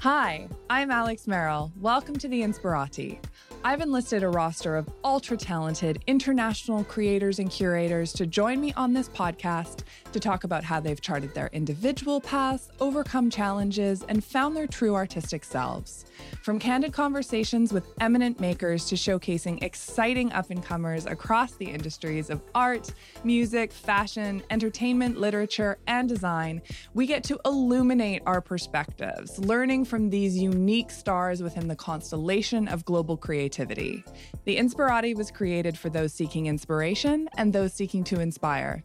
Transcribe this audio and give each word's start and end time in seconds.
Hi, 0.00 0.48
I'm 0.70 0.90
Alex 0.90 1.26
Merrill. 1.26 1.70
Welcome 1.76 2.16
to 2.20 2.26
the 2.26 2.40
Inspirati. 2.40 3.18
I've 3.62 3.82
enlisted 3.82 4.22
a 4.22 4.30
roster 4.30 4.78
of 4.78 4.88
ultra 5.04 5.36
talented 5.36 6.02
international 6.06 6.84
creators 6.84 7.38
and 7.38 7.50
curators 7.50 8.14
to 8.14 8.24
join 8.24 8.62
me 8.62 8.72
on 8.78 8.94
this 8.94 9.10
podcast 9.10 9.82
to 10.12 10.20
talk 10.20 10.44
about 10.44 10.64
how 10.64 10.80
they've 10.80 11.00
charted 11.00 11.34
their 11.34 11.48
individual 11.52 12.20
paths, 12.20 12.70
overcome 12.80 13.30
challenges, 13.30 14.04
and 14.08 14.24
found 14.24 14.56
their 14.56 14.66
true 14.66 14.94
artistic 14.94 15.44
selves. 15.44 16.04
From 16.42 16.58
candid 16.58 16.92
conversations 16.92 17.72
with 17.72 17.86
eminent 18.00 18.40
makers 18.40 18.86
to 18.86 18.94
showcasing 18.94 19.62
exciting 19.62 20.32
up 20.32 20.50
and 20.50 20.64
comers 20.64 21.06
across 21.06 21.52
the 21.54 21.66
industries 21.66 22.30
of 22.30 22.42
art, 22.54 22.92
music, 23.24 23.72
fashion, 23.72 24.42
entertainment, 24.50 25.18
literature, 25.18 25.78
and 25.86 26.08
design, 26.08 26.62
we 26.94 27.06
get 27.06 27.24
to 27.24 27.38
illuminate 27.44 28.22
our 28.26 28.40
perspectives, 28.40 29.38
learning 29.38 29.84
from 29.84 30.10
these 30.10 30.36
unique 30.36 30.90
stars 30.90 31.42
within 31.42 31.68
the 31.68 31.76
constellation 31.76 32.68
of 32.68 32.84
global 32.84 33.16
creativity. 33.16 34.04
The 34.44 34.56
Inspirati 34.56 35.14
was 35.14 35.30
created 35.30 35.78
for 35.78 35.90
those 35.90 36.12
seeking 36.12 36.46
inspiration 36.46 37.28
and 37.36 37.52
those 37.52 37.72
seeking 37.72 38.04
to 38.04 38.20
inspire. 38.20 38.84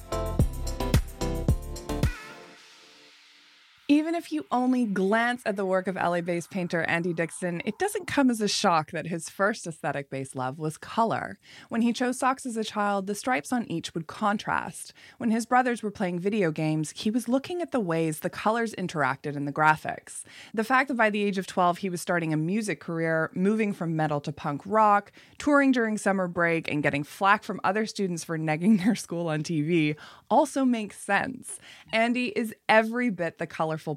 Even 3.91 4.15
if 4.15 4.31
you 4.31 4.45
only 4.51 4.85
glance 4.85 5.41
at 5.45 5.57
the 5.57 5.65
work 5.65 5.85
of 5.85 5.95
LA 5.95 6.21
based 6.21 6.49
painter 6.49 6.83
Andy 6.83 7.11
Dixon, 7.11 7.61
it 7.65 7.77
doesn't 7.77 8.07
come 8.07 8.29
as 8.29 8.39
a 8.39 8.47
shock 8.47 8.91
that 8.91 9.07
his 9.07 9.27
first 9.27 9.67
aesthetic 9.67 10.09
based 10.09 10.33
love 10.33 10.57
was 10.57 10.77
color. 10.77 11.37
When 11.67 11.81
he 11.81 11.91
chose 11.91 12.17
socks 12.17 12.45
as 12.45 12.55
a 12.55 12.63
child, 12.63 13.05
the 13.05 13.15
stripes 13.15 13.51
on 13.51 13.69
each 13.69 13.93
would 13.93 14.07
contrast. 14.07 14.93
When 15.17 15.29
his 15.29 15.45
brothers 15.45 15.83
were 15.83 15.91
playing 15.91 16.19
video 16.19 16.51
games, 16.51 16.93
he 16.95 17.11
was 17.11 17.27
looking 17.27 17.61
at 17.61 17.73
the 17.73 17.81
ways 17.81 18.21
the 18.21 18.29
colors 18.29 18.73
interacted 18.75 19.35
in 19.35 19.43
the 19.43 19.51
graphics. 19.51 20.23
The 20.53 20.63
fact 20.63 20.87
that 20.87 20.95
by 20.95 21.09
the 21.09 21.23
age 21.23 21.37
of 21.37 21.45
12 21.45 21.79
he 21.79 21.89
was 21.89 21.99
starting 21.99 22.31
a 22.31 22.37
music 22.37 22.79
career, 22.79 23.29
moving 23.35 23.73
from 23.73 23.97
metal 23.97 24.21
to 24.21 24.31
punk 24.31 24.61
rock, 24.65 25.11
touring 25.37 25.73
during 25.73 25.97
summer 25.97 26.29
break, 26.29 26.71
and 26.71 26.81
getting 26.81 27.03
flack 27.03 27.43
from 27.43 27.59
other 27.65 27.85
students 27.85 28.23
for 28.23 28.39
negging 28.39 28.81
their 28.85 28.95
school 28.95 29.27
on 29.27 29.43
TV 29.43 29.97
also 30.29 30.63
makes 30.63 30.97
sense. 30.97 31.59
Andy 31.91 32.27
is 32.27 32.55
every 32.69 33.09
bit 33.09 33.37
the 33.37 33.45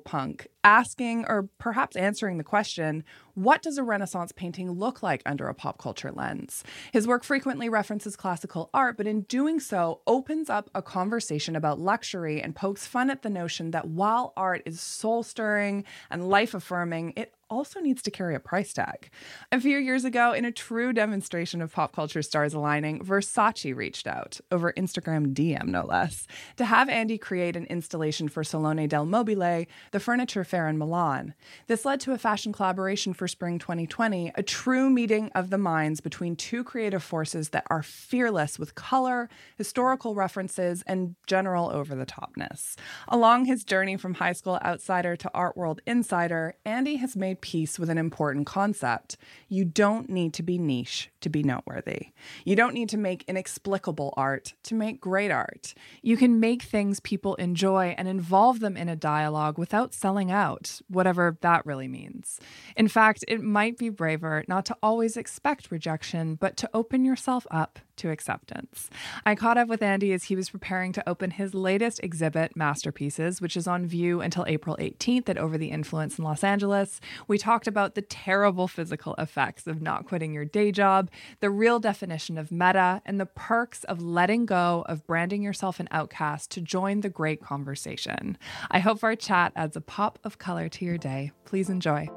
punk, 0.04 0.48
asking 0.62 1.24
or 1.28 1.48
perhaps 1.58 1.96
answering 1.96 2.38
the 2.38 2.44
question 2.44 3.04
what 3.34 3.62
does 3.62 3.78
a 3.78 3.82
Renaissance 3.82 4.30
painting 4.30 4.70
look 4.70 5.02
like 5.02 5.20
under 5.26 5.48
a 5.48 5.54
pop 5.54 5.78
culture 5.78 6.12
lens? 6.12 6.62
His 6.92 7.06
work 7.06 7.24
frequently 7.24 7.68
references 7.68 8.14
classical 8.14 8.70
art, 8.72 8.96
but 8.96 9.08
in 9.08 9.22
doing 9.22 9.58
so, 9.58 10.00
opens 10.06 10.48
up 10.48 10.70
a 10.72 10.82
conversation 10.82 11.56
about 11.56 11.80
luxury 11.80 12.40
and 12.40 12.54
pokes 12.54 12.86
fun 12.86 13.10
at 13.10 13.22
the 13.22 13.30
notion 13.30 13.72
that 13.72 13.88
while 13.88 14.32
art 14.36 14.62
is 14.66 14.80
soul 14.80 15.24
stirring 15.24 15.84
and 16.10 16.28
life 16.28 16.54
affirming, 16.54 17.12
it 17.16 17.34
also 17.54 17.80
needs 17.80 18.02
to 18.02 18.10
carry 18.10 18.34
a 18.34 18.40
price 18.40 18.72
tag. 18.72 19.10
A 19.52 19.60
few 19.60 19.78
years 19.78 20.04
ago, 20.04 20.32
in 20.32 20.44
a 20.44 20.52
true 20.52 20.92
demonstration 20.92 21.62
of 21.62 21.72
pop 21.72 21.94
culture 21.94 22.22
stars 22.22 22.52
aligning, 22.52 23.00
Versace 23.00 23.74
reached 23.74 24.06
out, 24.06 24.40
over 24.50 24.72
Instagram 24.72 25.32
DM 25.32 25.66
no 25.66 25.86
less, 25.86 26.26
to 26.56 26.64
have 26.64 26.88
Andy 26.88 27.16
create 27.16 27.56
an 27.56 27.66
installation 27.66 28.28
for 28.28 28.42
Salone 28.42 28.88
del 28.88 29.06
Mobile, 29.06 29.66
the 29.92 30.00
furniture 30.00 30.44
fair 30.44 30.68
in 30.68 30.78
Milan. 30.78 31.34
This 31.68 31.84
led 31.84 32.00
to 32.00 32.12
a 32.12 32.18
fashion 32.18 32.52
collaboration 32.52 33.14
for 33.14 33.28
spring 33.28 33.58
2020, 33.58 34.32
a 34.34 34.42
true 34.42 34.90
meeting 34.90 35.30
of 35.34 35.50
the 35.50 35.58
minds 35.58 36.00
between 36.00 36.34
two 36.34 36.64
creative 36.64 37.02
forces 37.02 37.50
that 37.50 37.66
are 37.70 37.82
fearless 37.82 38.58
with 38.58 38.74
color, 38.74 39.28
historical 39.56 40.14
references, 40.14 40.82
and 40.86 41.14
general 41.26 41.70
over 41.70 41.94
the 41.94 42.06
topness. 42.06 42.74
Along 43.08 43.44
his 43.44 43.64
journey 43.64 43.96
from 43.96 44.14
high 44.14 44.32
school 44.32 44.58
outsider 44.64 45.16
to 45.16 45.30
art 45.32 45.56
world 45.56 45.80
insider, 45.86 46.54
Andy 46.64 46.96
has 46.96 47.16
made 47.16 47.40
peace 47.44 47.78
with 47.78 47.90
an 47.90 47.98
important 47.98 48.46
concept. 48.46 49.18
You 49.50 49.66
don't 49.66 50.08
need 50.08 50.32
to 50.32 50.42
be 50.42 50.56
niche 50.56 51.10
to 51.24 51.28
be 51.28 51.42
noteworthy. 51.42 52.08
You 52.44 52.54
don't 52.54 52.74
need 52.74 52.88
to 52.90 52.96
make 52.96 53.24
inexplicable 53.26 54.14
art 54.16 54.54
to 54.64 54.74
make 54.74 55.00
great 55.00 55.30
art. 55.30 55.74
You 56.02 56.16
can 56.16 56.38
make 56.38 56.62
things 56.62 57.00
people 57.00 57.34
enjoy 57.34 57.94
and 57.98 58.06
involve 58.06 58.60
them 58.60 58.76
in 58.76 58.88
a 58.88 58.96
dialogue 58.96 59.58
without 59.58 59.92
selling 59.92 60.30
out, 60.30 60.80
whatever 60.88 61.36
that 61.40 61.66
really 61.66 61.88
means. 61.88 62.38
In 62.76 62.88
fact, 62.88 63.24
it 63.26 63.42
might 63.42 63.76
be 63.76 63.88
braver 63.88 64.44
not 64.46 64.64
to 64.66 64.76
always 64.82 65.16
expect 65.16 65.70
rejection, 65.70 66.36
but 66.36 66.56
to 66.58 66.70
open 66.72 67.04
yourself 67.04 67.46
up 67.50 67.80
to 67.96 68.10
acceptance. 68.10 68.90
I 69.24 69.34
caught 69.34 69.58
up 69.58 69.68
with 69.68 69.82
Andy 69.82 70.12
as 70.12 70.24
he 70.24 70.36
was 70.36 70.50
preparing 70.50 70.92
to 70.92 71.08
open 71.08 71.30
his 71.30 71.54
latest 71.54 72.00
exhibit, 72.02 72.56
Masterpieces, 72.56 73.40
which 73.40 73.56
is 73.56 73.66
on 73.66 73.86
view 73.86 74.20
until 74.20 74.44
April 74.46 74.76
18th 74.80 75.28
at 75.28 75.38
Over 75.38 75.56
the 75.56 75.70
Influence 75.70 76.18
in 76.18 76.24
Los 76.24 76.44
Angeles. 76.44 77.00
We 77.28 77.38
talked 77.38 77.66
about 77.66 77.94
the 77.94 78.02
terrible 78.02 78.68
physical 78.68 79.14
effects 79.16 79.66
of 79.66 79.80
not 79.80 80.06
quitting 80.06 80.32
your 80.32 80.44
day 80.44 80.72
job, 80.72 81.10
the 81.40 81.50
real 81.50 81.80
definition 81.80 82.38
of 82.38 82.50
meta, 82.50 83.02
and 83.04 83.20
the 83.20 83.26
perks 83.26 83.84
of 83.84 84.02
letting 84.02 84.46
go 84.46 84.84
of 84.88 85.06
branding 85.06 85.42
yourself 85.42 85.80
an 85.80 85.88
outcast 85.90 86.50
to 86.52 86.60
join 86.60 87.00
the 87.00 87.08
great 87.08 87.40
conversation. 87.42 88.38
I 88.70 88.78
hope 88.78 89.02
our 89.04 89.16
chat 89.16 89.52
adds 89.56 89.76
a 89.76 89.80
pop 89.80 90.18
of 90.24 90.38
color 90.38 90.68
to 90.68 90.84
your 90.84 90.98
day. 90.98 91.32
Please 91.44 91.68
enjoy. 91.70 92.08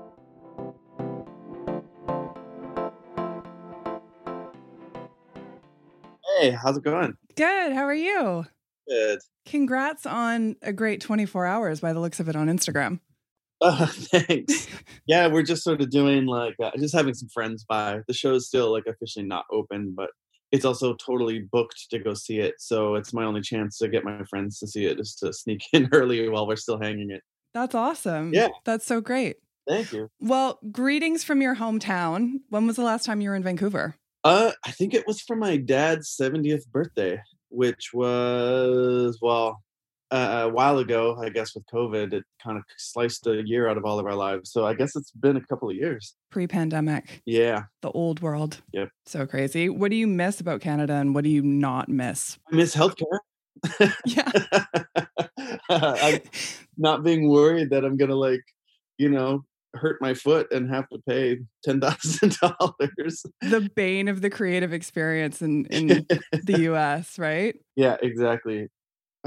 Hey, 6.40 6.52
how's 6.52 6.78
it 6.78 6.84
going? 6.84 7.16
Good. 7.36 7.74
How 7.74 7.84
are 7.84 7.94
you? 7.94 8.46
Good. 8.88 9.20
Congrats 9.46 10.06
on 10.06 10.56
a 10.62 10.72
great 10.72 11.02
24 11.02 11.46
hours 11.46 11.80
by 11.80 11.94
the 11.94 12.00
looks 12.00 12.20
of 12.20 12.30
it 12.30 12.36
on 12.36 12.48
Instagram. 12.48 13.00
Oh, 13.62 13.86
thanks. 13.92 14.68
yeah, 15.08 15.28
we're 15.28 15.44
just 15.44 15.64
sort 15.64 15.82
of 15.82 15.90
doing 15.90 16.26
like 16.26 16.56
uh, 16.62 16.72
just 16.78 16.96
having 16.96 17.14
some 17.14 17.30
friends 17.30 17.64
by. 17.68 18.02
The 18.08 18.14
show 18.14 18.34
is 18.34 18.48
still 18.48 18.72
like 18.72 18.86
officially 18.88 19.26
not 19.26 19.46
open, 19.52 19.94
but 19.96 20.12
it's 20.52 20.66
also 20.66 20.96
totally 20.96 21.40
booked 21.40 21.90
to 21.90 22.00
go 22.00 22.14
see 22.14 22.40
it. 22.40 22.56
So 22.60 22.96
it's 22.96 23.14
my 23.14 23.24
only 23.24 23.42
chance 23.42 23.78
to 23.80 23.88
get 23.88 24.04
my 24.04 24.24
friends 24.30 24.60
to 24.60 24.68
see 24.68 24.86
it, 24.86 24.98
just 24.98 25.20
to 25.20 25.34
sneak 25.34 25.62
in 25.74 25.90
early 25.92 26.28
while 26.30 26.48
we're 26.48 26.56
still 26.56 26.80
hanging 26.80 27.12
it. 27.12 27.22
That's 27.54 27.76
awesome. 27.76 28.34
Yeah. 28.34 28.50
That's 28.66 28.86
so 28.86 29.02
great. 29.02 29.38
Thank 29.68 29.92
you. 29.92 30.10
Well, 30.22 30.60
greetings 30.72 31.24
from 31.24 31.42
your 31.42 31.56
hometown. 31.56 32.36
When 32.50 32.68
was 32.68 32.78
the 32.78 32.84
last 32.84 33.06
time 33.06 33.20
you 33.20 33.30
were 33.30 33.36
in 33.36 33.44
Vancouver? 33.44 33.96
Uh, 34.24 34.52
I 34.66 34.72
think 34.72 34.94
it 34.94 35.06
was 35.08 35.22
for 35.22 35.36
my 35.36 35.58
dad's 35.58 36.16
70th 36.22 36.68
birthday, 36.68 37.22
which 37.50 37.92
was 37.94 39.18
well 39.22 39.62
uh, 40.12 40.44
a 40.46 40.50
while 40.50 40.78
ago. 40.78 41.18
I 41.22 41.30
guess 41.30 41.54
with 41.56 41.66
COVID, 41.74 42.14
it 42.14 42.24
kind 42.44 42.58
of 42.58 42.64
sliced 42.78 43.26
a 43.28 43.42
year 43.46 43.68
out 43.70 43.78
of 43.78 43.86
all 43.86 44.00
of 44.00 44.06
our 44.06 44.16
lives. 44.16 44.52
So 44.52 44.66
I 44.66 44.74
guess 44.74 44.96
it's 44.96 45.12
been 45.12 45.38
a 45.38 45.46
couple 45.46 45.70
of 45.70 45.76
years. 45.76 46.16
Pre 46.32 46.48
pandemic, 46.48 47.22
Yeah. 47.26 47.64
the 47.82 47.92
old 47.92 48.22
world. 48.22 48.62
Yep. 48.74 48.90
So 49.06 49.26
crazy. 49.26 49.70
What 49.70 49.92
do 49.92 49.98
you 49.98 50.08
miss 50.08 50.40
about 50.40 50.62
Canada 50.62 50.94
and 50.94 51.14
what 51.16 51.24
do 51.24 51.30
you 51.30 51.42
not 51.42 51.90
miss? 51.90 52.38
I 52.52 52.56
miss 52.56 52.76
healthcare. 52.76 53.20
Yeah. 54.06 54.32
I'm 55.70 56.20
not 56.78 57.04
being 57.04 57.30
worried 57.30 57.70
that 57.72 57.84
I'm 57.86 57.98
gonna 57.98 58.16
like, 58.16 58.44
you 58.98 59.10
know, 59.10 59.44
hurt 59.76 59.98
my 60.02 60.14
foot 60.14 60.52
and 60.52 60.70
have 60.70 60.88
to 60.90 61.00
pay 61.08 61.40
ten 61.64 61.80
thousand 61.82 62.38
dollars. 62.42 63.26
The 63.42 63.70
bane 63.76 64.08
of 64.08 64.22
the 64.22 64.30
creative 64.30 64.74
experience 64.74 65.42
in 65.42 65.66
in 65.72 66.06
the 66.44 66.60
U.S. 66.62 67.18
Right? 67.20 67.56
Yeah, 67.76 67.98
exactly. 68.02 68.68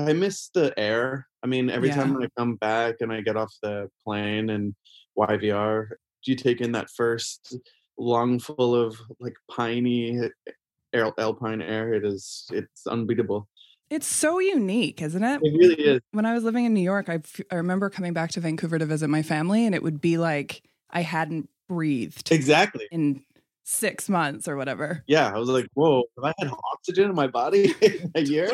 I 0.08 0.12
miss 0.12 0.48
the 0.48 0.72
air. 0.78 1.26
I 1.42 1.46
mean, 1.46 1.70
every 1.70 1.90
time 1.90 2.16
I 2.20 2.28
come 2.36 2.56
back 2.56 2.96
and 3.00 3.12
I 3.12 3.20
get 3.20 3.36
off 3.36 3.52
the 3.62 3.88
plane 4.04 4.50
and 4.50 4.74
YVR, 5.18 5.88
do 6.24 6.30
you 6.30 6.36
take 6.36 6.60
in 6.60 6.72
that 6.72 6.90
first 6.90 7.56
lung 8.00 8.38
full 8.38 8.74
of 8.74 8.98
like 9.20 9.34
piney 9.50 10.18
eh, 10.18 10.52
al- 10.94 11.14
alpine 11.18 11.62
air. 11.62 11.94
It 11.94 12.04
is, 12.04 12.46
it's 12.52 12.86
unbeatable. 12.86 13.48
It's 13.90 14.06
so 14.06 14.38
unique, 14.38 15.02
isn't 15.02 15.22
it? 15.22 15.40
It 15.42 15.58
really 15.58 15.74
is. 15.74 16.00
When 16.12 16.24
I 16.24 16.32
was 16.32 16.44
living 16.44 16.64
in 16.64 16.72
New 16.74 16.80
York, 16.80 17.08
I, 17.08 17.14
f- 17.14 17.40
I 17.50 17.56
remember 17.56 17.90
coming 17.90 18.12
back 18.12 18.30
to 18.32 18.40
Vancouver 18.40 18.78
to 18.78 18.86
visit 18.86 19.08
my 19.08 19.22
family, 19.22 19.66
and 19.66 19.74
it 19.74 19.82
would 19.82 20.00
be 20.00 20.16
like 20.16 20.62
I 20.90 21.02
hadn't 21.02 21.50
breathed 21.68 22.30
Exactly. 22.32 22.86
in 22.90 23.24
six 23.70 24.08
months 24.08 24.48
or 24.48 24.56
whatever. 24.56 25.04
Yeah, 25.06 25.32
I 25.32 25.38
was 25.38 25.48
like, 25.48 25.66
whoa, 25.74 26.02
have 26.16 26.24
I 26.24 26.34
had 26.38 26.50
oxygen 26.72 27.08
in 27.10 27.14
my 27.14 27.26
body 27.28 27.72
in 27.80 28.10
a 28.14 28.20
year? 28.20 28.50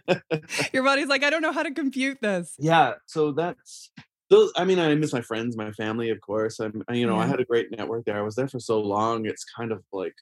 Your 0.72 0.82
body's 0.84 1.08
like, 1.08 1.22
I 1.24 1.30
don't 1.30 1.42
know 1.42 1.52
how 1.52 1.62
to 1.62 1.72
compute 1.72 2.20
this. 2.20 2.54
yeah 2.58 2.94
so 3.06 3.32
that's 3.32 3.90
those 4.28 4.52
i 4.56 4.64
mean 4.64 4.78
i 4.78 4.94
miss 4.94 5.12
my 5.12 5.20
friends 5.20 5.56
my 5.56 5.70
family 5.72 6.08
of 6.10 6.20
course 6.20 6.60
i'm 6.60 6.82
I- 6.88 6.94
you 6.94 7.06
know 7.06 7.18
i 7.18 7.26
had 7.26 7.40
a 7.40 7.44
great 7.44 7.70
network 7.76 8.04
there 8.04 8.16
i 8.18 8.22
was 8.22 8.34
there 8.36 8.48
for 8.48 8.60
so 8.60 8.80
long 8.80 9.26
it's 9.26 9.44
kind 9.56 9.72
of 9.72 9.82
like 9.92 10.14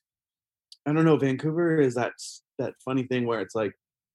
i 0.87 0.93
don't 0.93 1.05
know 1.05 1.17
vancouver 1.17 1.79
is 1.81 1.95
that 1.95 2.13
that 2.59 2.75
funny 2.85 3.05
thing 3.05 3.27
where 3.27 3.41
it's 3.41 3.55
like 3.55 3.73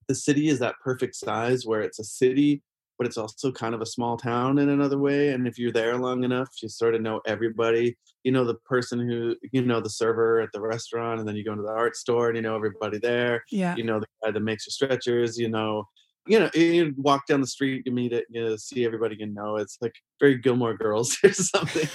the 0.07 0.15
city 0.15 0.47
is 0.49 0.59
that 0.59 0.75
perfect 0.83 1.15
size 1.15 1.65
where 1.65 1.81
it's 1.81 1.99
a 1.99 2.03
city 2.03 2.61
but 2.98 3.07
it's 3.07 3.18
also 3.18 3.51
kind 3.51 3.74
of 3.75 3.81
a 3.81 3.86
small 3.86 4.18
town 4.18 4.60
in 4.60 4.69
another 4.69 4.98
way 4.98 5.30
and 5.30 5.48
if 5.48 5.57
you're 5.57 5.72
there 5.72 5.98
long 5.98 6.24
enough 6.24 6.50
you 6.62 6.69
sort 6.69 6.95
of 6.95 7.01
know 7.01 7.22
everybody. 7.25 7.98
You 8.24 8.31
know 8.31 8.45
the 8.45 8.56
person 8.56 9.00
who 9.00 9.36
you 9.51 9.66
know 9.66 9.81
the 9.81 9.90
server 9.90 10.40
at 10.40 10.50
the 10.54 10.62
restaurant 10.62 11.19
and 11.19 11.28
then 11.28 11.36
you 11.36 11.44
go 11.44 11.51
into 11.51 11.63
the 11.63 11.69
art 11.69 11.95
store 11.98 12.30
and 12.30 12.38
you 12.38 12.42
know 12.42 12.56
everybody 12.56 12.98
there. 12.98 13.44
Yeah. 13.51 13.75
you 13.75 13.84
know 13.84 14.00
the 14.00 14.07
guy 14.24 14.31
that 14.31 14.40
makes 14.40 14.66
your 14.66 14.72
stretchers 14.72 15.38
you 15.38 15.50
know 15.50 15.88
you 16.28 16.40
know 16.40 16.50
you 16.54 16.94
walk 16.98 17.28
down 17.28 17.42
the 17.42 17.48
street 17.48 17.84
you 17.86 17.92
meet 17.92 18.13
it 18.13 18.25
you 18.30 18.42
know, 18.42 18.56
see 18.56 18.86
everybody 18.86 19.16
you 19.19 19.28
know 19.28 19.57
it's 19.57 19.78
like 19.81 19.94
very 20.19 20.38
gilmore 20.38 20.75
girls 20.75 21.18
or 21.24 21.34
something. 21.34 21.88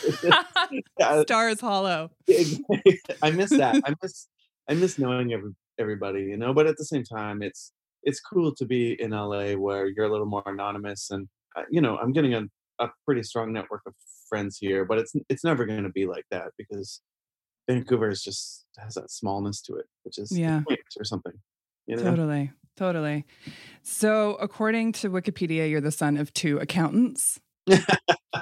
Stars 1.22 1.60
Hollow. 1.60 2.10
i 3.22 3.30
miss 3.30 3.50
that. 3.50 3.80
I 3.84 3.94
miss 4.02 4.28
i 4.68 4.74
miss 4.74 4.98
knowing 4.98 5.32
every, 5.32 5.52
everybody 5.78 6.24
you 6.24 6.36
know 6.36 6.52
but 6.52 6.66
at 6.66 6.76
the 6.76 6.84
same 6.84 7.04
time 7.04 7.42
it's 7.42 7.72
it's 8.08 8.20
cool 8.30 8.50
to 8.60 8.64
be 8.74 8.82
in 9.04 9.10
la 9.10 9.42
where 9.64 9.86
you're 9.92 10.06
a 10.10 10.12
little 10.14 10.30
more 10.34 10.42
anonymous 10.46 11.02
and 11.14 11.22
uh, 11.56 11.62
you 11.74 11.80
know 11.84 11.94
i'm 12.02 12.12
getting 12.16 12.34
a, 12.34 12.42
a 12.84 12.86
pretty 13.04 13.22
strong 13.30 13.52
network 13.52 13.82
of 13.86 13.94
friends 14.30 14.52
here 14.64 14.84
but 14.88 14.96
it's 15.02 15.12
it's 15.32 15.44
never 15.44 15.62
going 15.70 15.82
to 15.90 15.94
be 16.00 16.06
like 16.14 16.26
that 16.30 16.48
because 16.60 17.00
vancouver 17.68 18.08
is 18.08 18.22
just 18.28 18.66
has 18.82 18.94
that 18.94 19.10
smallness 19.10 19.60
to 19.66 19.74
it 19.80 19.86
which 20.04 20.16
is 20.18 20.30
Yeah. 20.46 20.62
or 20.98 21.04
something 21.04 21.34
you 21.86 21.96
know 21.96 22.02
Totally. 22.10 22.44
Totally. 22.76 23.24
So, 23.82 24.36
according 24.36 24.92
to 25.00 25.10
Wikipedia, 25.10 25.68
you're 25.68 25.80
the 25.80 25.90
son 25.90 26.16
of 26.16 26.32
two 26.32 26.58
accountants. 26.58 27.40
Is 27.68 27.80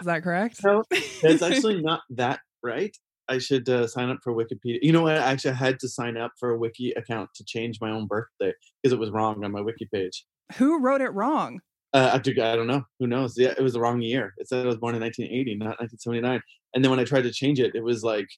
that 0.05 0.23
correct? 0.23 0.63
No, 0.63 0.85
It's 0.91 1.41
actually 1.43 1.81
not 1.91 2.03
that 2.11 2.41
right. 2.63 2.95
I 3.29 3.39
should 3.39 3.69
uh, 3.69 3.87
sign 3.87 4.09
up 4.09 4.19
for 4.23 4.33
Wikipedia. 4.33 4.79
You 4.83 4.93
know 4.93 5.03
what? 5.03 5.17
I 5.17 5.33
actually, 5.33 5.53
I 5.53 5.55
had 5.55 5.81
to 5.81 5.89
sign 5.89 6.17
up 6.17 6.33
for 6.39 6.51
a 6.51 6.59
wiki 6.59 6.93
account 6.93 7.31
to 7.35 7.45
change 7.45 7.81
my 7.81 7.91
own 7.91 8.07
birthday 8.07 8.53
because 8.83 8.93
it 8.93 8.99
was 8.99 9.11
wrong 9.11 9.45
on 9.45 9.53
my 9.53 9.61
wiki 9.61 9.89
page. 9.93 10.25
Who 10.57 10.81
wrote 10.81 11.01
it 11.01 11.11
wrong? 11.11 11.61
Uh, 11.93 12.11
I, 12.15 12.19
do- 12.19 12.41
I 12.43 12.57
don't 12.57 12.67
know. 12.67 12.85
Who 13.01 13.07
knows? 13.07 13.39
Yeah, 13.39 13.55
it 13.57 13.63
was 13.63 13.73
the 13.73 13.81
wrong 13.81 14.01
year. 14.01 14.35
It 14.39 14.49
said 14.49 14.65
I 14.65 14.69
was 14.69 14.77
born 14.77 14.95
in 14.95 15.01
1980, 15.01 15.57
not 15.57 15.81
1979. 15.81 16.41
And 16.75 16.85
then 16.85 16.91
when 16.91 17.01
I 17.01 17.05
tried 17.05 17.23
to 17.23 17.33
change 17.33 17.59
it, 17.59 17.75
it 17.75 17.83
was 17.83 18.03
like 18.05 18.29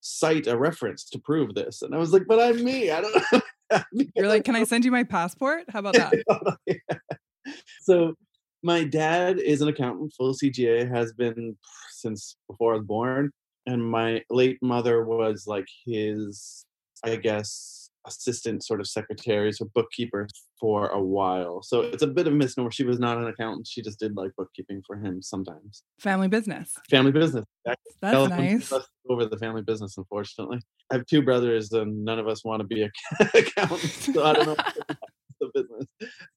cite 0.00 0.46
a 0.46 0.56
reference 0.56 1.04
to 1.10 1.18
prove 1.18 1.54
this, 1.54 1.82
and 1.82 1.94
I 1.94 1.98
was 1.98 2.12
like, 2.12 2.22
"But 2.28 2.40
I'm 2.40 2.62
me. 2.62 2.90
I 2.90 3.00
don't." 3.00 3.14
know. 3.32 3.82
You're 4.14 4.28
like, 4.28 4.44
can 4.44 4.54
I 4.56 4.64
send 4.64 4.84
you 4.84 4.92
my 4.92 5.02
passport? 5.02 5.64
How 5.68 5.80
about 5.80 5.94
that? 5.94 6.58
so 7.82 8.14
my 8.62 8.84
dad 8.84 9.38
is 9.38 9.60
an 9.60 9.68
accountant 9.68 10.12
full 10.16 10.34
cga 10.34 10.88
has 10.88 11.12
been 11.12 11.56
since 11.92 12.36
before 12.48 12.74
i 12.74 12.76
was 12.76 12.84
born 12.86 13.30
and 13.68 13.84
my 13.84 14.22
late 14.30 14.58
mother 14.62 15.04
was 15.04 15.46
like 15.46 15.66
his 15.84 16.64
i 17.04 17.14
guess 17.14 17.90
assistant 18.06 18.64
sort 18.64 18.80
of 18.80 18.86
secretary 18.86 19.52
so 19.52 19.68
bookkeeper 19.74 20.26
for 20.58 20.88
a 20.88 21.00
while 21.00 21.62
so 21.62 21.82
it's 21.82 22.02
a 22.02 22.06
bit 22.06 22.26
of 22.26 22.32
a 22.32 22.36
misnomer 22.36 22.70
she 22.70 22.84
was 22.84 22.98
not 22.98 23.18
an 23.18 23.26
accountant 23.26 23.66
she 23.66 23.82
just 23.82 23.98
did 23.98 24.16
like 24.16 24.30
bookkeeping 24.36 24.82
for 24.86 24.96
him 24.96 25.20
sometimes 25.20 25.82
Family 26.00 26.28
business. 26.28 26.74
family 26.90 27.12
business 27.12 27.44
That's 27.66 27.80
Elephant 28.02 28.40
nice. 28.40 28.72
over 29.10 29.26
the 29.26 29.36
family 29.36 29.62
business 29.62 29.98
unfortunately 29.98 30.60
i 30.90 30.94
have 30.94 31.06
two 31.06 31.22
brothers 31.22 31.70
and 31.72 32.04
none 32.04 32.18
of 32.18 32.26
us 32.26 32.44
want 32.44 32.60
to 32.60 32.66
be 32.66 32.88
accountants 33.34 34.12
so 34.12 34.24
i 34.24 34.32
don't 34.32 34.46
know 34.46 34.56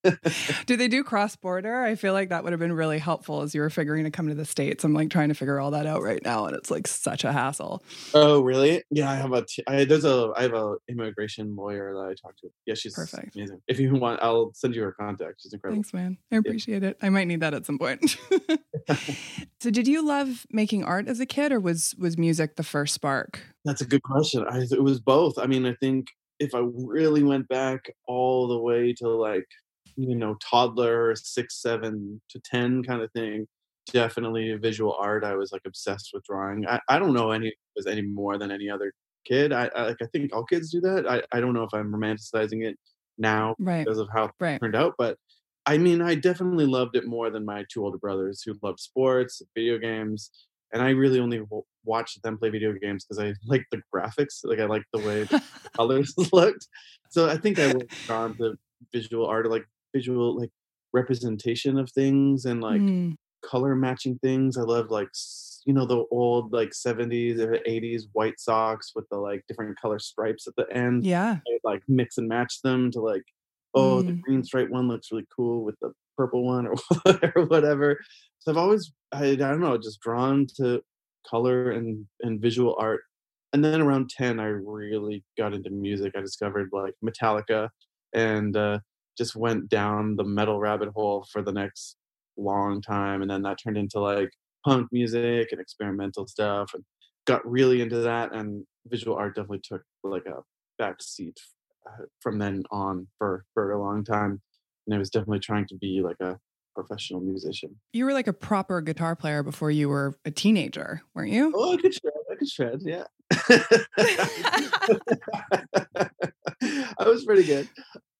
Do 0.66 0.78
they 0.78 0.88
do 0.88 1.04
cross 1.04 1.36
border? 1.36 1.82
I 1.84 1.96
feel 1.96 2.14
like 2.14 2.30
that 2.30 2.44
would 2.44 2.54
have 2.54 2.60
been 2.60 2.74
really 2.74 3.00
helpful 3.00 3.42
as 3.42 3.54
you 3.54 3.62
were 3.62 3.70
figuring 3.70 4.04
to 4.06 4.12
come 4.12 4.28
to 4.28 4.36
the 4.36 4.46
States. 4.46 4.84
I'm 4.84 4.94
like 4.94 5.10
trying 5.10 5.30
to 5.30 5.36
figure 5.36 5.60
all 5.60 5.72
that 5.72 5.86
out 5.86 6.02
right 6.02 6.24
now, 6.24 6.46
and 6.46 6.56
it's 6.56 6.72
like 6.72 6.88
such 6.88 7.24
a 7.24 7.32
hassle. 7.32 7.84
Oh, 8.14 8.42
really? 8.42 8.84
Yeah, 8.90 9.10
I 9.10 9.16
have 9.16 9.34
a. 9.34 9.46
T- 9.46 9.64
I, 9.68 9.86
there's 9.86 10.06
a. 10.06 10.32
I 10.36 10.44
have 10.44 10.54
a 10.54 10.76
immigration 10.90 11.56
lawyer 11.56 11.94
that 11.94 12.02
I 12.02 12.14
talked 12.16 12.40
to. 12.40 12.50
Yeah, 12.66 12.74
she's 12.74 12.96
Perfect. 12.96 13.36
amazing. 13.36 13.62
If 13.68 13.80
you 13.80 13.94
want, 13.96 14.22
I'll 14.24 14.52
send 14.54 14.76
you 14.76 14.84
her 14.84 14.92
contact. 14.92 15.42
She's 15.42 15.54
incredible. 15.54 15.78
Thanks, 15.78 15.94
man. 15.94 16.18
I 16.32 16.38
appreciate 16.38 16.84
it. 16.84 16.98
I 17.02 17.10
might 17.10 17.26
need 17.26 17.42
that 17.42 17.54
at 17.54 17.66
some 17.66 17.78
point. 17.78 18.18
so, 19.60 19.70
did 19.70 19.88
you 19.88 20.06
love 20.06 20.46
making 20.52 20.84
art 20.84 21.08
as 21.08 21.20
a 21.20 21.26
kid, 21.26 21.52
or 21.52 21.60
was 21.60 21.96
was 21.98 22.18
music 22.18 22.56
the 22.56 22.64
first 22.64 22.94
spark? 22.94 23.42
That's 23.66 23.82
a 23.82 23.86
good 23.86 24.04
question. 24.04 24.46
I, 24.50 24.62
it 24.62 24.84
was 24.84 25.00
both. 25.00 25.38
I 25.38 25.46
mean, 25.46 25.66
I 25.66 25.76
think 25.76 26.08
if 26.42 26.56
I 26.56 26.62
really 26.74 27.24
went 27.24 27.48
back 27.48 27.82
all 28.08 28.48
the 28.48 28.58
way 28.60 28.94
to 28.94 29.08
like, 29.10 29.46
you 29.96 30.16
know, 30.16 30.36
toddler, 30.42 31.16
six, 31.16 31.62
seven 31.62 32.22
to 32.30 32.40
ten 32.44 32.84
kind 32.84 33.02
of 33.02 33.12
thing, 33.14 33.48
definitely 33.94 34.54
visual 34.56 34.94
art. 35.00 35.24
I 35.24 35.36
was 35.36 35.52
like 35.52 35.62
obsessed 35.66 36.12
with 36.14 36.24
drawing. 36.26 36.68
I, 36.68 36.80
I 36.90 37.00
don't 37.00 37.14
know 37.14 37.32
any 37.32 37.54
was 37.76 37.88
any 37.88 38.02
more 38.02 38.38
than 38.38 38.52
any 38.52 38.70
other 38.70 38.94
kid. 39.26 39.54
I, 39.54 39.70
I 39.76 39.84
like 39.88 39.98
I 40.02 40.08
think 40.08 40.34
all 40.36 40.46
kids 40.46 40.72
do 40.72 40.82
that. 40.82 41.08
I, 41.08 41.22
I 41.36 41.40
don't 41.42 41.54
know 41.54 41.64
if 41.64 41.74
I'm 41.74 41.92
romanticizing 41.92 42.66
it 42.66 42.78
now 43.18 43.56
Right. 43.60 43.86
because 43.86 44.00
of 44.00 44.10
how 44.14 44.26
it 44.26 44.32
Right. 44.40 44.60
turned 44.60 44.76
out, 44.76 44.96
but 44.98 45.18
I 45.68 45.78
mean, 45.78 46.02
I 46.02 46.16
definitely 46.16 46.66
loved 46.66 46.96
it 46.96 47.06
more 47.06 47.30
than 47.30 47.46
my 47.46 47.66
two 47.72 47.86
older 47.86 48.00
brothers 48.00 48.42
who 48.44 48.56
loved 48.64 48.80
sports, 48.80 49.42
video 49.56 49.78
games, 49.78 50.32
and 50.74 50.82
I 50.82 50.92
really 50.92 51.20
only 51.20 51.40
w- 51.40 51.64
watched 51.84 52.22
them 52.24 52.38
play 52.38 52.50
video 52.50 52.74
games 52.74 53.06
because 53.06 53.20
I 53.20 53.34
like 53.46 53.66
the 53.72 53.82
graphics. 53.94 54.40
Like 54.44 54.60
I 54.60 54.66
like 54.66 54.84
the 54.94 55.00
way 55.02 55.26
the 55.30 55.40
colors 55.78 56.14
looked. 56.34 56.68
So 57.10 57.30
I 57.30 57.38
think 57.38 57.60
I 57.60 57.68
was 57.68 57.84
drawn 58.08 58.38
to 58.38 58.56
visual 58.94 59.26
art, 59.28 59.50
like 59.50 59.66
visual 59.94 60.38
like 60.38 60.52
representation 60.94 61.78
of 61.78 61.90
things 61.92 62.46
and 62.46 62.62
like 62.62 62.82
Mm, 62.82 63.16
color 63.44 63.76
matching 63.76 64.20
things. 64.20 64.58
I 64.58 64.62
love 64.62 64.90
like 64.92 65.10
you 65.66 65.74
know 65.74 65.86
the 65.86 66.06
old 66.12 66.54
like 66.54 66.74
70s 66.74 67.40
or 67.40 67.60
80s 67.66 68.08
white 68.14 68.40
socks 68.40 68.92
with 68.96 69.08
the 69.10 69.18
like 69.18 69.44
different 69.48 69.80
color 69.80 70.00
stripes 70.00 70.48
at 70.48 70.56
the 70.56 70.66
end. 70.76 71.06
yeah. 71.06 71.40
I 71.48 71.52
would, 71.52 71.62
like 71.64 71.84
mix 71.88 72.18
and 72.18 72.28
match 72.28 72.62
them 72.64 72.92
to 72.92 73.02
like 73.02 73.24
oh 73.74 74.02
the 74.02 74.14
Mm. 74.14 74.22
green 74.22 74.44
stripe 74.44 74.70
one 74.70 74.88
looks 74.88 75.12
really 75.12 75.28
cool 75.36 75.64
with 75.64 75.76
the 75.82 75.92
purple 76.18 76.46
one 76.46 76.68
or, 76.68 76.76
or 77.36 77.46
whatever. 77.46 78.00
So 78.40 78.52
I've 78.52 78.58
always 78.58 78.92
I, 79.12 79.26
I 79.32 79.36
don't 79.36 79.60
know 79.62 79.78
just 79.78 80.02
drawn 80.02 80.48
to 80.58 80.82
color 81.30 81.72
and 81.72 82.06
and 82.22 82.42
visual 82.42 82.76
art. 82.80 83.02
And 83.54 83.64
then 83.64 83.82
around 83.82 84.10
10 84.10 84.40
I 84.40 84.46
really 84.46 85.24
got 85.38 85.54
into 85.54 85.70
music. 85.70 86.14
I 86.16 86.22
discovered 86.22 86.70
like 86.74 86.96
Metallica 87.04 87.70
and 88.14 88.56
uh 88.58 88.80
just 89.18 89.36
went 89.36 89.70
down 89.70 90.16
the 90.16 90.24
metal 90.24 90.60
rabbit 90.60 90.90
hole 90.96 91.26
for 91.32 91.42
the 91.42 91.52
next 91.52 91.98
long 92.38 92.82
time 92.82 93.22
and 93.22 93.30
then 93.30 93.42
that 93.44 93.58
turned 93.62 93.78
into 93.78 94.00
like 94.00 94.32
punk 94.66 94.88
music 94.92 95.50
and 95.52 95.60
experimental 95.62 96.26
stuff 96.28 96.74
and 96.74 96.84
got 97.28 97.46
really 97.50 97.82
into 97.82 97.98
that 97.98 98.34
and 98.34 98.66
visual 98.88 99.16
art 99.18 99.36
definitely 99.36 99.60
took 99.64 99.84
like 100.04 100.26
a 100.26 100.42
back 100.80 101.02
seat 101.02 101.38
uh, 101.88 102.04
from 102.20 102.40
then 102.40 102.64
on 102.72 103.08
for 103.18 103.46
for 103.54 103.72
a 103.72 103.82
long 103.82 104.04
time 104.04 104.42
and 104.88 104.96
i 104.96 104.98
was 104.98 105.10
definitely 105.10 105.40
trying 105.40 105.66
to 105.68 105.76
be 105.78 106.02
like 106.04 106.18
a 106.22 106.38
professional 106.74 107.20
musician 107.20 107.76
You 107.92 108.06
were 108.06 108.14
like 108.14 108.28
a 108.28 108.34
proper 108.34 108.80
guitar 108.82 109.14
player 109.16 109.44
before 109.44 109.72
you 109.72 109.90
were 109.90 110.16
a 110.24 110.32
teenager, 110.32 111.02
weren't 111.14 111.32
you? 111.32 111.52
oh 111.56 111.74
i 111.74 111.78
could 111.78 111.94
shred 111.94 112.14
i 112.32 112.36
could 112.36 112.50
shred 112.50 112.80
yeah 112.84 113.04
i 117.00 117.08
was 117.08 117.26
pretty 117.26 117.44
good 117.44 117.68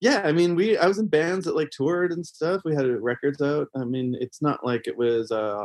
yeah 0.00 0.22
i 0.24 0.32
mean 0.32 0.54
we 0.54 0.76
i 0.76 0.86
was 0.86 0.98
in 0.98 1.06
bands 1.06 1.44
that 1.46 1.56
like 1.56 1.70
toured 1.70 2.12
and 2.12 2.26
stuff 2.26 2.62
we 2.64 2.74
had 2.74 2.86
records 3.02 3.40
out 3.40 3.68
i 3.76 3.84
mean 3.84 4.16
it's 4.20 4.42
not 4.42 4.64
like 4.64 4.86
it 4.86 4.96
was 4.96 5.30
a 5.30 5.64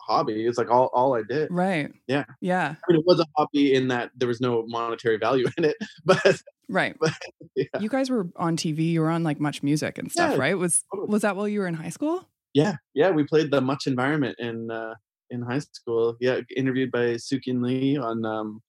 hobby 0.00 0.46
it's 0.46 0.58
like 0.58 0.70
all, 0.70 0.90
all 0.92 1.14
i 1.14 1.22
did 1.22 1.48
Right. 1.50 1.90
Yeah. 2.06 2.24
Yeah. 2.40 2.74
I 2.76 2.92
mean, 2.92 3.00
it 3.00 3.06
was 3.06 3.18
a 3.18 3.26
hobby 3.36 3.74
in 3.74 3.88
that 3.88 4.10
there 4.16 4.28
was 4.28 4.40
no 4.40 4.64
monetary 4.68 5.18
value 5.18 5.46
in 5.58 5.64
it, 5.64 5.76
but 6.04 6.40
Right. 6.68 6.96
yeah, 7.56 7.64
You 7.80 7.88
guys 7.88 8.10
were 8.10 8.28
on 8.36 8.56
TV. 8.56 8.90
You 8.90 9.00
were 9.00 9.10
on 9.10 9.22
like 9.22 9.38
Much 9.40 9.62
Music 9.62 9.98
and 9.98 10.10
stuff, 10.10 10.32
Yeah, 10.32 10.38
right? 10.38 10.58
Was 10.58 10.84
totally. 10.92 11.10
was 11.12 11.22
that 11.22 11.36
while 11.36 11.48
you 11.48 11.60
were 11.60 11.66
in 11.68 11.74
high 11.74 11.90
school? 11.90 12.28
yeah, 12.54 12.76
yeah. 12.94 13.10
We 13.10 13.24
played 13.24 13.50
the 13.50 13.60
Much 13.60 13.86
Environment 13.86 14.34
in 14.38 14.70
uh, 14.70 14.94
in 15.30 15.42
high 15.42 15.58
school. 15.60 16.16
Yeah, 16.20 16.40
interviewed 16.56 16.90
by 16.90 17.16
Sook-Yin 17.18 17.62
Lee 17.62 17.96
on 17.98 18.24
um, 18.24 18.62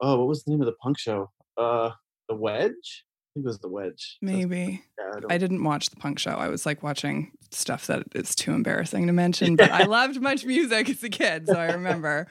oh, 0.00 0.18
what 0.18 0.28
was 0.28 0.44
the 0.44 0.50
name 0.50 0.60
of 0.60 0.66
the 0.66 0.74
punk 0.82 0.98
show? 0.98 1.30
Uh, 1.56 1.90
The 2.28 2.34
Wedge. 2.34 3.04
I 3.04 3.40
think 3.40 3.44
it 3.46 3.48
was 3.48 3.58
The 3.60 3.68
Wedge. 3.68 4.18
Maybe. 4.22 4.82
Yeah, 4.98 5.20
I 5.28 5.34
I 5.34 5.38
didn't 5.38 5.62
watch 5.64 5.90
the 5.90 5.96
punk 5.96 6.18
show. 6.18 6.30
I 6.32 6.48
was 6.48 6.64
like 6.66 6.82
watching 6.82 7.32
stuff 7.50 7.86
that 7.88 8.04
is 8.14 8.34
too 8.34 8.52
embarrassing 8.52 9.06
to 9.06 9.12
mention, 9.24 9.54
but 9.56 9.70
I 9.70 9.84
loved 9.84 10.20
much 10.20 10.44
music 10.44 10.88
as 10.88 11.02
a 11.02 11.08
kid, 11.10 11.46
so 11.46 11.54
I 11.54 11.72
remember. 11.72 12.26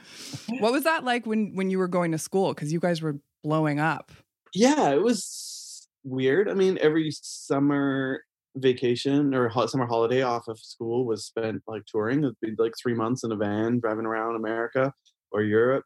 what 0.59 0.71
was 0.71 0.83
that 0.85 1.03
like 1.03 1.25
when 1.25 1.55
when 1.55 1.69
you 1.69 1.77
were 1.77 1.87
going 1.87 2.11
to 2.13 2.17
school 2.17 2.53
cuz 2.55 2.71
you 2.73 2.79
guys 2.79 3.01
were 3.01 3.17
blowing 3.43 3.79
up? 3.79 4.11
Yeah, 4.53 4.91
it 4.91 5.01
was 5.01 5.87
weird. 6.03 6.49
I 6.49 6.53
mean, 6.53 6.77
every 6.81 7.09
summer 7.11 8.23
vacation 8.55 9.33
or 9.33 9.49
ho- 9.49 9.65
summer 9.65 9.87
holiday 9.87 10.21
off 10.21 10.47
of 10.47 10.59
school 10.59 11.05
was 11.05 11.25
spent 11.25 11.63
like 11.67 11.83
touring. 11.85 12.19
It'd 12.19 12.35
be 12.41 12.53
like 12.57 12.73
three 12.81 12.93
months 12.93 13.23
in 13.23 13.31
a 13.31 13.35
van 13.35 13.79
driving 13.79 14.05
around 14.05 14.35
America 14.35 14.93
or 15.31 15.41
Europe. 15.41 15.85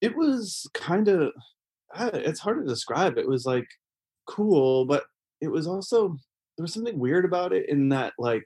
It 0.00 0.16
was 0.16 0.68
kind 0.74 1.08
of, 1.08 1.32
it's 1.98 2.40
hard 2.40 2.60
to 2.62 2.68
describe. 2.68 3.16
It 3.16 3.26
was 3.28 3.46
like 3.46 3.66
cool, 4.26 4.84
but 4.84 5.04
it 5.40 5.48
was 5.48 5.66
also, 5.66 6.08
there 6.56 6.62
was 6.62 6.74
something 6.74 6.98
weird 6.98 7.24
about 7.24 7.52
it 7.52 7.68
in 7.68 7.88
that, 7.90 8.12
like, 8.18 8.44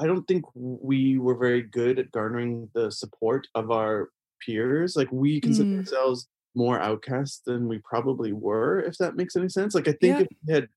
I 0.00 0.06
don't 0.06 0.24
think 0.26 0.44
we 0.54 1.18
were 1.18 1.36
very 1.36 1.62
good 1.62 1.98
at 1.98 2.10
garnering 2.12 2.68
the 2.74 2.90
support 2.90 3.46
of 3.54 3.70
our 3.70 4.08
peers. 4.44 4.94
Like, 4.96 5.08
we 5.12 5.40
consider 5.40 5.68
Mm. 5.70 5.78
ourselves 5.78 6.28
more 6.64 6.78
outcast 6.80 7.44
than 7.46 7.68
we 7.68 7.78
probably 7.92 8.32
were, 8.32 8.80
if 8.90 8.96
that 8.98 9.16
makes 9.16 9.36
any 9.36 9.48
sense. 9.48 9.74
Like 9.74 9.88
I 9.88 9.96
think 10.02 10.18
Yeah. 10.18 10.20
if 10.24 10.28
we 10.46 10.52
had 10.54 10.68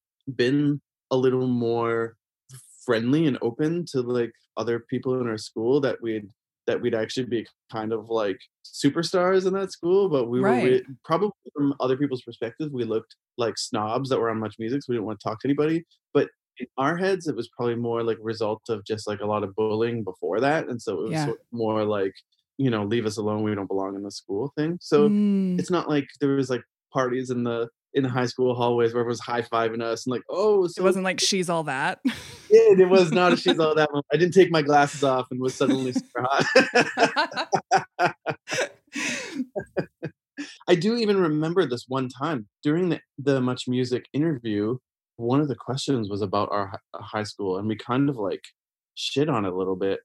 been 0.43 0.81
a 1.11 1.17
little 1.17 1.47
more 1.47 2.15
friendly 2.85 3.25
and 3.27 3.37
open 3.41 3.85
to 3.91 4.01
like 4.01 4.33
other 4.57 4.79
people 4.91 5.19
in 5.21 5.27
our 5.27 5.37
school, 5.37 5.81
that 5.81 6.01
we'd 6.01 6.27
that 6.67 6.79
we'd 6.81 6.93
actually 6.93 7.25
be 7.25 7.45
kind 7.71 7.91
of 7.91 8.09
like 8.09 8.39
superstars 8.63 9.47
in 9.47 9.53
that 9.53 9.71
school. 9.71 10.07
But 10.09 10.25
we 10.29 10.39
were 10.39 10.47
Right. 10.47 10.63
re- 10.63 10.85
probably 11.03 11.31
from 11.55 11.73
other 11.79 11.97
people's 11.97 12.21
perspective, 12.21 12.69
we 12.71 12.83
looked 12.83 13.15
like 13.37 13.57
snobs 13.57 14.09
that 14.09 14.19
were 14.19 14.29
on 14.29 14.39
Much 14.39 14.55
Music, 14.59 14.81
so 14.83 14.85
we 14.89 14.95
didn't 14.95 15.07
want 15.07 15.19
to 15.19 15.27
talk 15.27 15.39
to 15.41 15.47
anybody. 15.47 15.83
But 16.13 16.29
in 16.59 16.67
our 16.77 16.95
heads, 16.97 17.27
it 17.27 17.35
was 17.35 17.49
probably 17.57 17.75
more 17.75 18.03
like 18.03 18.19
a 18.19 18.23
result 18.33 18.61
of 18.69 18.85
just 18.85 19.07
like 19.07 19.21
a 19.21 19.25
lot 19.25 19.43
of 19.43 19.55
bullying 19.55 20.03
before 20.03 20.39
that, 20.41 20.67
and 20.69 20.79
so 20.81 20.99
it 21.01 21.03
was 21.09 21.11
Yeah. 21.13 21.25
sort 21.25 21.39
of 21.41 21.47
more 21.51 21.83
like 21.83 22.13
you 22.57 22.69
know, 22.69 22.83
leave 22.83 23.05
us 23.05 23.17
alone, 23.17 23.43
we 23.43 23.53
don't 23.55 23.67
belong 23.67 23.95
in 23.95 24.03
the 24.03 24.11
school 24.11 24.51
thing. 24.57 24.77
So 24.81 25.09
Mm. 25.09 25.59
it's 25.59 25.71
not 25.71 25.89
like 25.89 26.07
there 26.19 26.35
was 26.35 26.49
like 26.49 26.61
parties 26.93 27.29
in 27.29 27.43
the 27.43 27.69
in 27.93 28.03
the 28.03 28.09
high 28.09 28.25
school 28.25 28.55
hallways 28.55 28.93
where 28.93 29.01
everyone 29.01 29.09
was 29.09 29.19
high 29.19 29.41
fiving 29.41 29.81
us 29.81 30.05
and 30.05 30.11
like, 30.11 30.21
oh, 30.29 30.63
It 30.63 30.79
wasn't 30.81 31.03
like 31.03 31.19
she's 31.19 31.49
all 31.49 31.63
that. 31.63 31.99
good. 32.49 32.79
It 32.79 32.87
was 32.89 33.11
not 33.11 33.33
a 33.33 33.35
she's 33.37 33.59
all 33.59 33.75
that. 33.75 33.89
I 34.13 34.15
didn't 34.17 34.33
take 34.33 34.49
my 34.49 34.61
glasses 34.61 35.03
off 35.03 35.27
and 35.29 35.41
was 35.41 35.55
suddenly 35.55 35.91
super 35.91 36.25
hot. 36.25 38.15
I 40.67 40.75
do 40.75 40.95
even 40.95 41.17
remember 41.17 41.65
this 41.67 41.85
one 41.87 42.07
time 42.09 42.47
during 42.63 42.89
the, 42.89 42.99
the 43.17 43.41
Much 43.41 43.67
Music 43.67 44.05
interview. 44.13 44.77
One 45.17 45.39
of 45.41 45.47
the 45.49 45.55
questions 45.55 46.09
was 46.09 46.21
about 46.21 46.49
our 46.51 46.79
uh, 46.93 47.01
high 47.01 47.23
school, 47.23 47.57
and 47.57 47.67
we 47.67 47.75
kind 47.75 48.09
of 48.09 48.15
like 48.17 48.43
shit 48.95 49.29
on 49.29 49.45
it 49.45 49.51
a 49.51 49.55
little 49.55 49.75
bit. 49.75 49.99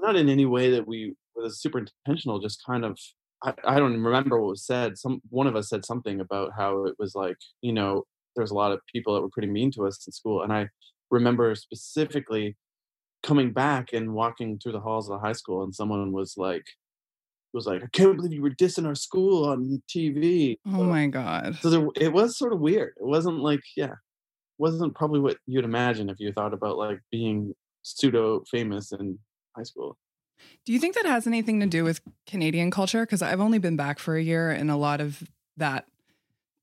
Not 0.00 0.16
in 0.16 0.28
any 0.28 0.44
way 0.46 0.70
that 0.72 0.86
we 0.86 1.14
was 1.42 1.60
super 1.60 1.78
intentional, 1.78 2.40
just 2.40 2.64
kind 2.64 2.84
of. 2.84 2.98
I, 3.44 3.52
I 3.64 3.78
don't 3.78 4.02
remember 4.02 4.40
what 4.40 4.50
was 4.50 4.64
said. 4.64 4.96
Some 4.96 5.20
one 5.28 5.46
of 5.46 5.56
us 5.56 5.68
said 5.68 5.84
something 5.84 6.20
about 6.20 6.52
how 6.56 6.86
it 6.86 6.94
was 6.98 7.14
like, 7.14 7.36
you 7.60 7.72
know, 7.72 8.04
there's 8.34 8.50
a 8.50 8.54
lot 8.54 8.72
of 8.72 8.80
people 8.90 9.14
that 9.14 9.20
were 9.20 9.28
pretty 9.28 9.48
mean 9.48 9.70
to 9.72 9.86
us 9.86 10.06
in 10.06 10.12
school, 10.12 10.42
and 10.42 10.52
I 10.52 10.68
remember 11.10 11.54
specifically 11.54 12.56
coming 13.22 13.52
back 13.52 13.92
and 13.92 14.14
walking 14.14 14.58
through 14.58 14.72
the 14.72 14.80
halls 14.80 15.08
of 15.08 15.20
the 15.20 15.26
high 15.26 15.32
school, 15.32 15.62
and 15.62 15.74
someone 15.74 16.12
was 16.12 16.34
like, 16.36 16.64
was 17.52 17.66
like, 17.66 17.82
I 17.82 17.88
can't 17.92 18.16
believe 18.16 18.32
you 18.32 18.42
were 18.42 18.50
dissing 18.50 18.86
our 18.86 18.94
school 18.94 19.46
on 19.46 19.82
TV. 19.88 20.58
oh 20.66 20.84
my 20.84 21.06
god. 21.06 21.56
So 21.60 21.70
there, 21.70 21.88
it 21.96 22.12
was 22.12 22.38
sort 22.38 22.52
of 22.52 22.60
weird. 22.60 22.94
It 22.98 23.06
wasn't 23.06 23.38
like, 23.38 23.60
yeah, 23.76 23.94
wasn't 24.58 24.94
probably 24.94 25.20
what 25.20 25.38
you'd 25.46 25.64
imagine 25.64 26.08
if 26.08 26.20
you 26.20 26.32
thought 26.32 26.54
about 26.54 26.78
like 26.78 27.00
being 27.10 27.52
pseudo 27.82 28.44
famous 28.50 28.92
in 28.92 29.18
high 29.56 29.64
school. 29.64 29.96
Do 30.64 30.72
you 30.72 30.78
think 30.78 30.94
that 30.94 31.06
has 31.06 31.26
anything 31.26 31.60
to 31.60 31.66
do 31.66 31.84
with 31.84 32.00
Canadian 32.26 32.70
culture? 32.70 33.04
Because 33.06 33.22
I've 33.22 33.40
only 33.40 33.58
been 33.58 33.76
back 33.76 33.98
for 33.98 34.16
a 34.16 34.22
year, 34.22 34.50
and 34.50 34.70
a 34.70 34.76
lot 34.76 35.00
of 35.00 35.22
that 35.56 35.86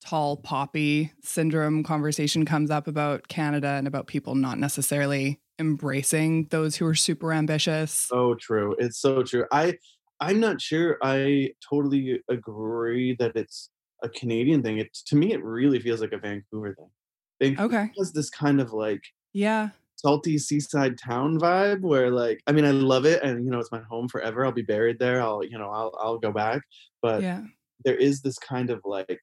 tall 0.02 0.38
poppy 0.38 1.12
syndrome 1.22 1.84
conversation 1.84 2.46
comes 2.46 2.70
up 2.70 2.88
about 2.88 3.28
Canada 3.30 3.68
and 3.70 3.88
about 3.88 4.08
people 4.08 4.36
not 4.36 4.60
necessarily 4.60 5.40
embracing 5.60 6.46
those 6.48 6.76
who 6.76 6.86
are 6.86 6.96
super 6.96 7.32
ambitious. 7.32 7.92
So 7.92 8.36
true. 8.36 8.76
It's 8.80 8.98
so 9.00 9.24
true. 9.24 9.46
I, 9.52 9.78
I'm 10.20 10.40
not 10.40 10.60
sure. 10.62 10.98
I 11.02 11.54
totally 11.68 12.22
agree 12.30 13.16
that 13.20 13.36
it's 13.36 13.70
a 14.04 14.10
Canadian 14.10 14.62
thing. 14.62 14.80
It 14.80 14.94
to 15.06 15.16
me, 15.16 15.32
it 15.34 15.44
really 15.44 15.80
feels 15.80 16.02
like 16.02 16.12
a 16.12 16.18
Vancouver 16.18 16.76
thing. 16.76 16.90
Vancouver 17.40 17.66
Okay. 17.84 17.92
has 17.98 18.12
this 18.12 18.30
kind 18.30 18.60
of 18.60 18.74
like 18.74 19.04
Yeah. 19.32 19.70
Salty 20.04 20.38
seaside 20.38 20.98
town 20.98 21.40
vibe 21.40 21.82
where 21.82 22.10
like 22.10 22.42
I 22.48 22.52
mean 22.52 22.66
I 22.66 22.72
love 22.72 23.06
it 23.06 23.24
and 23.24 23.46
you 23.46 23.52
know 23.52 23.60
it's 23.60 23.72
my 23.72 23.82
home 23.82 24.08
forever. 24.08 24.46
I'll 24.46 24.52
be 24.52 24.62
buried 24.62 25.00
there. 25.00 25.22
I'll 25.22 25.44
you 25.44 25.58
know 25.58 25.70
I'll 25.70 25.94
I'll 26.00 26.20
go 26.20 26.32
back. 26.32 26.62
But 27.02 27.22
yeah. 27.22 27.42
there 27.86 27.96
is 27.96 28.22
this 28.22 28.38
kind 28.38 28.70
of 28.70 28.82
like 28.86 29.22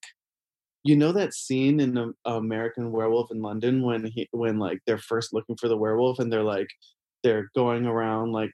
you 0.83 0.97
know 0.97 1.13
that 1.13 1.35
scene 1.35 1.81
in 1.81 1.99
um, 1.99 2.15
American 2.25 2.91
Werewolf 2.91 3.31
in 3.31 3.43
London 3.43 3.83
when 3.83 4.05
he 4.05 4.29
when 4.33 4.59
like 4.59 4.79
they're 4.87 4.99
first 4.99 5.35
looking 5.35 5.57
for 5.57 5.69
the 5.69 5.77
werewolf 5.77 6.19
and 6.19 6.33
they're 6.33 6.43
like 6.43 6.69
they're 7.23 7.51
going 7.55 7.87
around 7.87 8.33
like 8.33 8.51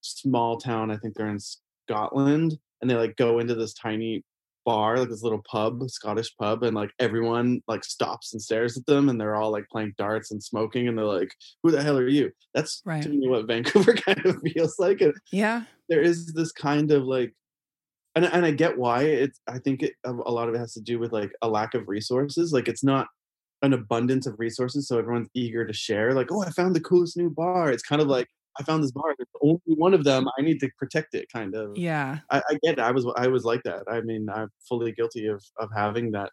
small 0.00 0.58
town. 0.58 0.90
I 0.90 0.96
think 0.96 1.14
they're 1.14 1.28
in 1.28 1.40
Scotland 1.88 2.58
and 2.80 2.90
they 2.90 2.94
like 2.94 3.16
go 3.16 3.38
into 3.38 3.54
this 3.54 3.74
tiny 3.74 4.22
bar 4.68 4.98
like 4.98 5.08
this 5.08 5.22
little 5.22 5.40
pub 5.50 5.80
scottish 5.88 6.30
pub 6.36 6.62
and 6.62 6.76
like 6.76 6.90
everyone 6.98 7.58
like 7.66 7.82
stops 7.82 8.34
and 8.34 8.42
stares 8.42 8.76
at 8.76 8.84
them 8.84 9.08
and 9.08 9.18
they're 9.18 9.34
all 9.34 9.50
like 9.50 9.64
playing 9.72 9.94
darts 9.96 10.30
and 10.30 10.42
smoking 10.42 10.86
and 10.86 10.98
they're 10.98 11.06
like 11.06 11.30
who 11.62 11.70
the 11.70 11.82
hell 11.82 11.96
are 11.96 12.06
you 12.06 12.30
that's 12.52 12.82
Right. 12.84 13.02
to 13.02 13.08
me 13.08 13.26
what 13.26 13.46
vancouver 13.46 13.94
kind 14.06 14.20
of 14.26 14.36
feels 14.42 14.78
like 14.78 15.00
and 15.00 15.14
Yeah. 15.32 15.62
there 15.88 16.02
is 16.02 16.34
this 16.34 16.52
kind 16.52 16.90
of 16.92 17.04
like 17.04 17.32
and, 18.14 18.26
and 18.26 18.44
i 18.44 18.50
get 18.50 18.76
why 18.76 19.04
it's 19.04 19.40
i 19.48 19.58
think 19.58 19.82
it, 19.82 19.94
a 20.04 20.12
a 20.12 20.32
lot 20.38 20.50
of 20.50 20.54
it 20.54 20.58
has 20.58 20.74
to 20.74 20.82
do 20.82 20.98
with 20.98 21.12
like 21.12 21.32
a 21.40 21.48
lack 21.48 21.72
of 21.72 21.88
resources 21.88 22.52
like 22.52 22.68
it's 22.68 22.84
not 22.84 23.06
an 23.62 23.72
abundance 23.72 24.26
of 24.26 24.38
resources 24.38 24.86
so 24.86 24.98
everyone's 24.98 25.30
eager 25.34 25.66
to 25.66 25.72
share 25.72 26.12
like 26.12 26.30
oh 26.30 26.42
i 26.42 26.50
found 26.50 26.76
the 26.76 26.80
coolest 26.88 27.16
new 27.16 27.30
bar 27.30 27.70
it's 27.72 27.82
kind 27.82 28.02
of 28.02 28.08
mm. 28.08 28.10
like 28.10 28.28
i 28.58 28.62
found 28.64 28.82
this 28.82 28.92
bar 28.92 29.14
there's 29.16 29.28
only 29.42 29.60
one 29.84 29.94
of 29.94 30.04
them 30.04 30.28
i 30.38 30.42
need 30.42 30.58
to 30.60 30.68
protect 30.78 31.14
it 31.14 31.26
kind 31.32 31.54
of 31.54 31.76
Yeah. 31.76 32.18
I, 32.30 32.38
I 32.50 32.54
get 32.64 32.74
it. 32.74 32.80
I 32.80 32.90
was 32.90 33.06
I 33.16 33.28
was 33.28 33.44
like 33.44 33.62
that. 33.64 33.84
I 33.88 34.00
mean, 34.02 34.28
I'm 34.28 34.50
fully 34.68 34.92
guilty 34.92 35.26
of 35.26 35.42
of 35.58 35.68
having 35.74 36.12
that 36.12 36.30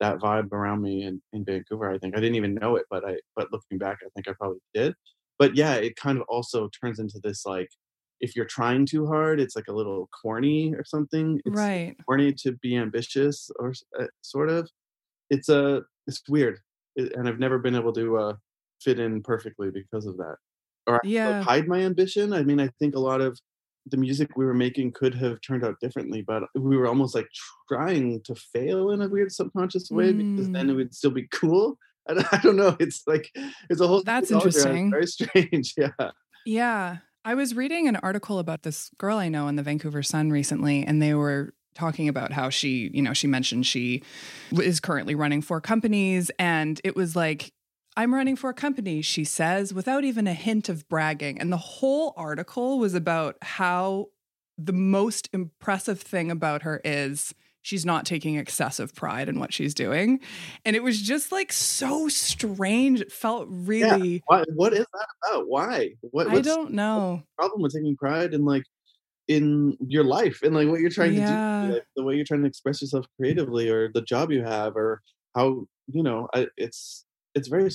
that 0.00 0.18
vibe 0.18 0.52
around 0.52 0.82
me 0.82 1.04
in, 1.04 1.22
in 1.32 1.44
Vancouver. 1.44 1.90
I 1.90 1.98
think 1.98 2.16
I 2.16 2.20
didn't 2.20 2.36
even 2.36 2.54
know 2.54 2.76
it, 2.76 2.86
but 2.90 3.02
I 3.10 3.14
but 3.36 3.52
looking 3.52 3.78
back, 3.78 3.98
I 4.04 4.08
think 4.14 4.28
I 4.28 4.32
probably 4.32 4.60
did. 4.74 4.94
But 5.38 5.54
yeah, 5.56 5.74
it 5.74 5.96
kind 5.96 6.18
of 6.18 6.24
also 6.28 6.68
turns 6.80 6.98
into 6.98 7.18
this 7.22 7.44
like 7.46 7.68
if 8.20 8.34
you're 8.34 8.46
trying 8.58 8.86
too 8.86 9.06
hard, 9.06 9.38
it's 9.40 9.56
like 9.56 9.68
a 9.68 9.72
little 9.80 10.08
corny 10.22 10.72
or 10.74 10.84
something. 10.84 11.40
It's 11.44 11.56
right. 11.56 11.94
corny 12.06 12.32
to 12.42 12.52
be 12.52 12.76
ambitious 12.76 13.50
or 13.58 13.74
uh, 14.00 14.06
sort 14.22 14.48
of. 14.50 14.68
It's 15.30 15.48
a 15.48 15.82
it's 16.06 16.22
weird, 16.28 16.60
It- 16.96 17.12
and 17.16 17.28
I've 17.28 17.38
never 17.40 17.58
been 17.58 17.74
able 17.76 17.92
to 17.94 18.16
uh, 18.18 18.34
fit 18.82 18.98
in 19.00 19.22
perfectly 19.22 19.70
because 19.70 20.06
of 20.06 20.16
that. 20.18 20.36
Or 20.86 21.00
Yeah. 21.04 21.42
hide 21.42 21.66
my 21.68 21.80
ambition. 21.80 22.32
I 22.32 22.42
mean, 22.42 22.60
I 22.60 22.68
think 22.78 22.94
a 22.94 23.00
lot 23.00 23.20
of 23.20 23.38
the 23.88 23.96
music 23.96 24.36
we 24.36 24.44
were 24.44 24.54
making 24.54 24.92
could 24.92 25.14
have 25.14 25.40
turned 25.40 25.64
out 25.64 25.76
differently, 25.80 26.20
but 26.22 26.44
we 26.56 26.76
were 26.76 26.86
almost 26.88 27.14
like 27.14 27.28
trying 27.68 28.20
to 28.24 28.34
fail 28.34 28.90
in 28.90 29.00
a 29.00 29.08
weird 29.08 29.30
subconscious 29.32 29.90
way 29.90 30.12
because 30.12 30.50
then 30.50 30.68
it 30.70 30.72
Mm. 30.72 30.76
would 30.76 30.94
still 30.94 31.10
be 31.12 31.28
cool. 31.32 31.78
I 32.08 32.14
don't, 32.14 32.32
I 32.34 32.38
don't 32.38 32.56
know. 32.56 32.76
It's 32.80 33.02
like 33.06 33.30
it's 33.70 33.80
a 33.80 33.86
whole. 33.86 34.02
That's 34.02 34.30
culture, 34.30 34.46
and 34.46 34.54
it's 34.54 34.64
interesting. 34.64 34.90
Very 34.90 35.06
strange. 35.06 35.74
Yeah. 35.78 36.10
Yeah. 36.44 36.96
I 37.24 37.34
was 37.34 37.54
reading 37.56 37.88
an 37.88 37.96
article 37.96 38.38
about 38.38 38.62
this 38.62 38.90
girl 38.98 39.18
I 39.18 39.28
know 39.28 39.48
in 39.48 39.56
the 39.56 39.62
Vancouver 39.64 40.02
Sun 40.04 40.30
recently, 40.30 40.84
and 40.84 41.02
they 41.02 41.14
were 41.14 41.54
talking 41.74 42.08
about 42.08 42.32
how 42.32 42.48
she, 42.48 42.90
you 42.94 43.02
know, 43.02 43.12
she 43.12 43.26
mentioned 43.26 43.66
she 43.66 44.02
is 44.52 44.78
currently 44.80 45.14
running 45.16 45.42
four 45.42 45.60
companies. 45.60 46.30
And 46.38 46.80
it 46.84 46.94
was 46.96 47.14
like, 47.16 47.52
I'm 47.96 48.14
running 48.14 48.36
for 48.36 48.50
a 48.50 48.54
company, 48.54 49.02
she 49.02 49.24
says, 49.24 49.72
without 49.72 50.04
even 50.04 50.26
a 50.26 50.34
hint 50.34 50.68
of 50.68 50.88
bragging. 50.88 51.40
And 51.40 51.52
the 51.52 51.56
whole 51.56 52.12
article 52.16 52.78
was 52.78 52.94
about 52.94 53.36
how 53.42 54.08
the 54.58 54.72
most 54.74 55.28
impressive 55.32 56.00
thing 56.00 56.30
about 56.30 56.62
her 56.62 56.80
is 56.84 57.34
she's 57.62 57.86
not 57.86 58.04
taking 58.06 58.36
excessive 58.36 58.94
pride 58.94 59.28
in 59.28 59.40
what 59.40 59.52
she's 59.52 59.74
doing. 59.74 60.20
And 60.64 60.76
it 60.76 60.82
was 60.82 61.00
just 61.00 61.32
like 61.32 61.52
so 61.52 62.08
strange. 62.08 63.00
It 63.00 63.10
felt 63.12 63.48
really, 63.50 64.22
Why, 64.26 64.44
what 64.54 64.72
is 64.74 64.86
that 64.92 65.06
about? 65.28 65.48
Why? 65.48 65.90
What? 66.02 66.28
I 66.28 66.40
don't 66.42 66.72
know. 66.72 67.22
the 67.22 67.42
problem 67.42 67.62
with 67.62 67.72
taking 67.74 67.96
pride 67.96 68.34
in 68.34 68.44
like 68.44 68.64
in 69.28 69.76
your 69.88 70.04
life 70.04 70.42
and 70.42 70.54
like 70.54 70.68
what 70.68 70.80
you're 70.80 70.90
trying 70.90 71.14
Yeah. 71.14 71.62
to 71.62 71.68
do, 71.68 71.74
like, 71.74 71.84
the 71.96 72.04
way 72.04 72.16
you're 72.16 72.26
trying 72.26 72.42
to 72.42 72.48
express 72.48 72.82
yourself 72.82 73.06
creatively, 73.18 73.70
or 73.70 73.90
the 73.92 74.02
job 74.02 74.32
you 74.32 74.44
have, 74.44 74.76
or 74.76 75.02
how 75.34 75.66
you 75.88 76.02
know. 76.04 76.28
I, 76.34 76.48
it's 76.58 77.05
it's 77.36 77.48
very 77.48 77.70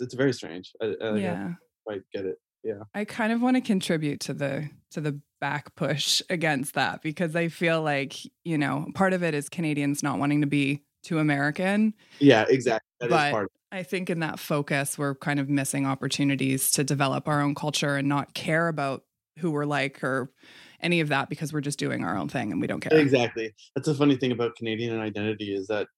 it's 0.00 0.14
very 0.14 0.32
strange. 0.32 0.72
I, 0.82 0.94
I, 1.00 1.06
I 1.06 1.16
yeah. 1.16 1.52
quite 1.86 2.02
get 2.12 2.26
it. 2.26 2.36
Yeah. 2.62 2.80
I 2.94 3.04
kind 3.04 3.32
of 3.32 3.42
want 3.42 3.56
to 3.56 3.60
contribute 3.60 4.20
to 4.20 4.34
the 4.34 4.68
to 4.92 5.00
the 5.00 5.20
back 5.40 5.74
push 5.74 6.20
against 6.30 6.74
that 6.74 7.02
because 7.02 7.36
I 7.36 7.48
feel 7.48 7.82
like, 7.82 8.16
you 8.44 8.58
know, 8.58 8.86
part 8.94 9.12
of 9.12 9.22
it 9.22 9.34
is 9.34 9.48
Canadians 9.48 10.02
not 10.02 10.18
wanting 10.18 10.40
to 10.40 10.46
be 10.46 10.82
too 11.02 11.18
American. 11.18 11.94
Yeah, 12.18 12.44
exactly. 12.48 12.88
That 13.00 13.06
is 13.06 13.32
But-. 13.32 13.48
I 13.70 13.82
think 13.82 14.08
in 14.08 14.20
that 14.20 14.38
focus, 14.38 14.96
we're 14.96 15.16
kind 15.16 15.40
of 15.40 15.48
missing 15.48 15.84
opportunities 15.84 16.70
to 16.72 16.84
develop 16.84 17.26
our 17.26 17.40
own 17.40 17.56
culture 17.56 17.96
and 17.96 18.08
not 18.08 18.32
care 18.32 18.68
about 18.68 19.02
who 19.40 19.50
we're 19.50 19.64
like 19.64 20.02
or 20.04 20.30
any 20.80 21.00
of 21.00 21.08
that 21.08 21.28
because 21.28 21.52
we're 21.52 21.60
just 21.60 21.78
doing 21.78 22.04
our 22.04 22.16
own 22.16 22.28
thing 22.28 22.52
and 22.52 22.60
we 22.60 22.68
don't 22.68 22.80
care. 22.80 22.96
Exactly. 22.96 23.52
That's 23.74 23.88
a 23.88 23.94
funny 23.94 24.16
thing 24.16 24.30
about 24.30 24.54
Canadian 24.54 25.00
identity 25.00 25.54
is 25.54 25.66
that 25.66 25.88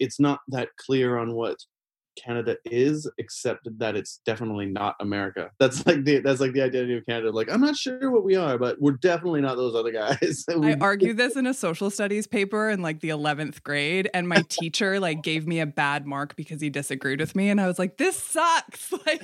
it's 0.00 0.18
not 0.18 0.40
that 0.48 0.70
clear 0.76 1.18
on 1.18 1.34
what 1.34 1.56
Canada 2.16 2.56
is, 2.64 3.10
except 3.18 3.68
that 3.78 3.96
it's 3.96 4.20
definitely 4.24 4.66
not 4.66 4.96
America. 5.00 5.50
That's 5.58 5.86
like 5.86 6.04
the 6.04 6.20
that's 6.20 6.40
like 6.40 6.52
the 6.52 6.62
identity 6.62 6.96
of 6.96 7.06
Canada. 7.06 7.30
Like 7.30 7.50
I'm 7.50 7.60
not 7.60 7.76
sure 7.76 8.10
what 8.10 8.24
we 8.24 8.36
are, 8.36 8.58
but 8.58 8.80
we're 8.80 8.92
definitely 8.92 9.40
not 9.40 9.56
those 9.56 9.74
other 9.74 9.92
guys. 9.92 10.44
I 10.62 10.76
argued 10.80 11.16
this 11.16 11.36
in 11.36 11.46
a 11.46 11.54
social 11.54 11.90
studies 11.90 12.26
paper 12.26 12.68
in 12.68 12.82
like 12.82 13.00
the 13.00 13.10
11th 13.10 13.62
grade 13.62 14.08
and 14.14 14.28
my 14.28 14.42
teacher 14.48 15.00
like 15.00 15.22
gave 15.22 15.46
me 15.46 15.60
a 15.60 15.66
bad 15.66 16.06
mark 16.06 16.36
because 16.36 16.60
he 16.60 16.70
disagreed 16.70 17.20
with 17.20 17.34
me 17.34 17.48
and 17.48 17.60
I 17.60 17.66
was 17.66 17.78
like 17.78 17.96
this 17.96 18.16
sucks 18.16 18.92
like 19.06 19.22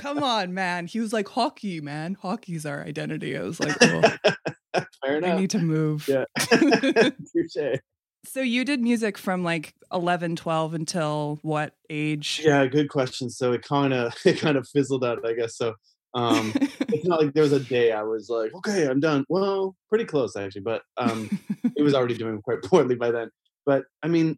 come 0.00 0.22
on 0.22 0.54
man 0.54 0.86
he 0.86 1.00
was 1.00 1.12
like 1.12 1.28
hockey 1.28 1.80
man 1.80 2.16
hockey's 2.20 2.66
our 2.66 2.82
identity 2.82 3.36
I 3.36 3.42
was 3.42 3.60
like 3.60 3.78
Fair 3.78 5.24
I 5.24 5.36
need 5.36 5.50
to 5.50 5.58
move 5.58 6.08
Yeah. 6.08 6.24
Touche. 6.38 7.80
So 8.28 8.40
you 8.40 8.64
did 8.64 8.80
music 8.80 9.16
from 9.18 9.42
like 9.42 9.74
11 9.92 10.36
12 10.36 10.74
until 10.74 11.38
what 11.42 11.74
age 11.88 12.42
Yeah, 12.44 12.66
good 12.66 12.88
question. 12.88 13.30
So 13.30 13.52
it 13.52 13.62
kind 13.62 13.92
of 13.92 14.14
it 14.24 14.38
kind 14.38 14.56
of 14.56 14.68
fizzled 14.68 15.04
out, 15.04 15.26
I 15.26 15.32
guess. 15.32 15.56
So 15.56 15.74
um 16.14 16.52
it's 16.56 17.06
not 17.06 17.20
like 17.20 17.34
there 17.34 17.42
was 17.42 17.52
a 17.52 17.60
day 17.60 17.92
I 17.92 18.02
was 18.02 18.28
like, 18.28 18.54
okay, 18.54 18.86
I'm 18.86 19.00
done. 19.00 19.24
Well, 19.28 19.76
pretty 19.88 20.04
close 20.04 20.36
actually, 20.36 20.62
but 20.62 20.82
um 20.96 21.28
it 21.76 21.82
was 21.82 21.94
already 21.94 22.16
doing 22.16 22.40
quite 22.42 22.62
poorly 22.64 22.94
by 22.94 23.10
then. 23.10 23.30
But 23.66 23.84
I 24.02 24.08
mean, 24.08 24.36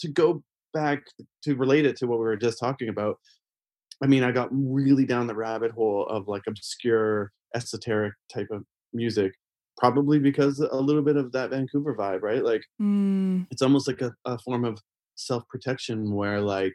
to 0.00 0.08
go 0.08 0.42
back 0.72 1.02
to 1.44 1.54
relate 1.54 1.86
it 1.86 1.96
to 1.98 2.06
what 2.06 2.18
we 2.18 2.24
were 2.24 2.36
just 2.36 2.58
talking 2.58 2.88
about, 2.88 3.18
I 4.02 4.06
mean, 4.06 4.24
I 4.24 4.32
got 4.32 4.48
really 4.52 5.04
down 5.04 5.26
the 5.26 5.34
rabbit 5.34 5.72
hole 5.72 6.06
of 6.06 6.28
like 6.28 6.42
obscure, 6.46 7.32
esoteric 7.54 8.14
type 8.32 8.48
of 8.50 8.64
music, 8.92 9.32
probably 9.80 10.18
because 10.18 10.60
a 10.60 10.76
little 10.76 11.02
bit 11.02 11.16
of 11.16 11.32
that 11.32 11.50
Vancouver 11.50 11.96
vibe, 11.96 12.22
right? 12.22 12.44
Like 12.44 12.62
Mm, 12.80 13.46
it's 13.50 13.62
almost 13.62 13.88
like 13.88 14.00
a, 14.00 14.12
a 14.24 14.38
form 14.38 14.64
of 14.64 14.78
self 15.14 15.46
protection 15.48 16.12
where 16.12 16.40
like 16.40 16.74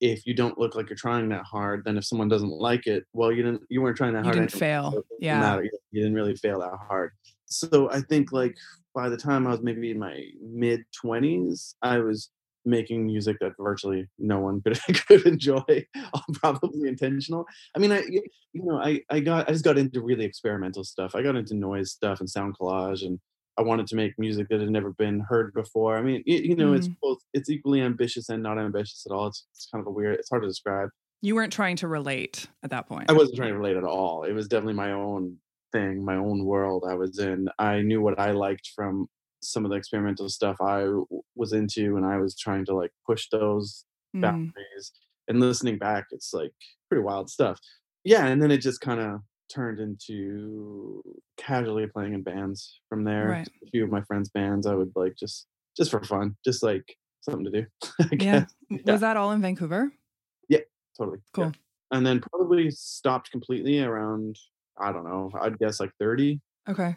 if 0.00 0.26
you 0.26 0.34
don't 0.34 0.58
look 0.58 0.74
like 0.74 0.88
you're 0.88 0.96
trying 0.96 1.28
that 1.30 1.44
hard, 1.44 1.82
then 1.84 1.96
if 1.96 2.04
someone 2.04 2.28
doesn't 2.28 2.50
like 2.50 2.86
it, 2.86 3.04
well, 3.12 3.32
you 3.32 3.42
didn't 3.42 3.62
you 3.68 3.82
weren't 3.82 3.96
trying 3.96 4.12
that 4.14 4.24
you 4.24 4.32
hard. 4.32 4.38
didn't 4.38 4.52
fail 4.52 4.92
so 4.92 5.04
yeah 5.20 5.40
matter. 5.40 5.64
You, 5.64 5.70
you 5.90 6.02
didn't 6.02 6.14
really 6.16 6.36
fail 6.36 6.60
that 6.60 6.78
hard. 6.88 7.12
So 7.46 7.90
I 7.90 8.00
think 8.00 8.32
like 8.32 8.56
by 8.94 9.08
the 9.08 9.16
time 9.16 9.46
I 9.46 9.50
was 9.50 9.60
maybe 9.60 9.90
in 9.90 9.98
my 9.98 10.22
mid 10.42 10.84
twenties, 11.00 11.74
I 11.82 11.98
was 11.98 12.30
making 12.66 13.06
music 13.06 13.36
that 13.40 13.52
virtually 13.58 14.08
no 14.18 14.40
one 14.40 14.60
could 14.60 14.78
could 15.06 15.26
enjoy, 15.26 15.86
probably 16.34 16.88
intentional. 16.88 17.46
I 17.74 17.78
mean, 17.78 17.92
I 17.92 18.00
you 18.00 18.22
know 18.64 18.78
I 18.78 19.00
I 19.10 19.20
got 19.20 19.48
I 19.48 19.52
just 19.52 19.64
got 19.64 19.78
into 19.78 20.02
really 20.02 20.24
experimental 20.24 20.84
stuff. 20.84 21.14
I 21.14 21.22
got 21.22 21.36
into 21.36 21.54
noise 21.54 21.92
stuff 21.92 22.20
and 22.20 22.28
sound 22.28 22.56
collage, 22.58 23.06
and 23.06 23.18
I 23.58 23.62
wanted 23.62 23.86
to 23.88 23.96
make 23.96 24.18
music 24.18 24.48
that 24.50 24.60
had 24.60 24.70
never 24.70 24.92
been 24.92 25.20
heard 25.20 25.54
before. 25.54 25.96
I 25.96 26.02
mean, 26.02 26.22
you, 26.26 26.38
you 26.38 26.56
know, 26.56 26.74
it's 26.74 26.88
mm. 26.88 26.96
both 27.00 27.18
it's 27.32 27.48
equally 27.48 27.80
ambitious 27.80 28.28
and 28.28 28.42
not 28.42 28.58
ambitious 28.58 29.06
at 29.08 29.14
all. 29.14 29.28
It's 29.28 29.46
it's 29.52 29.68
kind 29.72 29.80
of 29.80 29.86
a 29.86 29.90
weird. 29.92 30.18
It's 30.18 30.28
hard 30.28 30.42
to 30.42 30.48
describe. 30.48 30.90
you 31.22 31.34
weren't 31.34 31.52
trying 31.52 31.76
to 31.76 31.88
relate 31.88 32.46
at 32.62 32.70
that 32.70 32.86
point 32.86 33.10
I 33.10 33.14
wasn't 33.14 33.36
trying 33.36 33.52
to 33.52 33.58
relate 33.58 33.76
at 33.76 33.84
all. 33.84 34.24
It 34.24 34.32
was 34.32 34.48
definitely 34.48 34.74
my 34.74 34.92
own 34.92 35.36
thing, 35.72 36.04
my 36.04 36.16
own 36.16 36.44
world 36.44 36.84
I 36.88 36.94
was 36.94 37.18
in. 37.18 37.48
I 37.58 37.80
knew 37.80 38.00
what 38.00 38.18
I 38.18 38.32
liked 38.32 38.70
from 38.74 39.08
some 39.46 39.64
of 39.64 39.70
the 39.70 39.76
experimental 39.76 40.28
stuff 40.28 40.56
I 40.60 40.80
w- 40.82 41.06
was 41.34 41.52
into, 41.52 41.96
and 41.96 42.06
I 42.06 42.18
was 42.18 42.36
trying 42.38 42.64
to 42.66 42.74
like 42.74 42.92
push 43.06 43.28
those 43.30 43.84
Mm, 44.14 44.22
boundaries. 44.22 44.92
And 45.28 45.40
listening 45.40 45.78
back, 45.78 46.06
it's 46.10 46.32
like 46.32 46.52
pretty 46.88 47.02
wild 47.02 47.28
stuff. 47.30 47.58
Yeah, 48.04 48.26
and 48.26 48.40
then 48.42 48.50
it 48.50 48.58
just 48.58 48.80
kind 48.80 49.00
of 49.00 49.20
turned 49.52 49.78
into 49.80 51.02
casually 51.36 51.86
playing 51.86 52.14
in 52.14 52.22
bands 52.22 52.80
from 52.88 53.04
there. 53.04 53.28
Right. 53.30 53.48
A 53.66 53.70
few 53.70 53.84
of 53.84 53.90
my 53.90 54.02
friends' 54.02 54.30
bands, 54.30 54.66
I 54.66 54.74
would 54.74 54.92
like 54.96 55.16
just 55.16 55.46
just 55.76 55.90
for 55.90 56.02
fun, 56.02 56.36
just 56.44 56.62
like 56.62 56.96
something 57.20 57.44
to 57.44 57.50
do. 57.62 57.66
I 58.00 58.08
yeah 58.20 58.46
was 58.84 59.00
that 59.02 59.16
all 59.16 59.32
in 59.32 59.42
Vancouver 59.42 59.92
Yeah, 60.48 60.60
totally 60.96 61.18
Cool. 61.34 61.46
yeah. 61.46 61.52
and 61.90 62.06
then 62.06 62.20
probably 62.20 62.70
stopped 62.70 63.30
completely 63.30 63.80
around 63.80 64.36
i 64.78 64.92
don't 64.92 65.04
know 65.04 65.30
i'd 65.40 65.58
guess 65.58 65.80
like 65.80 65.90
30 65.98 66.40
okay 66.68 66.96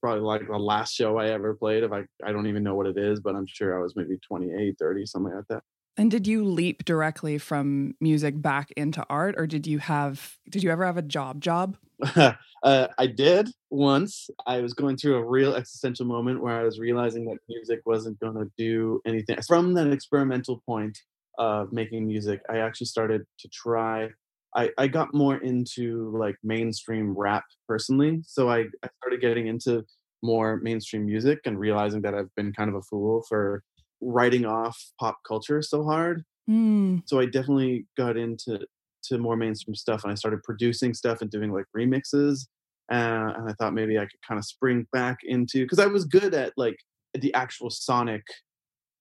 probably 0.00 0.20
like 0.20 0.46
the 0.46 0.58
last 0.58 0.94
show 0.94 1.18
i 1.18 1.28
ever 1.28 1.54
played 1.54 1.82
if 1.82 1.92
i 1.92 2.02
i 2.24 2.32
don't 2.32 2.46
even 2.46 2.62
know 2.62 2.74
what 2.74 2.86
it 2.86 2.96
is 2.96 3.20
but 3.20 3.34
i'm 3.34 3.46
sure 3.46 3.78
i 3.78 3.82
was 3.82 3.96
maybe 3.96 4.16
28 4.26 4.76
30 4.78 5.06
something 5.06 5.34
like 5.34 5.46
that. 5.48 5.62
And 5.96 6.12
did 6.12 6.28
you 6.28 6.44
leap 6.44 6.84
directly 6.84 7.38
from 7.38 7.96
music 8.00 8.40
back 8.40 8.70
into 8.76 9.04
art 9.10 9.34
or 9.36 9.48
did 9.48 9.66
you 9.66 9.80
have 9.80 10.36
did 10.48 10.62
you 10.62 10.70
ever 10.70 10.86
have 10.86 10.96
a 10.96 11.02
job 11.02 11.40
job? 11.40 11.76
uh, 12.14 12.86
i 12.96 13.06
did 13.06 13.50
once. 13.70 14.30
I 14.46 14.60
was 14.60 14.74
going 14.74 14.96
through 14.96 15.16
a 15.16 15.24
real 15.24 15.56
existential 15.56 16.06
moment 16.06 16.40
where 16.40 16.56
i 16.56 16.62
was 16.62 16.78
realizing 16.78 17.24
that 17.26 17.38
music 17.48 17.80
wasn't 17.84 18.20
going 18.20 18.36
to 18.36 18.48
do 18.56 19.00
anything. 19.06 19.38
From 19.46 19.74
that 19.74 19.92
experimental 19.92 20.62
point 20.64 20.96
of 21.36 21.72
making 21.72 22.06
music 22.06 22.40
i 22.48 22.58
actually 22.58 22.86
started 22.86 23.24
to 23.38 23.48
try 23.48 24.08
I, 24.54 24.70
I 24.78 24.88
got 24.88 25.14
more 25.14 25.36
into 25.36 26.16
like 26.18 26.36
mainstream 26.42 27.14
rap 27.16 27.44
personally 27.66 28.22
so 28.24 28.48
I, 28.48 28.60
I 28.82 28.88
started 28.98 29.20
getting 29.20 29.46
into 29.46 29.84
more 30.22 30.58
mainstream 30.62 31.06
music 31.06 31.40
and 31.44 31.58
realizing 31.58 32.02
that 32.02 32.14
i've 32.14 32.34
been 32.34 32.52
kind 32.52 32.68
of 32.68 32.74
a 32.74 32.82
fool 32.82 33.22
for 33.28 33.62
writing 34.00 34.44
off 34.44 34.76
pop 34.98 35.18
culture 35.26 35.62
so 35.62 35.84
hard 35.84 36.24
Mm, 36.48 37.02
so 37.04 37.20
I 37.20 37.26
definitely 37.26 37.86
got 37.96 38.16
into 38.16 38.60
to 39.04 39.18
more 39.18 39.36
mainstream 39.36 39.74
stuff, 39.74 40.02
and 40.02 40.12
I 40.12 40.14
started 40.14 40.42
producing 40.42 40.94
stuff 40.94 41.20
and 41.20 41.30
doing 41.30 41.52
like 41.52 41.66
remixes. 41.76 42.46
Uh, 42.90 43.34
and 43.36 43.50
I 43.50 43.52
thought 43.58 43.74
maybe 43.74 43.98
I 43.98 44.02
could 44.02 44.20
kind 44.26 44.38
of 44.38 44.46
spring 44.46 44.86
back 44.92 45.18
into 45.24 45.62
because 45.62 45.78
I 45.78 45.86
was 45.86 46.06
good 46.06 46.32
at 46.32 46.54
like 46.56 46.78
the 47.14 47.32
actual 47.34 47.68
sonic. 47.70 48.22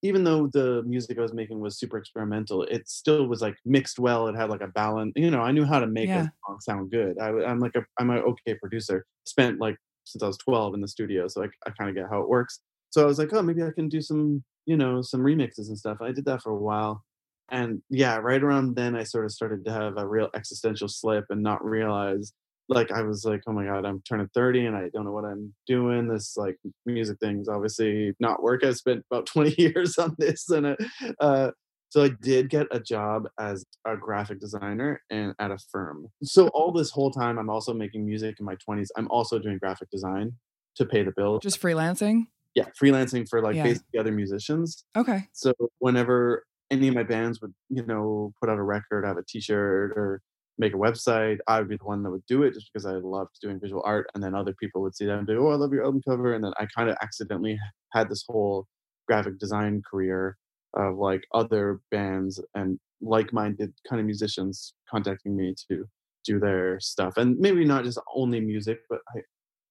Even 0.07 0.23
though 0.23 0.47
the 0.47 0.83
music 0.83 1.17
I 1.17 1.21
was 1.21 1.33
making 1.33 1.59
was 1.59 1.77
super 1.77 1.97
experimental, 1.97 2.63
it 2.63 2.87
still 2.89 3.27
was 3.27 3.41
like 3.41 3.57
mixed 3.65 3.99
well. 3.99 4.27
It 4.27 4.35
had 4.35 4.49
like 4.49 4.61
a 4.61 4.67
balance. 4.67 5.13
You 5.15 5.31
know, 5.31 5.41
I 5.41 5.51
knew 5.51 5.65
how 5.65 5.79
to 5.79 5.87
make 5.87 6.07
Yeah. 6.07 6.23
a 6.23 6.31
song 6.47 6.59
sound 6.61 6.91
good. 6.91 7.19
I, 7.19 7.29
am 7.51 7.59
like 7.59 7.75
a 7.75 7.85
I'm 7.99 8.09
an 8.09 8.19
okay 8.19 8.55
producer. 8.55 9.05
Spent 9.25 9.59
like 9.59 9.77
since 10.05 10.23
I 10.23 10.27
was 10.27 10.37
12 10.37 10.73
in 10.75 10.81
the 10.81 10.87
studio, 10.87 11.27
so 11.27 11.43
I, 11.43 11.47
I 11.65 11.71
kind 11.71 11.89
of 11.89 11.95
get 11.95 12.09
how 12.09 12.21
it 12.21 12.29
works. 12.29 12.59
So 12.89 13.01
I 13.03 13.05
was 13.05 13.19
like, 13.19 13.33
oh, 13.33 13.41
maybe 13.41 13.63
I 13.63 13.71
can 13.71 13.89
do 13.89 14.01
some 14.01 14.43
you 14.65 14.77
know 14.77 15.01
some 15.01 15.21
remixes 15.21 15.67
and 15.67 15.77
stuff. 15.77 15.97
I 16.01 16.11
did 16.11 16.25
that 16.25 16.41
for 16.41 16.51
a 16.51 16.57
while 16.57 17.03
and 17.49 17.81
yeah 17.89 18.17
right 18.17 18.43
around 18.43 18.75
then 18.75 18.95
i 18.95 19.03
sort 19.03 19.25
of 19.25 19.31
started 19.31 19.63
to 19.63 19.71
have 19.71 19.97
a 19.97 20.05
real 20.07 20.29
existential 20.35 20.87
slip 20.87 21.25
and 21.29 21.41
not 21.41 21.63
realize 21.63 22.33
like 22.69 22.91
i 22.91 23.01
was 23.01 23.23
like 23.25 23.41
oh 23.47 23.51
my 23.51 23.65
god 23.65 23.85
i'm 23.85 24.01
turning 24.01 24.27
30 24.33 24.65
and 24.65 24.75
i 24.75 24.89
don't 24.93 25.05
know 25.05 25.11
what 25.11 25.25
i'm 25.25 25.53
doing 25.65 26.07
this 26.07 26.35
like 26.37 26.57
music 26.85 27.17
thing's 27.19 27.47
obviously 27.47 28.13
not 28.19 28.41
work 28.43 28.63
i 28.63 28.71
spent 28.71 29.03
about 29.11 29.25
20 29.33 29.55
years 29.57 29.97
on 29.97 30.15
this 30.17 30.49
and 30.49 30.65
uh, 30.65 30.75
uh 31.19 31.51
so 31.89 32.03
i 32.03 32.09
did 32.21 32.49
get 32.49 32.67
a 32.71 32.79
job 32.79 33.23
as 33.39 33.65
a 33.85 33.95
graphic 33.95 34.39
designer 34.39 35.01
and 35.09 35.33
at 35.39 35.51
a 35.51 35.57
firm 35.71 36.07
so 36.23 36.47
all 36.49 36.71
this 36.71 36.91
whole 36.91 37.11
time 37.11 37.37
i'm 37.37 37.49
also 37.49 37.73
making 37.73 38.05
music 38.05 38.35
in 38.39 38.45
my 38.45 38.55
20s 38.67 38.87
i'm 38.97 39.07
also 39.09 39.39
doing 39.39 39.57
graphic 39.57 39.89
design 39.89 40.33
to 40.75 40.85
pay 40.85 41.03
the 41.03 41.11
bill 41.15 41.39
just 41.39 41.61
freelancing? 41.61 42.27
yeah 42.55 42.65
freelancing 42.81 43.27
for 43.29 43.41
like 43.41 43.55
Yeah. 43.55 43.63
basically 43.63 43.99
other 43.99 44.11
musicians 44.11 44.83
Okay. 44.95 45.27
so 45.31 45.53
whenever 45.79 46.43
any 46.69 46.87
of 46.87 46.95
my 46.95 47.03
bands 47.03 47.41
would, 47.41 47.53
you 47.69 47.85
know, 47.85 48.33
put 48.41 48.49
out 48.49 48.57
a 48.57 48.63
record, 48.63 49.05
have 49.05 49.17
a 49.17 49.23
T-shirt, 49.23 49.91
or 49.91 50.21
make 50.57 50.73
a 50.73 50.77
website, 50.77 51.37
I 51.47 51.59
would 51.59 51.69
be 51.69 51.77
the 51.77 51.83
one 51.85 52.03
that 52.03 52.11
would 52.11 52.25
do 52.27 52.43
it 52.43 52.53
just 52.53 52.69
because 52.73 52.85
I 52.85 52.93
loved 52.93 53.37
doing 53.41 53.59
visual 53.59 53.83
art. 53.85 54.07
And 54.15 54.23
then 54.23 54.33
other 54.35 54.53
people 54.59 54.81
would 54.81 54.95
see 54.95 55.05
that 55.05 55.17
and 55.17 55.27
be, 55.27 55.33
"Oh, 55.35 55.49
I 55.49 55.55
love 55.55 55.71
your 55.73 55.85
album 55.85 56.01
cover." 56.07 56.33
And 56.33 56.43
then 56.43 56.53
I 56.59 56.65
kind 56.75 56.89
of 56.89 56.97
accidentally 57.01 57.59
had 57.93 58.09
this 58.09 58.23
whole 58.27 58.67
graphic 59.07 59.37
design 59.39 59.81
career 59.89 60.37
of 60.73 60.97
like 60.97 61.23
other 61.33 61.79
bands 61.91 62.41
and 62.55 62.79
like-minded 63.01 63.73
kind 63.87 63.99
of 63.99 64.05
musicians 64.05 64.73
contacting 64.89 65.35
me 65.37 65.53
to 65.69 65.85
do 66.25 66.39
their 66.39 66.79
stuff, 66.79 67.15
and 67.17 67.37
maybe 67.39 67.63
not 67.63 67.83
just 67.85 67.99
only 68.15 68.39
music, 68.41 68.79
but 68.89 68.99
I, 69.15 69.21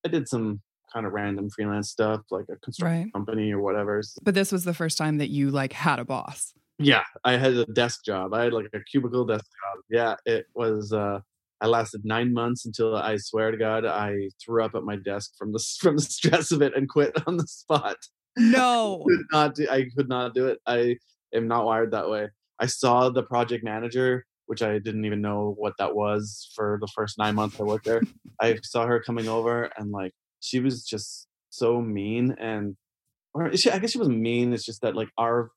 I 0.05 0.09
did 0.09 0.27
some 0.27 0.61
kind 0.91 1.05
of 1.05 1.11
random 1.11 1.49
freelance 1.49 1.89
stuff 1.89 2.21
like 2.31 2.45
a 2.49 2.55
construction 2.57 3.03
Right. 3.03 3.13
company 3.13 3.51
or 3.51 3.61
whatever. 3.61 4.01
But 4.23 4.33
this 4.35 4.51
was 4.51 4.63
the 4.63 4.73
first 4.73 4.97
time 4.97 5.17
that 5.17 5.29
you 5.29 5.51
like 5.51 5.73
had 5.73 5.99
a 5.99 6.05
boss. 6.05 6.53
Yeah, 6.79 7.03
I 7.23 7.37
had 7.37 7.53
a 7.53 7.65
desk 7.65 8.05
job. 8.05 8.33
I 8.33 8.43
had 8.45 8.53
like 8.53 8.67
a 8.73 8.79
cubicle 8.81 9.25
desk 9.25 9.45
job. 9.45 9.83
Yeah, 9.89 10.15
it 10.25 10.45
was. 10.55 10.93
uh 10.93 11.19
I 11.59 11.65
lasted 11.65 12.05
nine 12.05 12.33
months 12.33 12.67
until 12.67 12.95
I 12.95 13.17
swear 13.17 13.49
to 13.49 13.57
God 13.57 13.83
I 13.83 14.29
threw 14.39 14.63
up 14.63 14.75
at 14.75 14.83
my 14.83 14.95
desk 14.95 15.31
from 15.37 15.53
the 15.53 15.59
from 15.79 15.95
the 15.97 16.03
stress 16.03 16.51
of 16.51 16.61
it 16.61 16.75
and 16.75 16.87
quit 16.89 17.13
on 17.27 17.37
the 17.37 17.47
spot. 17.47 17.97
No. 18.39 19.03
Could 19.07 19.25
not 19.31 19.55
do, 19.55 19.67
I 19.67 19.87
could 19.97 20.07
not 20.07 20.35
do 20.35 20.45
it. 20.45 20.59
I 20.67 20.97
am 21.33 21.47
not 21.47 21.65
wired 21.65 21.89
that 21.89 22.07
way. 22.07 22.27
I 22.59 22.67
saw 22.67 23.09
the 23.09 23.23
project 23.23 23.63
manager 23.63 24.27
which 24.47 24.61
I 24.61 24.79
didn't 24.79 25.05
even 25.05 25.21
know 25.21 25.53
what 25.57 25.73
that 25.77 25.95
was 25.95 26.49
for 26.55 26.77
the 26.81 26.87
first 26.87 27.17
nine 27.17 27.35
months 27.35 27.59
I 27.59 27.63
worked 27.63 27.85
there. 27.85 28.01
I 28.41 28.57
saw 28.63 28.85
her 28.85 28.99
coming 29.01 29.27
over 29.27 29.69
and 29.77 29.91
like 29.91 30.13
she 30.39 30.59
was 30.59 30.85
just 30.85 31.27
so 31.49 31.81
mean 31.81 32.35
and 32.39 32.75
or 33.33 33.55
she, 33.55 33.69
I 33.69 33.79
guess 33.79 33.91
she 33.91 33.97
wasn't 33.99 34.19
mean. 34.19 34.53
It's 34.53 34.65
just 34.65 34.81
that 34.81 34.95
like 34.95 35.09
our 35.17 35.51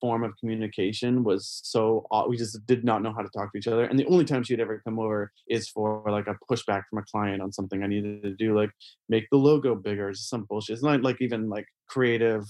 form 0.00 0.24
of 0.24 0.32
communication 0.38 1.24
was 1.24 1.60
so 1.64 2.06
we 2.28 2.36
just 2.36 2.64
did 2.66 2.84
not 2.84 3.02
know 3.02 3.12
how 3.12 3.22
to 3.22 3.28
talk 3.30 3.50
to 3.52 3.58
each 3.58 3.68
other 3.68 3.84
and 3.84 3.98
the 3.98 4.06
only 4.06 4.24
time 4.24 4.42
she'd 4.42 4.60
ever 4.60 4.80
come 4.84 4.98
over 4.98 5.32
is 5.48 5.68
for 5.68 6.02
like 6.06 6.26
a 6.26 6.36
pushback 6.50 6.82
from 6.90 6.98
a 6.98 7.04
client 7.10 7.40
on 7.40 7.52
something 7.52 7.82
i 7.82 7.86
needed 7.86 8.22
to 8.22 8.34
do 8.34 8.58
like 8.58 8.70
make 9.08 9.26
the 9.30 9.38
logo 9.38 9.74
bigger 9.74 10.12
some 10.14 10.44
bullshit 10.44 10.74
it's 10.74 10.82
not 10.82 11.02
like 11.02 11.16
even 11.20 11.48
like 11.48 11.66
creative 11.88 12.44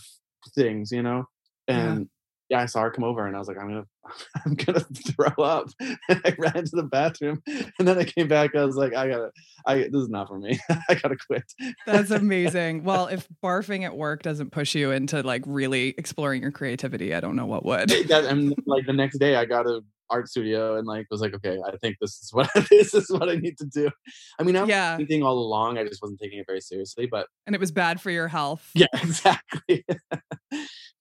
things 0.55 0.91
you 0.93 1.03
know? 1.03 1.25
And 1.67 2.09
yeah, 2.55 2.63
I 2.63 2.67
saw 2.67 2.83
her 2.83 2.91
come 2.91 3.05
over 3.05 3.27
and 3.27 3.35
I 3.35 3.39
was 3.39 3.49
like, 3.49 3.59
I'm 3.59 3.69
gonna 3.69 3.87
I'm 4.47 4.55
gonna 4.55 4.81
throw 4.81 5.45
up. 5.45 5.69
And 6.09 6.21
I 6.25 6.35
ran 6.39 6.65
to 6.65 6.77
the 6.77 6.85
bathroom 6.85 7.43
and 7.47 7.89
then 7.89 7.99
I 7.99 8.05
came 8.05 8.29
back. 8.29 8.55
I 8.55 8.65
was 8.65 8.77
like, 8.77 8.95
I 8.95 9.09
gotta 9.09 9.31
I 9.67 9.79
this 9.79 10.03
is 10.03 10.09
not 10.09 10.29
for 10.29 10.39
me. 10.39 10.59
I 10.89 10.95
gotta 10.95 11.17
quit. 11.17 11.45
That's 11.87 12.11
amazing. 12.11 12.85
Well, 12.85 13.07
if 13.09 13.27
barfing 13.43 13.85
at 13.85 13.97
work 13.97 14.23
doesn't 14.23 14.51
push 14.51 14.75
you 14.75 14.93
into 14.93 15.23
like 15.23 15.43
really 15.47 15.95
exploring 15.99 16.43
your 16.43 16.53
creativity, 16.53 17.15
I 17.15 17.21
don't 17.21 17.37
know 17.37 17.47
what 17.47 17.65
would. 17.65 17.89
That, 17.89 18.25
and 18.25 18.55
like 18.67 18.87
the 18.87 18.93
next 18.93 19.19
day 19.19 19.37
I 19.37 19.45
got 19.45 19.67
a 19.67 19.83
art 20.15 20.29
studio 20.29 20.77
and 20.79 20.87
like 20.87 21.07
was 21.11 21.21
like, 21.21 21.35
okay, 21.35 21.59
I 21.67 21.77
think 21.83 21.97
this 22.01 22.13
is 22.23 22.31
what 22.33 22.49
this 22.71 22.95
is 22.95 23.11
what 23.11 23.29
I 23.29 23.35
need 23.37 23.59
to 23.59 23.67
do. 23.67 23.91
I 24.39 24.43
mean, 24.45 24.57
I 24.57 24.61
was 24.63 24.69
Yeah. 24.71 24.97
thinking 24.97 25.23
all 25.23 25.39
along, 25.39 25.77
I 25.79 25.85
just 25.85 26.01
wasn't 26.03 26.21
taking 26.21 26.39
it 26.39 26.47
very 26.47 26.61
seriously, 26.61 27.07
but 27.11 27.27
And 27.47 27.55
it 27.55 27.61
was 27.61 27.73
bad 27.73 28.01
for 28.01 28.11
your 28.11 28.29
health. 28.29 28.71
yeah, 28.75 28.87
exactly. 29.03 29.85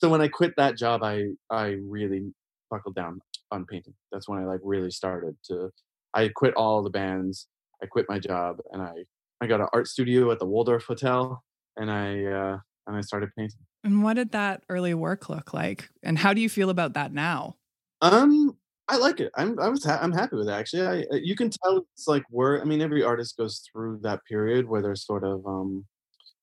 so 0.02 0.10
when 0.10 0.22
I 0.22 0.28
quit 0.28 0.54
that 0.58 0.78
job, 0.78 1.04
I 1.04 1.26
I 1.50 1.78
really 1.98 2.34
buckled 2.70 2.96
down 2.96 3.20
on 3.52 3.66
painting. 3.66 3.94
That's 4.12 4.28
when 4.28 4.40
I 4.40 4.46
like 4.46 4.60
really 4.64 4.92
started 4.92 5.36
to. 5.50 5.70
I 6.14 6.30
quit 6.36 6.54
all 6.56 6.84
the 6.84 6.90
bands. 6.90 7.48
I 7.82 7.86
quit 7.86 8.06
my 8.10 8.20
job, 8.20 8.58
and 8.72 8.82
I 8.82 8.94
I 9.42 9.48
got 9.48 9.62
an 9.62 9.68
art 9.74 9.88
studio 9.88 10.32
at 10.32 10.40
the 10.40 10.46
Waldorf 10.46 10.86
Hotel, 10.86 11.44
and 11.78 11.92
I 11.92 12.24
uh, 12.26 12.58
and 12.88 12.96
I 12.98 13.02
started 13.02 13.30
painting. 13.38 13.60
And 13.84 14.02
what 14.04 14.14
did 14.16 14.32
that 14.32 14.64
early 14.70 14.94
work 14.94 15.28
look 15.30 15.54
like? 15.54 15.90
And 16.02 16.18
how 16.18 16.34
do 16.34 16.40
you 16.42 16.50
feel 16.50 16.70
about 16.70 16.94
that 16.94 17.12
now? 17.14 17.56
Um, 18.02 18.58
I 18.88 18.98
like 18.98 19.20
it. 19.20 19.32
I'm 19.36 19.60
I 19.60 19.70
was 19.70 19.84
ha- 19.84 20.00
I'm 20.02 20.12
happy 20.12 20.36
with 20.36 20.48
it 20.50 20.52
actually. 20.52 20.82
I 20.86 21.02
uh, 21.12 21.16
you 21.22 21.36
can 21.36 21.50
tell 21.50 21.78
it's 21.94 22.08
like 22.08 22.24
we're. 22.30 22.62
I 22.62 22.66
mean, 22.66 22.82
every 22.82 23.04
artist 23.04 23.38
goes 23.38 23.64
through 23.72 24.00
that 24.04 24.24
period 24.26 24.68
where 24.68 24.82
they're 24.82 24.96
sort 24.96 25.24
of 25.24 25.46
um, 25.48 25.86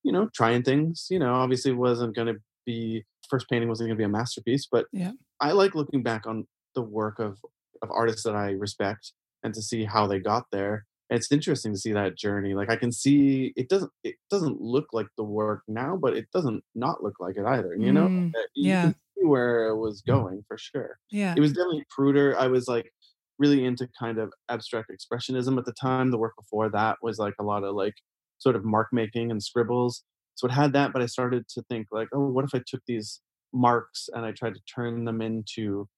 you 0.05 0.13
know, 0.13 0.31
trying 0.35 0.63
things. 0.65 1.09
You 1.11 1.19
know, 1.21 1.35
obviously 1.35 1.73
it 1.73 1.77
wasn't 1.77 2.17
going 2.17 2.29
to 2.35 2.41
be 2.67 3.05
first 3.31 3.49
painting 3.51 3.69
wasn't 3.69 3.89
going 3.89 3.97
to 3.97 4.01
be 4.01 4.05
a 4.05 4.09
masterpiece, 4.09 4.67
but 4.71 4.87
Yeah. 4.93 5.13
I 5.41 5.53
like 5.53 5.75
looking 5.75 6.03
back 6.03 6.27
on 6.27 6.47
the 6.75 6.83
work 6.83 7.19
of 7.21 7.39
of 7.83 7.91
artists 7.91 8.25
that 8.25 8.37
I 8.37 8.53
respect 8.53 9.13
and 9.43 9.55
to 9.55 9.63
see 9.63 9.85
how 9.85 10.07
they 10.07 10.21
got 10.21 10.47
there. 10.53 10.87
And 11.11 11.19
it's 11.19 11.33
interesting 11.33 11.73
to 11.73 11.79
see 11.79 11.93
that 11.93 12.17
journey. 12.17 12.55
Like 12.55 12.71
I 12.71 12.77
can 12.77 12.93
see 12.93 13.53
it 13.57 13.69
doesn't 13.69 13.93
it 14.05 14.17
doesn't 14.31 14.61
look 14.61 14.89
like 14.93 15.09
the 15.17 15.25
work 15.25 15.63
now, 15.69 15.97
but 15.97 16.17
it 16.17 16.29
doesn't 16.33 16.65
not 16.75 17.03
look 17.05 17.21
like 17.21 17.37
it 17.37 17.47
either. 17.47 17.75
You 17.77 17.93
know, 17.93 18.11
Mm, 18.13 18.35
Uh, 18.37 18.43
you 18.55 18.77
yeah. 18.85 18.93
Where 19.23 19.69
it 19.69 19.77
was 19.77 20.03
going 20.03 20.43
for 20.49 20.57
sure 20.59 20.99
Yeah. 21.11 21.35
it 21.37 21.41
was 21.41 21.53
definitely 21.53 21.85
cruder. 21.91 22.37
I 22.39 22.47
was 22.49 22.67
like 22.69 22.91
really 23.39 23.65
into 23.65 23.89
kind 23.99 24.19
of 24.19 24.33
abstract 24.49 24.91
expressionism 24.91 25.57
at 25.59 25.65
the 25.65 25.73
time. 25.73 26.11
The 26.11 26.19
work 26.19 26.35
before 26.39 26.69
that 26.71 26.99
was 27.03 27.19
like 27.19 27.35
a 27.41 27.43
lot 27.43 27.65
of 27.65 27.75
like 27.75 27.95
sort 28.39 28.57
of 28.57 28.65
mark 28.65 28.89
making 28.93 29.31
and 29.31 29.43
scribbles. 29.43 30.05
So 30.35 30.47
it 30.47 30.53
had 30.53 30.73
that, 30.75 30.93
but 30.93 31.03
I 31.03 31.07
started 31.07 31.49
to 31.55 31.63
think 31.71 31.89
like, 31.91 32.09
oh, 32.15 32.29
what 32.29 32.45
if 32.45 32.55
I 32.55 32.63
took 32.67 32.81
these 32.87 33.21
marks 33.53 34.09
and 34.15 34.25
I 34.25 34.33
tried 34.33 34.55
to 34.55 34.61
turn 34.75 35.05
them 35.05 35.21
into 35.21 35.89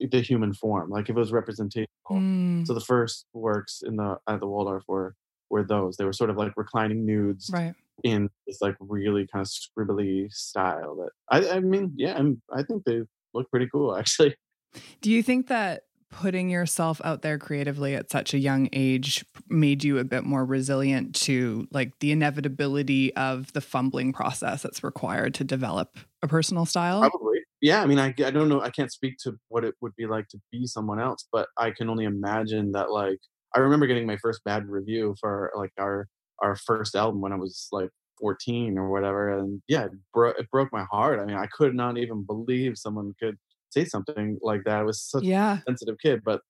the 0.00 0.20
human 0.20 0.52
form, 0.54 0.90
like 0.90 1.08
if 1.08 1.16
it 1.16 1.18
was 1.18 1.32
representational. 1.32 1.88
Mm, 2.10 2.66
So 2.66 2.74
the 2.74 2.80
first 2.80 3.26
works 3.32 3.82
in 3.84 3.96
the 3.96 4.18
at 4.28 4.40
the 4.40 4.46
Waldorf 4.46 4.84
were 4.88 5.14
were 5.50 5.64
those. 5.64 5.96
They 5.96 6.04
were 6.04 6.12
sort 6.12 6.30
of 6.30 6.36
like 6.36 6.52
reclining 6.56 7.04
nudes 7.06 7.50
right. 7.52 7.74
In 8.04 8.28
this 8.46 8.60
like 8.60 8.76
really 8.80 9.26
kind 9.32 9.44
of 9.44 9.50
scribbly 9.50 10.32
style. 10.32 10.96
That 10.96 11.10
I, 11.30 11.56
I 11.56 11.60
mean, 11.60 11.92
yeah, 11.96 12.16
I'm, 12.16 12.40
I 12.54 12.62
think 12.62 12.84
they 12.84 13.02
look 13.34 13.50
pretty 13.50 13.68
cool 13.70 13.96
actually. 13.98 14.36
Do 15.00 15.10
you 15.10 15.22
think 15.22 15.48
that 15.48 15.82
putting 16.10 16.48
yourself 16.48 17.00
out 17.04 17.22
there 17.22 17.38
creatively 17.38 17.94
at 17.94 18.10
such 18.10 18.32
a 18.32 18.38
young 18.38 18.68
age 18.72 19.24
made 19.48 19.84
you 19.84 19.98
a 19.98 20.04
bit 20.04 20.24
more 20.24 20.44
resilient 20.44 21.14
to 21.14 21.66
like 21.70 21.98
the 22.00 22.12
inevitability 22.12 23.14
of 23.14 23.52
the 23.52 23.60
fumbling 23.60 24.12
process 24.12 24.62
that's 24.62 24.82
required 24.82 25.34
to 25.34 25.44
develop 25.44 25.98
a 26.22 26.28
personal 26.28 26.64
style? 26.64 27.00
Probably. 27.00 27.40
Yeah. 27.60 27.82
I 27.82 27.86
mean, 27.86 27.98
I, 27.98 28.14
I 28.24 28.30
don't 28.30 28.48
know. 28.48 28.60
I 28.60 28.70
can't 28.70 28.92
speak 28.92 29.18
to 29.24 29.34
what 29.48 29.64
it 29.64 29.74
would 29.80 29.94
be 29.96 30.06
like 30.06 30.28
to 30.28 30.38
be 30.50 30.66
someone 30.66 31.00
else, 31.00 31.26
but 31.30 31.48
I 31.56 31.72
can 31.72 31.90
only 31.90 32.04
imagine 32.04 32.72
that, 32.72 32.90
like, 32.90 33.18
I 33.54 33.60
remember 33.60 33.86
getting 33.86 34.06
my 34.06 34.16
first 34.18 34.42
bad 34.44 34.66
review 34.66 35.14
for 35.20 35.50
like 35.56 35.72
our, 35.78 36.06
our 36.40 36.56
first 36.56 36.94
album 36.94 37.20
when 37.20 37.32
I 37.32 37.36
was 37.36 37.68
like 37.72 37.90
14 38.20 38.78
or 38.78 38.90
whatever. 38.90 39.38
And 39.38 39.62
yeah, 39.68 39.84
it, 39.86 39.92
bro- 40.12 40.30
it 40.30 40.50
broke 40.50 40.72
my 40.72 40.84
heart. 40.90 41.20
I 41.20 41.24
mean, 41.24 41.36
I 41.36 41.46
could 41.46 41.74
not 41.74 41.98
even 41.98 42.24
believe 42.24 42.76
someone 42.78 43.14
could 43.20 43.36
say 43.70 43.84
something 43.84 44.38
like 44.42 44.64
that. 44.64 44.78
I 44.78 44.82
was 44.82 45.00
such 45.02 45.24
Yeah. 45.24 45.58
a 45.58 45.62
sensitive 45.68 45.96
kid, 46.02 46.22
but 46.24 46.40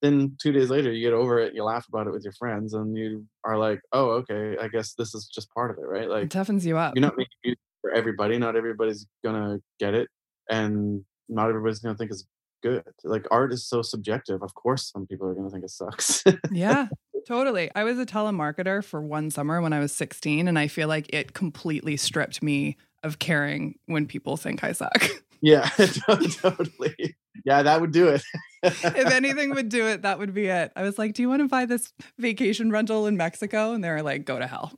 then 0.00 0.36
two 0.42 0.50
days 0.52 0.68
later 0.70 0.90
you 0.92 1.00
get 1.08 1.14
over 1.14 1.38
it, 1.38 1.54
you 1.54 1.62
laugh 1.62 1.86
about 1.88 2.06
it 2.08 2.12
with 2.12 2.24
your 2.24 2.32
friends 2.32 2.74
and 2.74 2.96
you 2.96 3.24
are 3.44 3.56
like, 3.56 3.80
oh, 3.92 4.10
okay, 4.10 4.56
I 4.60 4.66
guess 4.68 4.94
this 4.94 5.14
is 5.14 5.26
just 5.32 5.52
part 5.54 5.70
of 5.70 5.78
it, 5.78 5.86
right? 5.86 6.08
Like, 6.08 6.24
It 6.24 6.30
toughens 6.30 6.64
you 6.64 6.76
up. 6.76 6.94
you're 6.96 7.02
not 7.02 7.16
making 7.16 7.30
music 7.44 7.58
for 7.80 7.92
everybody. 7.92 8.36
Not 8.38 8.56
everybody's 8.56 9.06
gonna 9.24 9.58
get 9.78 9.94
it, 9.94 10.08
and 10.50 11.04
not 11.28 11.48
everybody's 11.50 11.78
gonna 11.78 11.96
think 11.96 12.10
it's 12.10 12.24
good. 12.64 12.82
Like 13.04 13.26
art 13.30 13.52
is 13.52 13.64
so 13.68 13.80
subjective. 13.82 14.42
Of 14.42 14.54
course, 14.54 14.90
some 14.90 15.06
people 15.06 15.28
are 15.28 15.34
gonna 15.34 15.50
think 15.50 15.64
it 15.64 15.70
sucks. 15.70 16.24
yeah, 16.50 16.88
totally. 17.26 17.70
I 17.74 17.84
was 17.84 17.98
a 17.98 18.06
telemarketer 18.06 18.84
for 18.84 19.00
one 19.00 19.30
summer 19.30 19.60
when 19.60 19.72
I 19.72 19.80
was 19.80 19.92
16, 19.92 20.48
and 20.48 20.58
I 20.58 20.68
feel 20.68 20.88
like 20.88 21.06
it 21.12 21.32
completely 21.32 21.96
stripped 21.96 22.42
me 22.42 22.76
of 23.02 23.18
caring 23.18 23.76
when 23.86 24.06
people 24.06 24.36
think 24.36 24.62
I 24.64 24.72
suck. 24.72 25.08
yeah, 25.40 25.68
totally. 26.06 27.16
Yeah, 27.44 27.62
that 27.62 27.80
would 27.80 27.92
do 27.92 28.08
it. 28.08 28.22
if 28.62 28.84
anything 29.12 29.54
would 29.54 29.68
do 29.68 29.86
it, 29.88 30.02
that 30.02 30.18
would 30.18 30.34
be 30.34 30.46
it. 30.46 30.72
I 30.76 30.82
was 30.82 30.98
like, 30.98 31.14
Do 31.14 31.22
you 31.22 31.28
want 31.28 31.42
to 31.42 31.48
buy 31.48 31.66
this 31.66 31.92
vacation 32.18 32.70
rental 32.70 33.06
in 33.06 33.16
Mexico? 33.16 33.72
And 33.72 33.82
they 33.82 33.90
were 33.90 34.02
like, 34.02 34.24
Go 34.24 34.38
to 34.38 34.46
hell. 34.46 34.72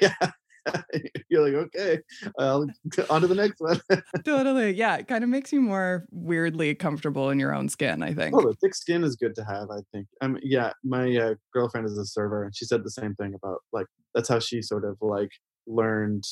yeah. 0.00 0.30
You're 1.28 1.48
like, 1.48 1.54
okay, 1.54 1.98
well, 2.36 2.66
on 3.10 3.20
to 3.20 3.26
the 3.26 3.34
next 3.34 3.60
one. 3.60 3.80
totally. 4.24 4.72
Yeah. 4.72 4.96
It 4.96 5.08
kind 5.08 5.24
of 5.24 5.30
makes 5.30 5.52
you 5.52 5.60
more 5.60 6.06
weirdly 6.10 6.74
comfortable 6.74 7.30
in 7.30 7.38
your 7.38 7.54
own 7.54 7.68
skin, 7.68 8.02
I 8.02 8.14
think. 8.14 8.34
Oh, 8.34 8.42
the 8.42 8.54
thick 8.62 8.74
skin 8.74 9.04
is 9.04 9.16
good 9.16 9.34
to 9.36 9.44
have. 9.44 9.70
I 9.70 9.80
think. 9.92 10.06
Um, 10.20 10.38
yeah, 10.42 10.72
my 10.84 11.16
uh, 11.16 11.34
girlfriend 11.52 11.86
is 11.86 11.98
a 11.98 12.06
server, 12.06 12.44
and 12.44 12.54
she 12.54 12.64
said 12.64 12.84
the 12.84 12.90
same 12.90 13.14
thing 13.14 13.34
about 13.34 13.58
like 13.72 13.86
that's 14.14 14.28
how 14.28 14.38
she 14.38 14.62
sort 14.62 14.84
of 14.84 14.96
like 15.00 15.30
learned 15.66 16.24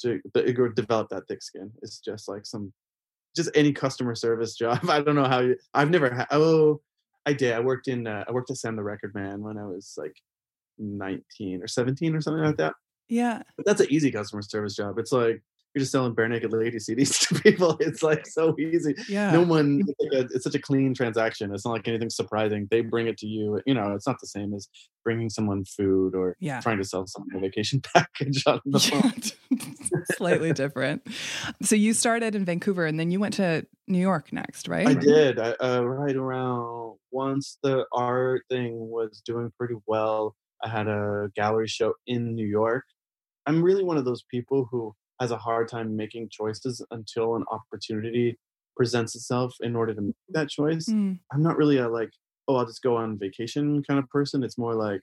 to 0.00 0.20
develop 0.74 1.08
that 1.10 1.24
thick 1.28 1.42
skin. 1.42 1.70
It's 1.82 1.98
just 1.98 2.28
like 2.28 2.46
some, 2.46 2.72
just 3.36 3.50
any 3.54 3.72
customer 3.72 4.14
service 4.14 4.54
job. 4.56 4.88
I 4.88 5.00
don't 5.00 5.14
know 5.14 5.28
how 5.28 5.40
you. 5.40 5.56
I've 5.74 5.90
never 5.90 6.12
had. 6.12 6.26
Oh, 6.30 6.80
I 7.26 7.32
did. 7.32 7.52
I 7.52 7.60
worked 7.60 7.88
in. 7.88 8.06
Uh, 8.06 8.24
I 8.26 8.32
worked 8.32 8.50
at 8.50 8.56
Sam 8.56 8.76
the 8.76 8.82
Record 8.82 9.14
Man 9.14 9.42
when 9.42 9.58
I 9.58 9.66
was 9.66 9.94
like 9.96 10.14
nineteen 10.78 11.62
or 11.62 11.68
seventeen 11.68 12.14
or 12.14 12.20
something 12.20 12.44
like 12.44 12.56
that. 12.56 12.74
Yeah. 13.08 13.42
But 13.56 13.66
that's 13.66 13.80
an 13.80 13.88
easy 13.90 14.10
customer 14.12 14.42
service 14.42 14.74
job. 14.74 14.98
It's 14.98 15.12
like 15.12 15.42
you're 15.74 15.80
just 15.80 15.92
selling 15.92 16.14
Barenaked 16.14 16.50
lady 16.50 16.78
CDs 16.78 17.28
to 17.28 17.40
people. 17.42 17.76
It's 17.80 18.02
like 18.02 18.26
so 18.26 18.54
easy 18.58 18.94
Yeah. 19.08 19.30
no 19.32 19.42
one 19.42 19.82
it's, 19.86 20.00
like 20.00 20.22
a, 20.22 20.34
it's 20.34 20.44
such 20.44 20.54
a 20.54 20.58
clean 20.58 20.94
transaction 20.94 21.52
it's 21.54 21.64
not 21.66 21.72
like 21.72 21.86
anything 21.86 22.08
surprising 22.08 22.66
they 22.70 22.80
bring 22.80 23.06
it 23.06 23.18
to 23.18 23.26
you 23.26 23.60
you 23.66 23.74
know 23.74 23.92
it's 23.92 24.06
not 24.06 24.16
the 24.18 24.26
same 24.26 24.54
as 24.54 24.66
bringing 25.04 25.28
someone 25.28 25.64
food 25.66 26.14
or 26.14 26.36
Yeah. 26.40 26.60
trying 26.60 26.78
to 26.78 26.84
sell 26.84 27.06
someone 27.06 27.36
a 27.36 27.40
vacation 27.40 27.80
package 27.94 28.42
on 28.46 28.60
the 28.64 28.80
phone 28.80 29.12
Slightly 30.16 30.52
different. 30.52 31.06
So 31.62 31.74
you 31.76 31.92
started 31.92 32.34
in 32.34 32.44
Vancouver 32.44 32.86
and 32.86 32.98
then 32.98 33.10
you 33.10 33.20
went 33.20 33.34
to 33.34 33.66
New 33.86 33.98
York 34.00 34.32
next, 34.32 34.68
right? 34.68 34.86
i 34.86 34.94
did 34.94 35.38
I, 35.38 35.50
uh, 35.60 35.82
right 35.82 36.16
around 36.16 36.96
once 37.10 37.58
the 37.62 37.84
art 37.92 38.42
thing 38.50 38.74
was 38.74 39.22
doing 39.24 39.50
pretty 39.58 39.74
well 39.86 40.34
i 40.64 40.68
had 40.68 40.88
a 40.88 41.28
gallery 41.36 41.68
show 41.68 41.94
in 42.06 42.34
new 42.34 42.46
york 42.46 42.84
i'm 43.48 43.62
really 43.62 43.82
one 43.82 43.96
of 43.96 44.04
those 44.04 44.22
people 44.30 44.68
who 44.70 44.94
has 45.20 45.30
a 45.32 45.36
hard 45.38 45.66
time 45.68 45.96
making 45.96 46.28
choices 46.30 46.84
until 46.92 47.34
an 47.34 47.44
opportunity 47.50 48.38
presents 48.76 49.16
itself 49.16 49.52
in 49.60 49.74
order 49.74 49.92
to 49.94 50.00
make 50.00 50.14
that 50.28 50.48
choice 50.48 50.86
Mm, 50.88 51.18
I'm 51.32 51.42
not 51.42 51.56
really 51.56 51.78
a 51.78 51.88
like, 51.88 52.10
oh, 52.46 52.56
I'll 52.56 52.66
just 52.66 52.82
go 52.82 52.96
on 52.96 53.18
vacation 53.18 53.82
kind 53.88 53.98
of 53.98 54.08
person. 54.08 54.44
It's 54.44 54.56
more 54.56 54.74
like 54.74 55.00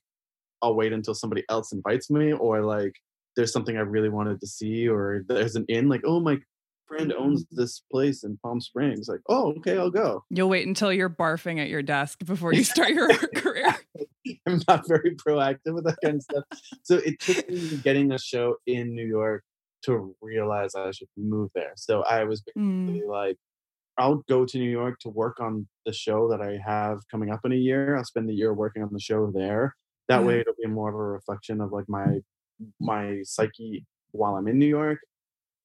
I'll 0.62 0.76
wait 0.76 0.94
until 0.94 1.14
somebody 1.14 1.44
else 1.50 1.74
invites 1.74 2.10
me, 2.10 2.32
or 2.34 2.62
like 2.62 2.94
there's 3.36 3.52
something 3.52 3.76
I 3.78 3.82
really 3.82 4.10
wanted 4.10 4.40
to 4.40 4.48
see, 4.48 4.88
or 4.88 5.24
there's 5.28 5.56
an 5.58 5.66
inn, 5.68 5.90
like, 5.90 6.02
oh, 6.06 6.20
my 6.22 6.38
friend 6.88 7.14
owns 7.14 7.46
this 7.52 7.82
place 7.92 8.24
in 8.24 8.38
Palm 8.38 8.62
Springs. 8.62 9.08
Like, 9.08 9.22
oh, 9.30 9.54
okay, 9.58 9.78
I'll 9.78 9.92
go. 9.92 10.24
You'll 10.30 10.50
wait 10.50 10.68
until 10.68 10.92
you're 10.94 11.10
barfing 11.10 11.60
at 11.60 11.70
your 11.70 11.82
desk 11.84 12.20
before 12.26 12.54
you 12.54 12.64
start 12.64 12.90
your 12.92 13.10
career. 13.36 13.76
I'm 14.48 14.62
not 14.68 14.88
very 14.88 15.16
proactive 15.16 15.74
with 15.76 15.86
that 15.86 15.98
kind 16.04 16.16
of 16.18 16.24
stuff. 16.24 16.44
So 16.84 16.98
it 16.98 17.20
took 17.20 17.38
me 17.48 17.78
getting 17.84 18.12
a 18.12 18.20
show 18.20 18.58
in 18.66 18.96
New 18.96 19.06
York 19.06 19.44
to 19.84 20.16
realize 20.22 20.74
I 20.76 20.92
should 20.92 21.08
move 21.16 21.52
there. 21.56 21.74
So 21.76 22.04
I 22.04 22.24
was 22.24 22.44
Mm, 22.58 23.02
like, 23.08 23.38
I'll 23.98 24.24
go 24.30 24.46
to 24.46 24.58
New 24.60 24.70
York 24.70 25.00
to 25.02 25.10
work 25.10 25.40
on 25.40 25.68
the 25.86 25.94
show 25.94 26.30
that 26.30 26.42
I 26.42 26.60
have 26.66 27.00
coming 27.12 27.32
up 27.32 27.42
in 27.46 27.52
a 27.54 27.56
year. 27.58 27.96
I'll 27.98 28.06
spend 28.06 28.30
the 28.30 28.34
year 28.36 28.54
working 28.54 28.84
on 28.84 28.90
the 28.94 29.00
show 29.00 29.32
there. 29.32 29.76
That 30.10 30.20
Yeah. 30.20 30.26
way, 30.26 30.40
it'll 30.42 30.56
be 30.62 30.68
more 30.68 30.90
of 30.90 30.96
a 30.96 30.98
reflection 30.98 31.62
of 31.62 31.72
like 31.72 31.86
my 31.90 32.20
my 32.80 33.22
psyche 33.24 33.86
while 34.12 34.36
I'm 34.36 34.48
in 34.48 34.60
New 34.60 34.68
York, 34.68 35.00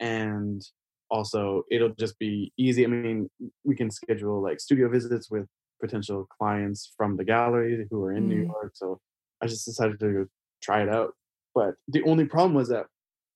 and 0.00 0.62
also 1.10 1.64
it'll 1.70 1.94
just 1.98 2.18
be 2.18 2.52
easy. 2.56 2.84
I 2.84 2.88
mean, 2.88 3.28
we 3.64 3.74
can 3.76 3.90
schedule 3.90 4.40
like 4.42 4.60
studio 4.60 4.88
visits 4.88 5.30
with 5.30 5.46
potential 5.80 6.26
clients 6.38 6.92
from 6.96 7.16
the 7.16 7.24
gallery 7.24 7.86
who 7.90 8.04
are 8.04 8.12
in 8.12 8.28
New 8.28 8.42
Mm. 8.44 8.48
York. 8.48 8.72
So 8.74 9.00
I 9.40 9.46
just 9.46 9.64
decided 9.64 9.98
to 10.00 10.28
try 10.62 10.82
it 10.82 10.88
out. 10.88 11.14
But 11.54 11.74
the 11.88 12.02
only 12.04 12.26
problem 12.26 12.54
was 12.54 12.68
that 12.68 12.86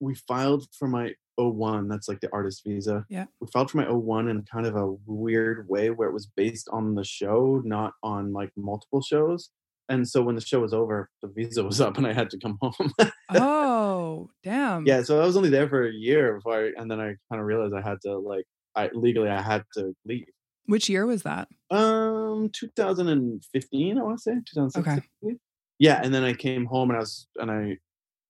we 0.00 0.14
filed 0.14 0.66
for 0.78 0.86
my 0.86 1.14
O1, 1.40 1.88
that's 1.88 2.08
like 2.08 2.20
the 2.20 2.32
artist 2.32 2.62
visa. 2.64 3.04
Yeah. 3.08 3.24
We 3.40 3.48
filed 3.52 3.70
for 3.70 3.78
my 3.78 3.86
O1 3.86 4.30
in 4.30 4.44
kind 4.44 4.66
of 4.66 4.76
a 4.76 4.92
weird 5.06 5.68
way 5.68 5.90
where 5.90 6.08
it 6.08 6.12
was 6.12 6.26
based 6.26 6.68
on 6.70 6.94
the 6.94 7.02
show, 7.04 7.60
not 7.64 7.92
on 8.02 8.32
like 8.32 8.50
multiple 8.56 9.02
shows. 9.02 9.50
And 9.88 10.08
so 10.08 10.22
when 10.22 10.34
the 10.34 10.40
show 10.40 10.60
was 10.60 10.72
over, 10.72 11.10
the 11.22 11.28
visa 11.28 11.62
was 11.62 11.80
up 11.80 11.98
and 11.98 12.06
I 12.06 12.12
had 12.12 12.30
to 12.30 12.38
come 12.38 12.58
home. 12.60 12.92
Oh, 13.30 14.30
damn. 14.44 14.86
yeah, 14.86 15.02
so 15.02 15.20
I 15.20 15.26
was 15.26 15.36
only 15.36 15.50
there 15.50 15.68
for 15.68 15.86
a 15.86 15.92
year 15.92 16.34
before 16.34 16.66
I, 16.66 16.70
and 16.76 16.90
then 16.90 17.00
I 17.00 17.14
kind 17.30 17.40
of 17.40 17.44
realized 17.44 17.74
I 17.74 17.86
had 17.86 17.98
to 18.02 18.18
like 18.18 18.44
I 18.74 18.90
legally 18.92 19.28
I 19.28 19.40
had 19.40 19.64
to 19.74 19.94
leave. 20.04 20.26
Which 20.66 20.88
year 20.88 21.06
was 21.06 21.22
that? 21.22 21.48
Um 21.70 22.50
2015, 22.52 23.98
I 23.98 24.02
want 24.02 24.18
to 24.18 24.22
say 24.22 24.32
2016. 24.32 25.02
Okay. 25.24 25.36
Yeah, 25.78 26.00
and 26.02 26.14
then 26.14 26.24
I 26.24 26.32
came 26.32 26.66
home 26.66 26.90
and 26.90 26.96
I 26.96 27.00
was 27.00 27.26
and 27.36 27.50
I 27.50 27.76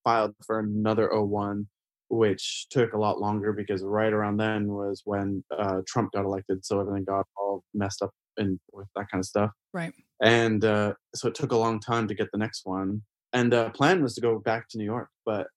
filed 0.05 0.35
for 0.47 0.59
another 0.59 1.09
O1 1.09 1.67
which 2.09 2.67
took 2.71 2.93
a 2.93 2.99
lot 2.99 3.21
longer 3.21 3.53
because 3.53 3.83
right 3.83 4.13
around 4.13 4.37
then 4.37 4.69
was 4.69 5.03
when 5.05 5.43
uh, 5.57 5.81
Trump 5.87 6.13
got 6.13 6.25
elected, 6.25 6.65
so 6.65 6.81
everything 6.81 7.05
got 7.05 7.27
all 7.37 7.65
messed 7.73 8.03
up 8.03 8.11
and 8.37 8.59
with 8.73 8.89
that 8.97 9.07
kind 9.11 9.21
of 9.21 9.27
stuff. 9.27 9.51
Right. 9.73 9.93
And 10.23 10.65
uh, 10.65 10.95
so 11.15 11.29
it 11.29 11.35
took 11.35 11.53
a 11.53 11.57
long 11.57 11.81
time 11.81 12.09
to 12.09 12.15
get 12.15 12.31
the 12.33 12.39
next 12.39 12.63
one. 12.65 13.03
And 13.33 13.53
the 13.53 13.71
plan 13.71 14.03
was 14.03 14.15
to 14.15 14.21
go 14.21 14.39
back 14.39 14.69
to 14.71 14.79
New 14.79 14.85
York, 14.85 15.09
but 15.27 15.49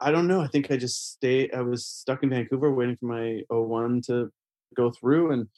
I 0.00 0.10
don't 0.12 0.28
know. 0.28 0.40
I 0.40 0.46
think 0.46 0.70
I 0.70 0.76
just 0.76 1.12
stayed. 1.12 1.52
I 1.54 1.62
was 1.62 1.84
stuck 1.86 2.22
in 2.22 2.30
Vancouver 2.30 2.72
waiting 2.72 2.96
for 3.00 3.06
my 3.06 3.40
O1 3.50 4.06
to 4.06 4.30
go 4.76 4.92
through, 4.92 5.32
and 5.32 5.48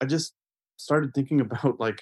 I 0.00 0.04
just 0.06 0.34
started 0.76 1.12
thinking 1.14 1.40
about 1.46 1.80
like 1.80 2.00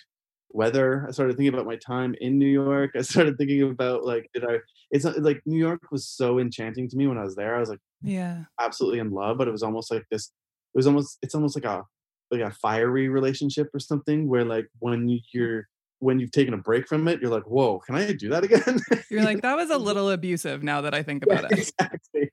weather. 0.51 1.07
I 1.09 1.13
started 1.13 1.37
thinking 1.37 1.55
about 1.55 1.67
my 1.67 1.77
time 1.77 2.15
in 2.21 2.39
New 2.39 2.47
York. 2.49 2.91
I 2.97 3.03
started 3.03 3.39
thinking 3.39 3.63
about 3.63 4.05
like, 4.05 4.29
did 4.35 4.45
I? 4.45 4.59
It's 4.91 5.05
not 5.05 5.19
like 5.23 5.41
New 5.47 5.59
York 5.59 5.81
was 5.91 6.07
so 6.07 6.39
enchanting 6.39 6.89
to 6.91 6.97
me 6.97 7.07
when 7.07 7.17
I 7.19 7.23
was 7.25 7.37
there. 7.37 7.57
I 7.57 7.61
was 7.61 7.71
like 7.71 7.81
Yeah. 8.03 8.45
absolutely 8.61 8.99
in 8.99 9.11
love, 9.11 9.39
but 9.39 9.49
it 9.49 9.53
was 9.53 9.63
almost 9.63 9.91
like 9.91 10.05
this. 10.11 10.27
It 10.75 10.79
was 10.79 10.87
almost. 10.87 11.19
It's 11.23 11.35
almost 11.35 11.57
like 11.57 11.65
a 11.65 11.85
like 12.31 12.41
a 12.41 12.51
fiery 12.51 13.09
relationship 13.09 13.69
or 13.75 13.81
something 13.81 14.29
where 14.29 14.45
like 14.45 14.69
when 14.79 15.09
you- 15.09 15.19
mm. 15.19 15.25
you're 15.33 15.69
when 15.99 16.21
you've 16.21 16.31
taken 16.31 16.55
a 16.55 16.59
break 16.59 16.87
from 16.87 17.09
it, 17.09 17.21
you're 17.21 17.31
like, 17.31 17.45
whoa, 17.45 17.79
can 17.79 17.95
I 17.95 18.13
do 18.13 18.29
that 18.29 18.45
again? 18.45 18.79
You're 19.11 19.25
like, 19.25 19.43
that 19.43 19.57
was 19.57 19.71
a 19.71 19.79
little 19.79 20.11
abusive 20.11 20.63
now 20.63 20.83
that 20.83 20.95
I 20.95 21.03
think 21.03 21.25
about 21.25 21.45
it. 21.51 21.59
exactly. 21.59 22.31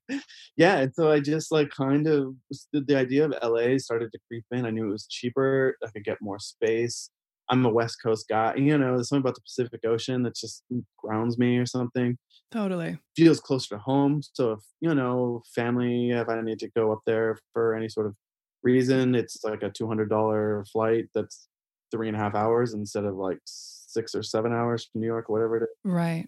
Yeah, 0.57 0.79
and 0.79 0.93
so 0.93 1.11
I 1.11 1.19
just 1.19 1.51
like 1.51 1.69
kind 1.69 2.07
of 2.07 2.35
the, 2.73 2.81
the 2.81 2.97
idea 2.97 3.25
of 3.25 3.33
LA 3.41 3.77
started 3.77 4.11
to 4.11 4.19
creep 4.27 4.43
in. 4.51 4.65
I 4.65 4.69
knew 4.69 4.87
it 4.87 4.91
was 4.91 5.07
cheaper. 5.07 5.77
I 5.83 5.89
could 5.91 6.03
get 6.03 6.17
more 6.21 6.39
space. 6.39 7.09
I'm 7.49 7.65
a 7.65 7.69
West 7.69 7.97
Coast 8.03 8.27
guy. 8.29 8.55
You 8.55 8.77
know, 8.77 8.95
there's 8.95 9.09
something 9.09 9.21
about 9.21 9.35
the 9.35 9.41
Pacific 9.41 9.81
Ocean 9.85 10.23
that 10.23 10.35
just 10.35 10.63
grounds 10.97 11.37
me 11.37 11.57
or 11.57 11.65
something. 11.65 12.17
Totally. 12.51 12.97
Feels 13.15 13.39
closer 13.39 13.75
to 13.75 13.79
home. 13.79 14.21
So 14.33 14.53
if 14.53 14.59
you 14.79 14.93
know, 14.93 15.41
family, 15.55 16.11
if 16.11 16.29
I 16.29 16.39
need 16.41 16.59
to 16.59 16.69
go 16.75 16.91
up 16.91 16.99
there 17.05 17.37
for 17.53 17.75
any 17.75 17.89
sort 17.89 18.07
of 18.07 18.15
reason, 18.63 19.15
it's 19.15 19.43
like 19.43 19.63
a 19.63 19.69
two 19.69 19.87
hundred 19.87 20.09
dollar 20.09 20.65
flight. 20.71 21.05
That's 21.13 21.47
three 21.91 22.07
and 22.07 22.17
a 22.17 22.19
half 22.19 22.33
hours 22.35 22.73
instead 22.73 23.05
of 23.05 23.15
like 23.15 23.37
six 23.45 24.15
or 24.15 24.23
seven 24.23 24.51
hours 24.51 24.89
from 24.91 25.01
New 25.01 25.07
York, 25.07 25.29
whatever 25.29 25.57
it 25.57 25.63
is 25.63 25.69
Right. 25.83 26.25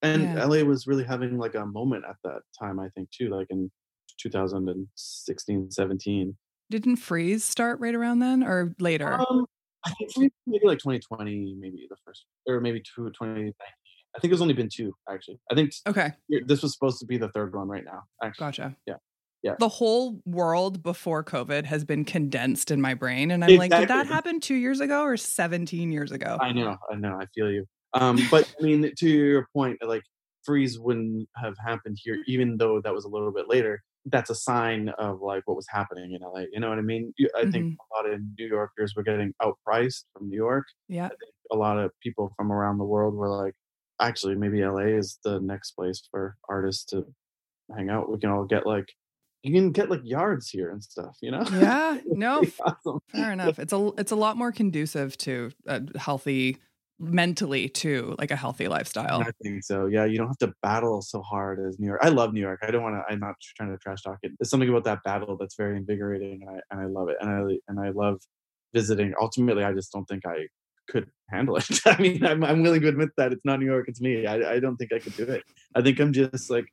and 0.00 0.22
Yeah. 0.22 0.44
LA 0.46 0.62
was 0.62 0.86
really 0.86 1.04
having 1.04 1.36
like 1.36 1.54
a 1.54 1.66
moment 1.66 2.04
at 2.08 2.16
that 2.24 2.40
time, 2.58 2.80
I 2.80 2.88
think 2.90 3.10
too, 3.10 3.28
like 3.28 3.48
in 3.50 3.70
2016, 4.18 5.70
17. 5.70 6.36
Didn't 6.70 6.96
Frieze 6.96 7.44
start 7.44 7.80
right 7.80 7.94
around 7.94 8.20
then 8.20 8.42
or 8.42 8.74
later? 8.78 9.12
Um, 9.12 9.46
I 9.84 9.90
think 9.92 10.10
maybe 10.16 10.32
maybe 10.46 10.66
like 10.66 10.78
2020, 10.78 11.56
maybe 11.58 11.86
the 11.90 11.96
first, 12.06 12.24
or 12.46 12.60
maybe 12.60 12.80
two, 12.80 13.04
2019. 13.10 13.52
I 14.16 14.20
think 14.20 14.32
it's 14.32 14.42
only 14.42 14.54
been 14.54 14.68
two 14.72 14.94
actually. 15.10 15.38
I 15.50 15.54
think 15.54 15.72
okay. 15.86 16.12
this 16.46 16.62
was 16.62 16.72
supposed 16.72 16.98
to 17.00 17.06
be 17.06 17.18
the 17.18 17.28
third 17.30 17.54
one 17.54 17.68
right 17.68 17.84
now. 17.84 18.02
Actually, 18.22 18.46
Gotcha. 18.46 18.76
Yeah. 18.86 18.94
Yeah. 19.42 19.54
The 19.58 19.68
whole 19.68 20.20
world 20.24 20.82
before 20.82 21.24
COVID 21.24 21.64
has 21.64 21.84
been 21.84 22.04
condensed 22.04 22.70
in 22.70 22.80
my 22.80 22.94
brain. 22.94 23.30
And 23.30 23.44
I'm 23.44 23.56
like, 23.56 23.72
did 23.72 23.88
that 23.88 24.06
happen 24.06 24.38
two 24.38 24.54
years 24.54 24.80
ago 24.80 25.02
or 25.02 25.16
17 25.16 25.90
years 25.90 26.12
ago? 26.12 26.38
I 26.40 26.52
know, 26.52 26.76
I 26.90 26.94
know, 26.94 27.18
I 27.20 27.26
feel 27.34 27.50
you. 27.50 27.66
Um, 27.94 28.18
but 28.30 28.52
I 28.58 28.62
mean, 28.62 28.90
to 28.96 29.08
your 29.08 29.48
point, 29.52 29.78
uh, 29.82 29.88
like 29.88 30.02
Frieze 30.44 30.78
wouldn't 30.78 31.28
have 31.36 31.54
happened 31.64 31.98
here, 32.00 32.16
mm. 32.16 32.22
even 32.26 32.56
though 32.56 32.80
that 32.80 32.94
was 32.94 33.04
a 33.04 33.08
little 33.08 33.32
bit 33.32 33.48
later. 33.48 33.82
That's 34.06 34.30
a 34.30 34.34
sign 34.34 34.88
of 34.98 35.20
like 35.20 35.42
what 35.46 35.56
was 35.56 35.66
happening 35.68 36.12
in 36.12 36.22
LA. 36.22 36.44
You 36.52 36.58
know 36.58 36.68
what 36.68 36.78
I 36.78 36.82
mean? 36.82 37.12
I 37.36 37.42
think 37.42 37.54
mm-hmm. 37.54 37.74
a 37.74 37.96
lot 37.96 38.12
of 38.12 38.20
New 38.36 38.46
Yorkers 38.46 38.94
were 38.96 39.04
getting 39.04 39.32
outpriced 39.40 40.04
from 40.12 40.28
New 40.28 40.36
York. 40.36 40.66
yeah. 40.88 41.08
a 41.52 41.56
lot 41.56 41.78
of 41.78 41.92
people 42.00 42.32
from 42.36 42.50
around 42.50 42.78
the 42.78 42.84
world 42.84 43.14
were 43.14 43.28
like, 43.28 43.54
actually, 44.00 44.34
maybe 44.34 44.64
LA 44.64 44.96
is 44.98 45.18
the 45.22 45.38
next 45.38 45.72
place 45.72 46.02
for 46.10 46.36
artists 46.48 46.84
to 46.86 47.06
hang 47.76 47.90
out. 47.90 48.10
We 48.10 48.18
can 48.18 48.30
all 48.30 48.44
get 48.44 48.66
like, 48.66 48.92
you 49.42 49.52
can 49.52 49.72
get 49.72 49.90
like 49.90 50.00
yards 50.04 50.48
here 50.48 50.70
and 50.70 50.82
stuff, 50.82 51.16
you 51.20 51.30
know? 51.30 51.44
Yeah. 51.52 51.98
No, 52.06 52.42
awesome. 52.64 53.00
fair 53.08 53.32
enough. 53.32 53.58
It's 53.58 53.72
a 53.72 53.90
it's 53.98 54.12
a 54.12 54.16
lot 54.16 54.36
more 54.36 54.52
conducive 54.52 55.16
to 55.18 55.50
a 55.66 55.82
healthy 55.98 56.58
mentally 56.98 57.68
too, 57.68 58.14
like 58.18 58.30
a 58.30 58.36
healthy 58.36 58.68
lifestyle. 58.68 59.20
I 59.22 59.30
think 59.42 59.64
so. 59.64 59.86
Yeah, 59.86 60.04
you 60.04 60.18
don't 60.18 60.28
have 60.28 60.38
to 60.38 60.52
battle 60.62 61.02
so 61.02 61.20
hard 61.22 61.58
as 61.66 61.78
New 61.80 61.86
York. 61.86 62.00
I 62.02 62.10
love 62.10 62.32
New 62.32 62.40
York. 62.40 62.60
I 62.62 62.70
don't 62.70 62.82
want 62.82 62.96
to. 62.96 63.12
I'm 63.12 63.18
not 63.18 63.34
trying 63.56 63.70
to 63.70 63.78
trash 63.78 64.02
talk 64.02 64.18
it. 64.22 64.32
There's 64.38 64.50
something 64.50 64.68
about 64.68 64.84
that 64.84 65.02
battle 65.04 65.36
that's 65.38 65.56
very 65.56 65.76
invigorating, 65.76 66.42
and 66.46 66.50
I 66.50 66.60
and 66.70 66.80
I 66.80 66.86
love 66.86 67.08
it. 67.08 67.16
And 67.20 67.30
I 67.30 67.58
and 67.68 67.80
I 67.80 67.90
love 67.90 68.20
visiting. 68.72 69.12
Ultimately, 69.20 69.64
I 69.64 69.72
just 69.72 69.92
don't 69.92 70.04
think 70.04 70.24
I 70.26 70.46
could 70.88 71.08
handle 71.30 71.56
it. 71.56 71.80
I 71.86 72.00
mean, 72.00 72.24
I'm 72.24 72.44
I'm 72.44 72.62
willing 72.62 72.82
to 72.82 72.88
admit 72.88 73.10
that 73.16 73.32
it's 73.32 73.44
not 73.44 73.58
New 73.58 73.66
York. 73.66 73.86
It's 73.88 74.00
me. 74.00 74.26
I 74.26 74.54
I 74.54 74.60
don't 74.60 74.76
think 74.76 74.92
I 74.92 74.98
could 74.98 75.16
do 75.16 75.24
it. 75.24 75.42
I 75.74 75.82
think 75.82 75.98
I'm 75.98 76.12
just 76.12 76.50
like 76.50 76.66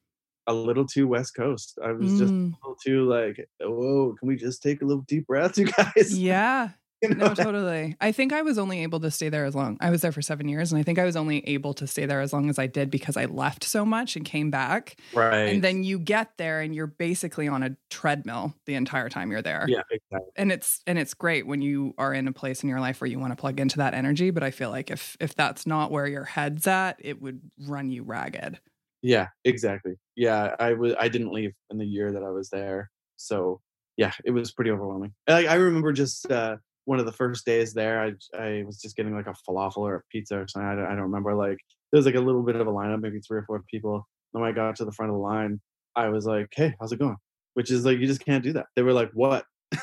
a 0.50 0.54
little 0.54 0.86
too 0.86 1.08
West 1.08 1.36
Coast. 1.36 1.78
I 1.84 1.92
was 1.94 2.18
just 2.18 2.34
a 2.34 2.36
Mm, 2.36 2.58
little 2.64 2.78
too 2.86 3.06
like, 3.10 3.50
whoa, 3.62 4.16
can 4.20 4.28
we 4.28 4.36
just 4.36 4.62
take 4.64 4.82
a 4.82 4.86
little 4.86 5.04
deep 5.04 5.28
breath, 5.28 5.58
you 5.58 5.66
guys? 5.96 6.20
yeah. 6.20 6.72
You 7.02 7.10
know? 7.16 7.30
No, 7.30 7.34
totally. 7.34 7.96
I 8.02 8.12
think 8.12 8.34
I 8.34 8.42
was 8.42 8.58
only 8.58 8.84
able 8.84 9.00
to 9.00 9.10
stay 9.10 9.30
there 9.30 9.46
as 9.46 9.56
long. 9.56 9.78
I 9.80 9.90
was 9.90 10.02
there 10.02 10.12
for 10.12 10.22
seven 10.22 10.50
years, 10.50 10.74
and 10.74 10.80
I 10.80 10.84
think 10.84 11.00
I 11.00 11.06
was 11.06 11.16
only 11.16 11.48
able 11.48 11.74
to 11.76 11.88
stay 11.88 12.06
there 12.06 12.20
as 12.20 12.34
long 12.34 12.50
as 12.50 12.60
I 12.60 12.68
did 12.68 12.92
because 12.92 13.16
I 13.16 13.24
left 13.24 13.64
so 13.64 13.86
much 13.86 14.18
and 14.18 14.26
came 14.26 14.52
back. 14.52 14.98
right. 15.14 15.46
And 15.48 15.64
then 15.64 15.86
you 15.86 15.98
get 15.98 16.38
there, 16.38 16.60
and 16.60 16.76
you're 16.76 16.88
basically 16.88 17.48
on 17.48 17.64
a 17.64 17.78
treadmill 17.90 18.54
the 18.66 18.76
entire 18.76 19.08
time 19.08 19.32
you're 19.32 19.42
there. 19.42 19.66
yeah, 19.70 19.84
exactly. 19.90 20.30
and 20.36 20.52
it's 20.52 20.82
and 20.88 21.00
it's 21.00 21.14
great 21.14 21.48
when 21.48 21.62
you 21.62 21.94
are 21.98 22.14
in 22.14 22.28
a 22.28 22.34
place 22.34 22.64
in 22.64 22.70
your 22.70 22.82
life 22.82 23.00
where 23.00 23.10
you 23.10 23.18
want 23.20 23.32
to 23.32 23.38
plug 23.40 23.62
into 23.62 23.78
that 23.78 23.94
energy. 23.94 24.30
But 24.32 24.44
I 24.44 24.52
feel 24.52 24.70
like 24.70 24.92
if 24.92 25.16
if 25.22 25.36
that's 25.36 25.66
not 25.66 25.92
where 25.92 26.06
your 26.08 26.26
head's 26.26 26.68
at, 26.68 26.98
it 27.00 27.22
would 27.22 27.40
run 27.66 27.90
you 27.92 28.04
ragged. 28.04 28.60
Yeah, 29.02 29.28
exactly. 29.46 29.94
Yeah, 30.16 30.56
I 30.60 30.74
was. 30.74 30.94
I 31.00 31.08
didn't 31.08 31.32
leave 31.32 31.54
in 31.70 31.78
the 31.78 31.86
year 31.86 32.12
that 32.12 32.24
I 32.24 32.30
was 32.30 32.50
there, 32.50 32.90
so 33.16 33.62
yeah, 33.98 34.12
it 34.26 34.32
was 34.32 34.52
pretty 34.52 34.72
overwhelming. 34.72 35.14
I, 35.28 35.46
I 35.48 35.56
remember 35.56 35.94
just 35.94 36.30
uh, 36.32 36.58
one 36.86 37.00
of 37.00 37.06
the 37.06 37.12
first 37.12 37.46
days 37.46 37.74
there. 37.74 38.02
I 38.02 38.14
I 38.38 38.64
was 38.66 38.82
just 38.82 38.96
getting 38.98 39.16
like 39.16 39.28
a 39.28 39.36
falafel 39.48 39.78
or 39.80 39.96
a 39.96 40.04
pizza 40.12 40.40
or 40.40 40.48
something. 40.48 40.68
I 40.70 40.76
don't, 40.76 40.86
I 40.86 40.90
don't 40.90 41.04
remember. 41.04 41.34
Like 41.34 41.60
there 41.92 41.98
was 41.98 42.06
like 42.06 42.16
a 42.16 42.20
little 42.22 42.44
bit 42.44 42.56
of 42.56 42.68
a 42.68 42.72
lineup, 42.72 43.02
maybe 43.02 43.20
three 43.20 43.40
or 43.40 43.44
four 43.46 43.64
people. 43.70 44.08
When 44.32 44.44
I 44.44 44.52
got 44.52 44.76
to 44.78 44.86
the 44.86 44.92
front 44.92 45.12
of 45.12 45.16
the 45.16 45.22
line, 45.22 45.62
I 45.96 46.10
was 46.10 46.26
like, 46.26 46.50
"Hey, 46.54 46.76
how's 46.80 46.92
it 46.92 47.00
going?" 47.00 47.18
Which 47.54 47.72
is 47.72 47.86
like 47.86 48.00
you 48.00 48.08
just 48.08 48.24
can't 48.26 48.44
do 48.44 48.54
that. 48.54 48.68
They 48.76 48.82
were 48.82 48.94
like, 48.94 49.12
"What?" 49.14 49.46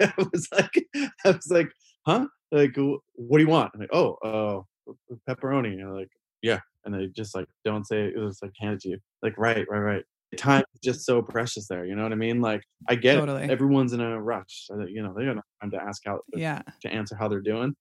I 0.00 0.12
was 0.32 0.48
like, 0.52 0.86
"I 1.24 1.30
was 1.30 1.50
like, 1.50 1.70
huh? 2.06 2.26
Like, 2.52 2.76
what 2.76 3.38
do 3.38 3.44
you 3.44 3.50
want?" 3.50 3.72
I'm 3.74 3.80
like, 3.80 3.90
"Oh, 3.92 4.64
uh, 4.88 4.92
pepperoni." 5.28 5.80
And 5.80 5.94
like, 5.94 6.10
"Yeah." 6.42 6.60
And 6.86 6.94
they 6.94 7.08
just 7.08 7.34
like 7.34 7.46
don't 7.64 7.86
say 7.86 8.04
it, 8.06 8.14
it 8.16 8.18
was 8.18 8.38
like 8.40 8.52
handed 8.58 8.80
to 8.80 8.88
you. 8.90 8.98
Like 9.22 9.36
right, 9.36 9.66
right, 9.68 9.78
right. 9.80 10.04
Time 10.36 10.64
is 10.74 10.80
just 10.82 11.04
so 11.06 11.22
precious 11.22 11.68
there. 11.68 11.84
You 11.86 11.94
know 11.94 12.02
what 12.02 12.12
I 12.12 12.16
mean? 12.16 12.40
Like 12.40 12.62
I 12.88 12.94
get 12.94 13.14
Totally. 13.16 13.44
it. 13.44 13.50
Everyone's 13.50 13.92
in 13.92 14.00
a 14.00 14.20
rush. 14.20 14.64
So 14.66 14.76
that, 14.78 14.90
you 14.90 15.02
know 15.02 15.14
they 15.16 15.24
don't 15.24 15.36
have 15.36 15.44
time 15.62 15.70
to 15.72 15.82
ask 15.82 16.02
how 16.04 16.16
uh, 16.16 16.18
Yeah. 16.34 16.62
to 16.82 16.88
answer 16.92 17.14
how 17.16 17.28
they're 17.28 17.40
doing. 17.40 17.74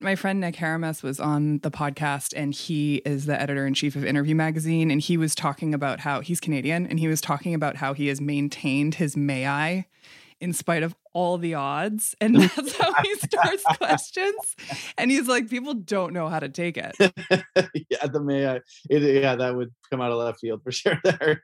My 0.00 0.14
friend 0.14 0.40
Nick 0.40 0.56
Haramis 0.56 1.02
was 1.02 1.18
on 1.18 1.58
the 1.58 1.70
podcast 1.70 2.32
and 2.36 2.54
he 2.54 2.96
is 3.04 3.26
the 3.26 3.38
editor 3.40 3.66
in 3.66 3.74
chief 3.74 3.96
of 3.96 4.04
Interview 4.04 4.34
Magazine. 4.34 4.90
And 4.90 5.00
he 5.00 5.16
was 5.16 5.34
talking 5.34 5.74
about 5.74 6.00
how 6.00 6.20
he's 6.20 6.40
Canadian 6.40 6.86
and 6.86 7.00
he 7.00 7.08
was 7.08 7.20
talking 7.20 7.52
about 7.52 7.76
how 7.76 7.94
he 7.94 8.06
has 8.06 8.20
maintained 8.20 8.94
his 8.94 9.16
may 9.16 9.46
I 9.46 9.86
in 10.40 10.52
spite 10.52 10.82
of 10.84 10.94
all 11.18 11.36
the 11.36 11.54
odds. 11.54 12.14
And 12.20 12.36
that's 12.40 12.76
how 12.76 12.94
he 13.02 13.14
starts 13.16 13.64
questions. 13.76 14.54
And 14.96 15.10
he's 15.10 15.26
like, 15.26 15.50
people 15.50 15.74
don't 15.74 16.12
know 16.12 16.28
how 16.28 16.38
to 16.38 16.48
take 16.48 16.78
it. 16.78 16.94
yeah, 17.90 18.06
the 18.06 18.20
may 18.20 18.46
I? 18.46 18.60
It, 18.88 19.22
yeah, 19.22 19.34
that 19.34 19.56
would 19.56 19.70
come 19.90 20.00
out 20.00 20.12
of 20.12 20.18
left 20.18 20.38
field 20.38 20.62
for 20.62 20.70
sure. 20.70 20.98
There. 21.02 21.42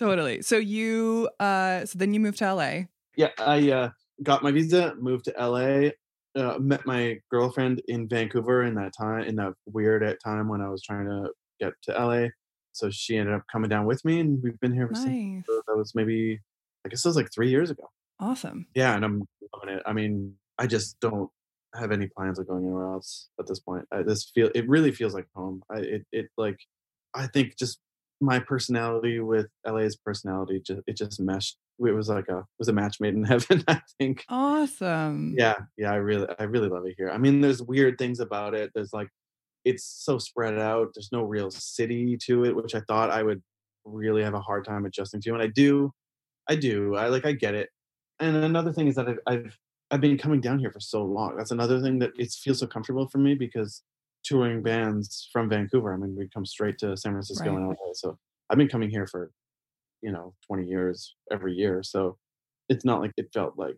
Totally. 0.00 0.42
So 0.42 0.56
you, 0.56 1.30
uh, 1.38 1.84
so 1.86 1.96
then 1.96 2.12
you 2.12 2.18
moved 2.18 2.38
to 2.38 2.52
LA. 2.52 2.86
yeah, 3.16 3.30
I 3.38 3.70
uh, 3.70 3.90
got 4.22 4.42
my 4.42 4.50
visa, 4.50 4.94
moved 4.98 5.26
to 5.26 5.34
LA, 5.38 5.90
uh, 6.36 6.58
met 6.58 6.84
my 6.84 7.20
girlfriend 7.30 7.82
in 7.86 8.08
Vancouver 8.08 8.64
in 8.64 8.74
that 8.74 8.94
time, 8.98 9.24
in 9.24 9.36
that 9.36 9.52
weird 9.66 10.02
at 10.02 10.18
time 10.24 10.48
when 10.48 10.60
I 10.60 10.68
was 10.68 10.82
trying 10.82 11.06
to 11.06 11.30
get 11.60 11.74
to 11.84 11.92
LA. 11.92 12.28
So 12.72 12.90
she 12.90 13.16
ended 13.16 13.36
up 13.36 13.44
coming 13.50 13.70
down 13.70 13.86
with 13.86 14.04
me, 14.04 14.18
and 14.18 14.42
we've 14.42 14.58
been 14.58 14.72
here 14.72 14.84
ever 14.84 14.96
since. 14.96 15.06
Nice. 15.06 15.44
So 15.46 15.62
that 15.68 15.76
was 15.76 15.94
maybe, 15.94 16.40
I 16.84 16.88
guess 16.88 17.04
it 17.04 17.08
was 17.08 17.16
like 17.16 17.32
three 17.32 17.48
years 17.48 17.70
ago. 17.70 17.84
Awesome. 18.20 18.66
Yeah, 18.74 18.94
and 18.94 19.04
I'm 19.04 19.22
loving 19.52 19.76
it. 19.76 19.82
I 19.86 19.92
mean, 19.92 20.34
I 20.58 20.66
just 20.66 20.98
don't 21.00 21.30
have 21.74 21.90
any 21.92 22.08
plans 22.16 22.38
of 22.38 22.46
going 22.46 22.64
anywhere 22.64 22.86
else 22.86 23.28
at 23.40 23.46
this 23.46 23.60
point. 23.60 23.86
I, 23.92 24.02
this 24.02 24.30
feel 24.34 24.50
it 24.54 24.68
really 24.68 24.92
feels 24.92 25.14
like 25.14 25.26
home. 25.34 25.62
I 25.70 25.78
it 25.80 26.06
it 26.12 26.26
like 26.36 26.58
I 27.14 27.26
think 27.26 27.56
just 27.58 27.80
my 28.20 28.38
personality 28.38 29.20
with 29.20 29.48
LA's 29.66 29.96
personality 29.96 30.60
just 30.64 30.80
it 30.86 30.96
just 30.96 31.20
meshed. 31.20 31.58
It 31.80 31.92
was 31.92 32.08
like 32.08 32.28
a 32.28 32.38
it 32.38 32.44
was 32.58 32.68
a 32.68 32.72
match 32.72 33.00
made 33.00 33.14
in 33.14 33.24
heaven. 33.32 33.64
I 33.68 33.80
think. 33.98 34.24
Awesome. 34.28 35.34
Yeah, 35.36 35.54
yeah, 35.76 35.92
I 35.92 35.96
really 35.96 36.26
I 36.38 36.44
really 36.44 36.68
love 36.68 36.86
it 36.86 36.94
here. 36.96 37.10
I 37.10 37.18
mean, 37.18 37.40
there's 37.40 37.62
weird 37.62 37.98
things 37.98 38.20
about 38.20 38.54
it. 38.54 38.70
There's 38.74 38.92
like 38.92 39.08
it's 39.64 39.84
so 39.86 40.18
spread 40.18 40.58
out. 40.58 40.90
There's 40.94 41.10
no 41.12 41.22
real 41.24 41.50
city 41.50 42.18
to 42.26 42.44
it, 42.44 42.56
which 42.56 42.74
I 42.74 42.80
thought 42.88 43.10
I 43.10 43.22
would 43.22 43.42
really 43.84 44.22
have 44.24 44.34
a 44.34 44.40
hard 44.40 44.64
time 44.64 44.86
adjusting 44.86 45.20
to, 45.22 45.34
and 45.34 45.42
I 45.42 45.48
do. 45.48 45.92
I 46.48 46.56
do. 46.56 46.96
I 46.96 47.08
like 47.08 47.26
I 47.26 47.32
get 47.32 47.54
it. 47.54 47.70
And 48.20 48.36
another 48.36 48.72
thing 48.72 48.88
is 48.88 48.94
that 48.96 49.08
I've, 49.08 49.18
I've 49.26 49.58
I've 49.90 50.00
been 50.00 50.18
coming 50.18 50.40
down 50.40 50.58
here 50.58 50.72
for 50.72 50.80
so 50.80 51.04
long. 51.04 51.36
That's 51.36 51.50
another 51.50 51.80
thing 51.80 51.98
that 52.00 52.12
it 52.16 52.32
feels 52.32 52.58
so 52.58 52.66
comfortable 52.66 53.06
for 53.08 53.18
me 53.18 53.34
because 53.34 53.82
touring 54.24 54.62
bands 54.62 55.28
from 55.32 55.48
Vancouver. 55.48 55.92
I 55.92 55.96
mean, 55.98 56.16
we 56.16 56.28
come 56.32 56.46
straight 56.46 56.78
to 56.78 56.96
San 56.96 57.12
Francisco 57.12 57.50
Right. 57.50 57.58
and 57.58 57.68
LA. 57.68 57.92
So 57.92 58.18
I've 58.50 58.58
been 58.58 58.68
coming 58.68 58.90
here 58.90 59.06
for, 59.06 59.30
you 60.02 60.10
know, 60.10 60.34
20 60.46 60.66
years 60.66 61.14
every 61.30 61.52
year. 61.54 61.82
So 61.82 62.16
it's 62.68 62.84
not 62.84 63.00
like 63.00 63.12
it 63.16 63.28
felt 63.32 63.58
like 63.58 63.76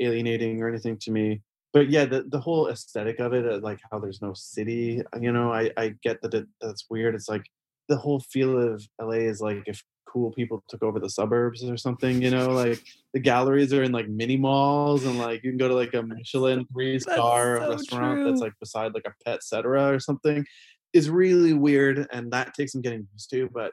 alienating 0.00 0.62
or 0.62 0.68
anything 0.68 0.98
to 1.02 1.10
me. 1.10 1.42
But 1.72 1.90
yeah, 1.90 2.06
the, 2.06 2.24
the 2.26 2.40
whole 2.40 2.68
aesthetic 2.68 3.20
of 3.20 3.34
it, 3.34 3.46
uh, 3.46 3.58
like 3.58 3.80
how 3.92 3.98
there's 3.98 4.22
no 4.22 4.32
city, 4.32 5.02
uh, 5.14 5.20
you 5.20 5.30
know, 5.30 5.52
I, 5.52 5.70
I 5.76 5.94
get 6.02 6.22
that 6.22 6.32
it, 6.32 6.46
that's 6.60 6.86
weird. 6.88 7.14
It's 7.14 7.28
like 7.28 7.44
the 7.88 7.98
whole 7.98 8.20
feel 8.20 8.58
of 8.58 8.86
LA 9.00 9.28
is 9.28 9.40
like 9.42 9.62
if 9.66 9.82
cool 10.16 10.30
people 10.32 10.64
took 10.66 10.82
over 10.82 10.98
the 10.98 11.10
suburbs 11.10 11.62
or 11.62 11.76
something, 11.76 12.22
you 12.22 12.30
know, 12.30 12.48
like 12.48 12.82
the 13.12 13.20
galleries 13.20 13.70
are 13.74 13.82
in 13.82 13.92
like 13.92 14.08
mini 14.08 14.38
malls 14.38 15.04
and 15.04 15.18
like 15.18 15.44
you 15.44 15.50
can 15.50 15.58
go 15.58 15.68
to 15.68 15.74
like 15.74 15.92
a 15.92 16.02
Michelin 16.02 16.64
three 16.72 16.98
star 16.98 17.60
so 17.60 17.68
restaurant 17.70 18.16
true. 18.20 18.24
that's 18.24 18.40
like 18.40 18.54
beside 18.58 18.94
like 18.94 19.04
a 19.06 19.12
pet 19.26 19.44
cetera 19.44 19.92
or 19.94 20.00
something 20.00 20.46
is 20.94 21.10
really 21.10 21.52
weird 21.52 22.06
and 22.12 22.32
that 22.32 22.54
takes 22.54 22.72
some 22.72 22.80
getting 22.80 23.06
used 23.12 23.28
to. 23.28 23.50
But 23.52 23.72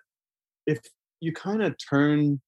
if 0.67 0.79
you 1.21 1.31
kind 1.31 1.63
of 1.63 1.75
turn 1.77 2.41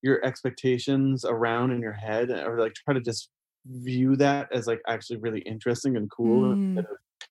your 0.00 0.24
expectations 0.24 1.26
around 1.26 1.72
in 1.72 1.82
your 1.82 1.92
head 1.92 2.30
or 2.30 2.58
like 2.58 2.72
try 2.72 2.94
to 2.94 3.00
just 3.02 3.28
view 3.66 4.16
that 4.16 4.48
as 4.50 4.66
like 4.66 4.80
actually 4.88 5.18
really 5.18 5.40
interesting 5.40 5.94
and 5.98 6.10
cool 6.10 6.54
Mm. 6.54 6.78
of 6.78 6.86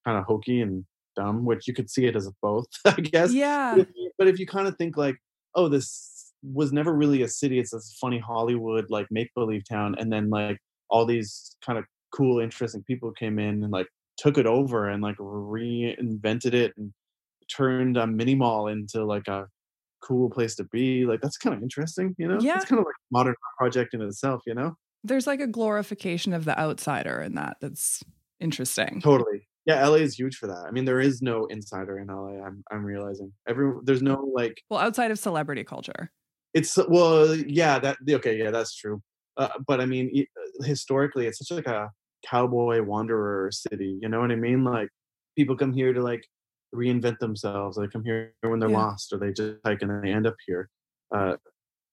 kind 0.06 0.20
of 0.20 0.26
hokey 0.26 0.62
and 0.62 0.86
dumb, 1.16 1.46
which 1.46 1.68
you 1.68 1.74
could 1.74 1.90
see 1.90 2.06
it 2.06 2.16
as 2.16 2.30
both, 2.44 2.68
I 2.86 2.92
guess. 3.02 3.34
Yeah. 3.34 3.74
But 3.76 3.82
if 3.82 3.88
you- 3.96 4.12
But 4.20 4.28
if 4.28 4.38
you 4.40 4.46
kind 4.46 4.68
of 4.68 4.78
think 4.78 4.96
like, 4.98 5.16
oh, 5.56 5.70
this 5.70 6.34
was 6.44 6.72
never 6.72 6.94
really 6.94 7.22
a 7.22 7.28
city, 7.28 7.60
it's 7.60 7.72
this 7.72 7.98
funny 8.00 8.20
Hollywood 8.20 8.86
like 8.90 9.08
make 9.12 9.34
believe 9.34 9.68
town, 9.68 9.96
and 10.00 10.12
then 10.12 10.30
like 10.30 10.58
all 10.90 11.06
these 11.06 11.56
kind 11.66 11.78
of 11.78 11.86
cool, 12.16 12.40
interesting 12.40 12.84
people 12.84 13.12
came 13.12 13.40
in 13.40 13.64
and 13.64 13.72
like 13.72 13.88
took 14.18 14.38
it 14.38 14.46
over 14.46 14.90
and 14.90 15.04
like 15.04 15.18
reinvented 15.18 16.54
it 16.54 16.74
and 16.78 16.92
turned 17.52 17.98
a 17.98 18.08
mini 18.08 18.36
mall 18.36 18.68
into 18.68 19.04
like 19.04 19.28
a 19.28 19.48
cool 20.02 20.30
place 20.30 20.56
to 20.56 20.64
be. 20.66 21.06
Like 21.06 21.22
that's 21.22 21.38
kind 21.38 21.56
of 21.56 21.62
interesting, 21.62 22.16
you 22.18 22.28
know? 22.28 22.40
Yeah. 22.40 22.56
It's 22.56 22.66
kind 22.66 22.80
of 22.80 22.86
like 22.86 22.96
a 22.96 23.12
modern 23.12 23.36
project 23.58 23.94
in 23.94 24.02
itself, 24.02 24.44
you 24.48 24.54
know? 24.54 24.76
There's 25.04 25.28
like 25.28 25.42
a 25.42 25.48
glorification 25.48 26.34
of 26.34 26.46
the 26.46 26.58
outsider 26.60 27.22
in 27.22 27.36
that. 27.36 27.58
That's 27.62 28.04
interesting. 28.40 29.02
Totally. 29.02 29.48
Yeah, 29.70 29.88
LA 29.88 29.98
is 29.98 30.18
huge 30.18 30.36
for 30.38 30.48
that. 30.48 30.66
I 30.68 30.72
mean, 30.72 30.86
there 30.86 31.00
is 31.00 31.22
no 31.22 31.46
insider 31.46 32.00
in 32.00 32.10
LA. 32.10 32.42
I'm 32.46 32.64
I'm 32.72 32.84
realizing. 32.84 33.32
Every 33.48 33.72
there's 33.84 34.02
no 34.02 34.16
like 34.36 34.56
Well, 34.70 34.80
outside 34.80 35.12
of 35.12 35.20
celebrity 35.20 35.64
culture. 35.64 36.12
it's 36.54 36.78
well, 36.88 37.36
yeah, 37.36 37.80
that 37.80 37.98
okay, 38.10 38.38
yeah, 38.38 38.52
that's 38.52 38.76
true. 38.76 39.02
Uh, 39.38 39.50
but 39.68 39.80
I 39.80 39.86
mean, 39.86 40.10
e- 40.14 40.28
historically, 40.64 41.28
it's 41.28 41.40
such 41.40 41.52
like 41.56 41.68
a 41.68 41.92
cowboy 42.26 42.82
wanderer 42.84 43.50
city. 43.52 43.98
You 44.02 44.10
know 44.10 44.20
what 44.20 44.32
I 44.32 44.36
mean? 44.36 44.64
Like 44.64 44.90
people 45.38 45.56
come 45.56 45.74
here 45.74 45.94
to 45.94 46.02
like 46.02 46.24
reinvent 46.74 47.20
themselves. 47.20 47.78
They 47.78 47.88
come 47.88 48.04
here 48.04 48.34
when 48.42 48.60
they're 48.60 48.70
Yeah. 48.70 48.78
lost, 48.86 49.14
or 49.14 49.20
they 49.20 49.32
just 49.34 49.58
hike 49.66 49.82
and 49.84 50.04
they 50.04 50.12
end 50.12 50.28
up 50.28 50.36
here. 50.48 50.70
Uh, 51.16 51.38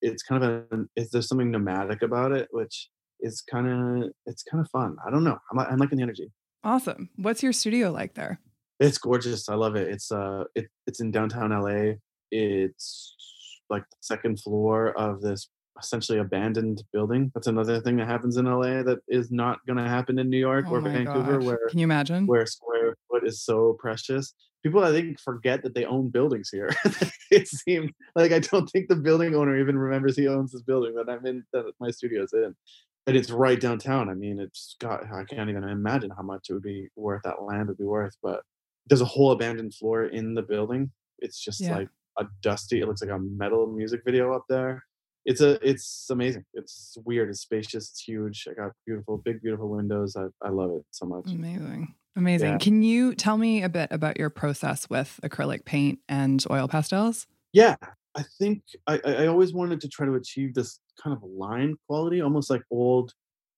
it's 0.02 0.22
kind 0.22 0.42
of 0.44 0.66
a 0.72 0.84
is 0.96 1.10
there's 1.10 1.28
something 1.28 1.50
nomadic 1.50 2.02
about 2.02 2.32
it, 2.32 2.48
which 2.52 2.90
is 3.20 3.42
kind 3.42 3.68
of 3.68 4.10
it's 4.26 4.42
kind 4.42 4.62
of 4.64 4.70
fun. 4.70 4.96
I 5.06 5.10
don't 5.10 5.24
know. 5.24 5.38
I'm 5.52 5.58
I'm 5.60 5.78
liking 5.78 5.98
the 5.98 6.02
energy. 6.04 6.28
Awesome. 6.64 7.10
What's 7.16 7.42
your 7.42 7.52
studio 7.52 7.90
like 7.92 8.14
there? 8.14 8.40
It's 8.80 8.98
gorgeous. 8.98 9.48
I 9.48 9.54
love 9.54 9.76
it. 9.76 9.88
It's 9.88 10.10
uh 10.12 10.44
it 10.54 10.66
it's 10.86 11.00
in 11.00 11.10
downtown 11.10 11.50
LA. 11.50 11.94
It's 12.30 13.14
like 13.70 13.82
the 13.90 13.96
second 14.00 14.40
floor 14.40 14.88
of 14.98 15.20
this 15.20 15.48
essentially 15.80 16.18
abandoned 16.18 16.82
building. 16.92 17.30
That's 17.34 17.46
another 17.46 17.80
thing 17.80 17.96
that 17.96 18.06
happens 18.08 18.36
in 18.36 18.46
LA 18.46 18.82
that 18.82 18.98
is 19.08 19.30
not 19.30 19.58
going 19.66 19.76
to 19.76 19.88
happen 19.88 20.18
in 20.18 20.30
New 20.30 20.38
York 20.38 20.64
Oh 20.68 20.74
or 20.76 20.80
Vancouver 20.80 21.38
gosh. 21.38 21.46
where 21.46 21.58
Can 21.68 21.78
you 21.78 21.84
imagine? 21.84 22.26
where 22.26 22.46
square 22.46 22.96
foot 23.10 23.26
is 23.26 23.42
so 23.42 23.76
precious. 23.78 24.34
People 24.62 24.82
I 24.82 24.90
think 24.90 25.20
forget 25.20 25.62
that 25.62 25.74
they 25.74 25.84
own 25.84 26.08
buildings 26.08 26.48
here. 26.50 26.70
it 27.30 27.46
seems 27.46 27.90
like 28.14 28.32
I 28.32 28.38
don't 28.40 28.66
think 28.70 28.88
the 28.88 28.96
building 28.96 29.34
owner 29.34 29.58
even 29.58 29.78
remembers 29.78 30.16
he 30.16 30.26
owns 30.28 30.52
this 30.52 30.62
building 30.62 30.94
that 30.96 31.10
I'm 31.10 31.24
in 31.26 31.44
that 31.52 31.70
my 31.78 31.90
studio's 31.90 32.32
in. 32.32 32.54
And 33.06 33.16
it's 33.16 33.30
right 33.30 33.60
downtown. 33.60 34.08
I 34.08 34.14
mean, 34.14 34.40
it's 34.40 34.76
got 34.80 35.04
I 35.12 35.24
can't 35.24 35.48
even 35.48 35.64
imagine 35.64 36.10
how 36.10 36.22
much 36.22 36.50
it 36.50 36.54
would 36.54 36.62
be 36.62 36.88
worth 36.96 37.22
that 37.24 37.42
land 37.42 37.68
would 37.68 37.78
be 37.78 37.84
worth. 37.84 38.16
But 38.22 38.42
there's 38.88 39.00
a 39.00 39.04
whole 39.06 39.30
abandoned 39.32 39.74
floor 39.74 40.04
in 40.06 40.34
the 40.34 40.42
building. 40.42 40.90
It's 41.18 41.38
just 41.42 41.60
Yeah. 41.60 41.76
like 41.76 41.88
a 42.18 42.26
dusty, 42.42 42.80
it 42.80 42.86
looks 42.88 43.02
like 43.02 43.10
a 43.10 43.18
metal 43.18 43.66
music 43.68 44.02
video 44.04 44.32
up 44.34 44.44
there. 44.48 44.82
It's 45.24 45.40
a 45.40 45.58
it's 45.68 46.06
amazing. 46.10 46.44
It's 46.54 46.96
weird, 47.04 47.28
it's 47.30 47.40
spacious, 47.40 47.90
it's 47.90 48.00
huge. 48.02 48.46
I 48.50 48.54
got 48.54 48.72
beautiful, 48.86 49.18
big, 49.18 49.40
beautiful 49.42 49.68
windows. 49.68 50.16
I, 50.16 50.26
I 50.44 50.50
love 50.50 50.70
it 50.72 50.84
so 50.90 51.06
much. 51.06 51.26
Amazing. 51.26 51.94
Amazing. 52.16 52.52
Yeah. 52.52 52.58
Can 52.58 52.82
you 52.82 53.14
tell 53.14 53.36
me 53.36 53.62
a 53.62 53.68
bit 53.68 53.88
about 53.92 54.16
your 54.18 54.30
process 54.30 54.88
with 54.88 55.20
acrylic 55.22 55.64
paint 55.64 55.98
and 56.08 56.44
oil 56.50 56.66
pastels? 56.68 57.26
yeah 57.52 57.76
i 58.16 58.22
think 58.38 58.62
I, 58.86 58.98
I 59.04 59.26
always 59.26 59.52
wanted 59.52 59.80
to 59.82 59.88
try 59.88 60.06
to 60.06 60.14
achieve 60.14 60.54
this 60.54 60.80
kind 61.02 61.16
of 61.16 61.22
line 61.22 61.76
quality 61.86 62.20
almost 62.20 62.50
like 62.50 62.62
old 62.70 63.12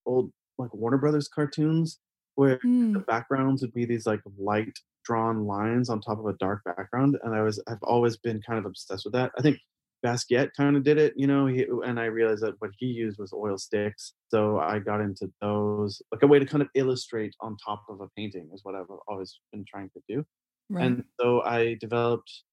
old 0.07 0.33
like 0.59 0.73
warner 0.75 0.99
brothers 0.99 1.29
cartoons 1.29 2.01
where 2.35 2.61
Hmm. 2.63 2.95
the 2.95 3.01
backgrounds 3.01 3.63
would 3.63 3.73
be 3.75 3.85
these 3.85 4.07
like 4.07 4.21
light 4.39 4.79
drawn 5.05 5.47
lines 5.47 5.89
on 5.89 6.01
top 6.01 6.19
of 6.19 6.27
a 6.27 6.35
dark 6.39 6.63
background 6.65 7.17
and 7.23 7.35
i 7.35 7.43
was 7.43 7.63
i've 7.69 7.83
always 7.83 8.17
been 8.17 8.41
kind 8.43 8.59
of 8.59 8.67
obsessed 8.67 9.05
with 9.05 9.15
that 9.15 9.31
i 9.39 9.43
think 9.43 9.59
basquiat 10.05 10.51
kind 10.57 10.77
of 10.77 10.85
did 10.85 10.97
it 10.99 11.13
you 11.17 11.27
know 11.27 11.47
he, 11.47 11.67
and 11.85 11.99
i 11.99 12.05
realized 12.05 12.43
that 12.43 12.55
what 12.61 12.71
he 12.79 12.87
used 12.87 13.19
was 13.19 13.33
oil 13.33 13.59
sticks 13.59 14.15
so 14.29 14.59
i 14.61 14.79
got 14.79 15.01
into 15.01 15.33
those 15.41 16.01
like 16.13 16.23
a 16.23 16.27
way 16.27 16.39
to 16.39 16.47
kind 16.47 16.63
of 16.63 16.69
illustrate 16.75 17.35
on 17.41 17.57
top 17.65 17.83
of 17.89 18.01
a 18.01 18.09
painting 18.17 18.49
is 18.55 18.61
what 18.65 18.77
i've 18.77 18.87
always 19.09 19.41
been 19.53 19.65
trying 19.69 19.91
to 19.91 20.01
do 20.09 20.25
Right. 20.71 20.97
and 20.97 21.05
so 21.21 21.43
I 21.43 21.75
developed 21.75 22.45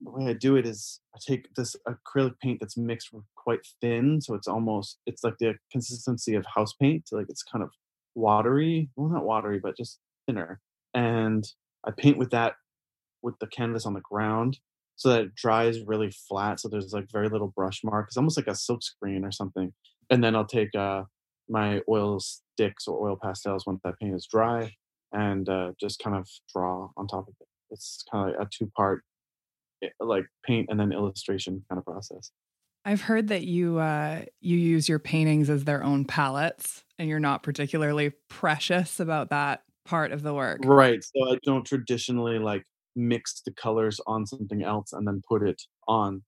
the 0.00 0.10
way 0.10 0.28
I 0.28 0.32
do 0.34 0.56
it 0.56 0.66
is 0.66 1.00
I 1.14 1.18
take 1.26 1.54
this 1.54 1.74
acrylic 1.88 2.38
paint 2.40 2.60
that's 2.60 2.76
mixed 2.76 3.10
quite 3.34 3.60
thin, 3.80 4.20
so 4.20 4.34
it's 4.34 4.48
almost 4.48 4.98
it's 5.06 5.24
like 5.24 5.38
the 5.38 5.54
consistency 5.72 6.34
of 6.34 6.44
house 6.54 6.74
paint. 6.74 7.08
Like 7.12 7.26
it's 7.28 7.42
kind 7.42 7.62
of 7.62 7.70
watery, 8.14 8.90
well 8.96 9.08
not 9.08 9.24
watery, 9.24 9.58
but 9.58 9.76
just 9.76 9.98
thinner. 10.26 10.60
And 10.94 11.44
I 11.86 11.92
paint 11.92 12.18
with 12.18 12.30
that 12.30 12.54
with 13.22 13.38
the 13.38 13.46
canvas 13.46 13.86
on 13.86 13.94
the 13.94 14.00
ground 14.00 14.58
so 14.96 15.10
that 15.10 15.20
it 15.20 15.34
dries 15.34 15.80
really 15.80 16.10
flat. 16.10 16.60
So 16.60 16.68
there's 16.68 16.92
like 16.92 17.10
very 17.12 17.28
little 17.28 17.52
brush 17.54 17.82
mark. 17.84 18.08
It's 18.08 18.16
almost 18.16 18.38
like 18.38 18.46
a 18.46 18.54
silk 18.54 18.82
screen 18.82 19.24
or 19.24 19.32
something. 19.32 19.72
And 20.10 20.22
then 20.22 20.34
I'll 20.34 20.46
take 20.46 20.74
uh, 20.74 21.04
my 21.48 21.80
oil 21.88 22.20
sticks 22.20 22.86
or 22.86 23.06
oil 23.06 23.18
pastels 23.22 23.66
once 23.66 23.80
that 23.84 23.98
paint 24.00 24.14
is 24.14 24.26
dry 24.26 24.72
and 25.12 25.48
uh, 25.48 25.72
just 25.78 25.98
kind 25.98 26.16
of 26.16 26.28
draw 26.54 26.90
on 26.96 27.06
top 27.06 27.28
of 27.28 27.34
it. 27.40 27.48
It's 27.70 28.04
kind 28.10 28.30
of 28.30 28.38
like 28.38 28.46
a 28.46 28.50
two 28.50 28.70
part 28.76 29.02
like 30.00 30.24
paint 30.44 30.68
and 30.70 30.78
then 30.80 30.92
illustration 30.92 31.64
kind 31.68 31.78
of 31.78 31.84
process. 31.84 32.30
I've 32.84 33.00
heard 33.00 33.28
that 33.28 33.44
you 33.44 33.78
uh, 33.78 34.24
you 34.40 34.56
use 34.56 34.88
your 34.88 34.98
paintings 35.00 35.50
as 35.50 35.64
their 35.64 35.82
own 35.82 36.04
palettes, 36.04 36.84
and 36.98 37.08
you're 37.08 37.18
not 37.20 37.42
particularly 37.42 38.10
precious 38.28 39.00
about 39.00 39.30
that 39.30 39.62
part 39.84 40.12
of 40.12 40.22
the 40.22 40.34
work. 40.34 40.60
Right. 40.64 41.02
So 41.02 41.32
I 41.32 41.38
don't 41.44 41.64
traditionally 41.64 42.38
like 42.38 42.62
mix 42.94 43.42
the 43.44 43.52
colors 43.52 44.00
on 44.06 44.26
something 44.26 44.62
else 44.62 44.92
and 44.92 45.06
then 45.06 45.20
put 45.28 45.42
it 45.46 45.62
on 45.88 46.22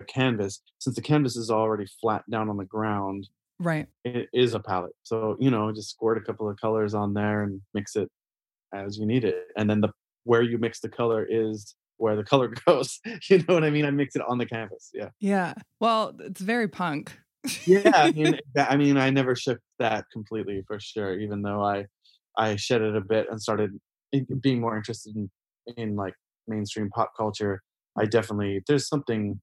a 0.00 0.04
canvas. 0.04 0.62
Since 0.78 0.96
the 0.96 1.02
canvas 1.02 1.36
is 1.36 1.50
already 1.50 1.86
flat 2.00 2.24
down 2.30 2.48
on 2.48 2.56
the 2.56 2.64
ground, 2.64 3.28
Right. 3.58 3.88
it 4.04 4.28
is 4.32 4.54
a 4.54 4.60
palette. 4.60 4.94
So, 5.02 5.36
you 5.40 5.50
know, 5.50 5.72
just 5.72 5.90
squirt 5.90 6.18
a 6.18 6.22
couple 6.22 6.48
of 6.48 6.58
colors 6.60 6.94
on 6.94 7.14
there 7.14 7.42
and 7.42 7.60
mix 7.74 7.96
it 7.96 8.10
as 8.74 8.98
you 8.98 9.06
need 9.06 9.24
it. 9.24 9.48
And 9.56 9.68
then 9.70 9.80
the 9.80 9.90
where 10.24 10.42
you 10.42 10.58
mix 10.58 10.80
the 10.80 10.88
color 10.88 11.26
is 11.28 11.74
where 12.00 12.16
the 12.16 12.24
color 12.32 12.52
goes. 12.66 13.00
you 13.28 13.38
know 13.38 13.54
what 13.54 13.64
I 13.64 13.70
mean? 13.70 13.84
I 13.84 13.90
mix 13.90 14.16
it 14.16 14.22
on 14.28 14.38
the 14.38 14.46
canvas. 14.46 14.90
Yeah. 14.92 15.10
Yeah. 15.20 15.54
Well, 15.78 16.16
it's 16.20 16.40
very 16.40 16.68
punk 16.68 17.16
yeah, 17.64 17.92
I 17.94 18.12
mean, 18.12 18.38
I 18.56 18.76
mean, 18.76 18.96
I 18.96 19.10
never 19.10 19.34
shook 19.34 19.60
that 19.78 20.04
completely 20.12 20.62
for 20.66 20.78
sure. 20.80 21.18
Even 21.18 21.42
though 21.42 21.62
I, 21.62 21.86
I 22.36 22.56
shed 22.56 22.82
it 22.82 22.96
a 22.96 23.00
bit 23.00 23.26
and 23.30 23.40
started 23.40 23.70
being 24.40 24.60
more 24.60 24.76
interested 24.76 25.14
in, 25.16 25.30
in 25.76 25.96
like 25.96 26.14
mainstream 26.48 26.90
pop 26.90 27.12
culture. 27.16 27.62
I 27.98 28.06
definitely 28.06 28.62
there's 28.66 28.88
something. 28.88 29.40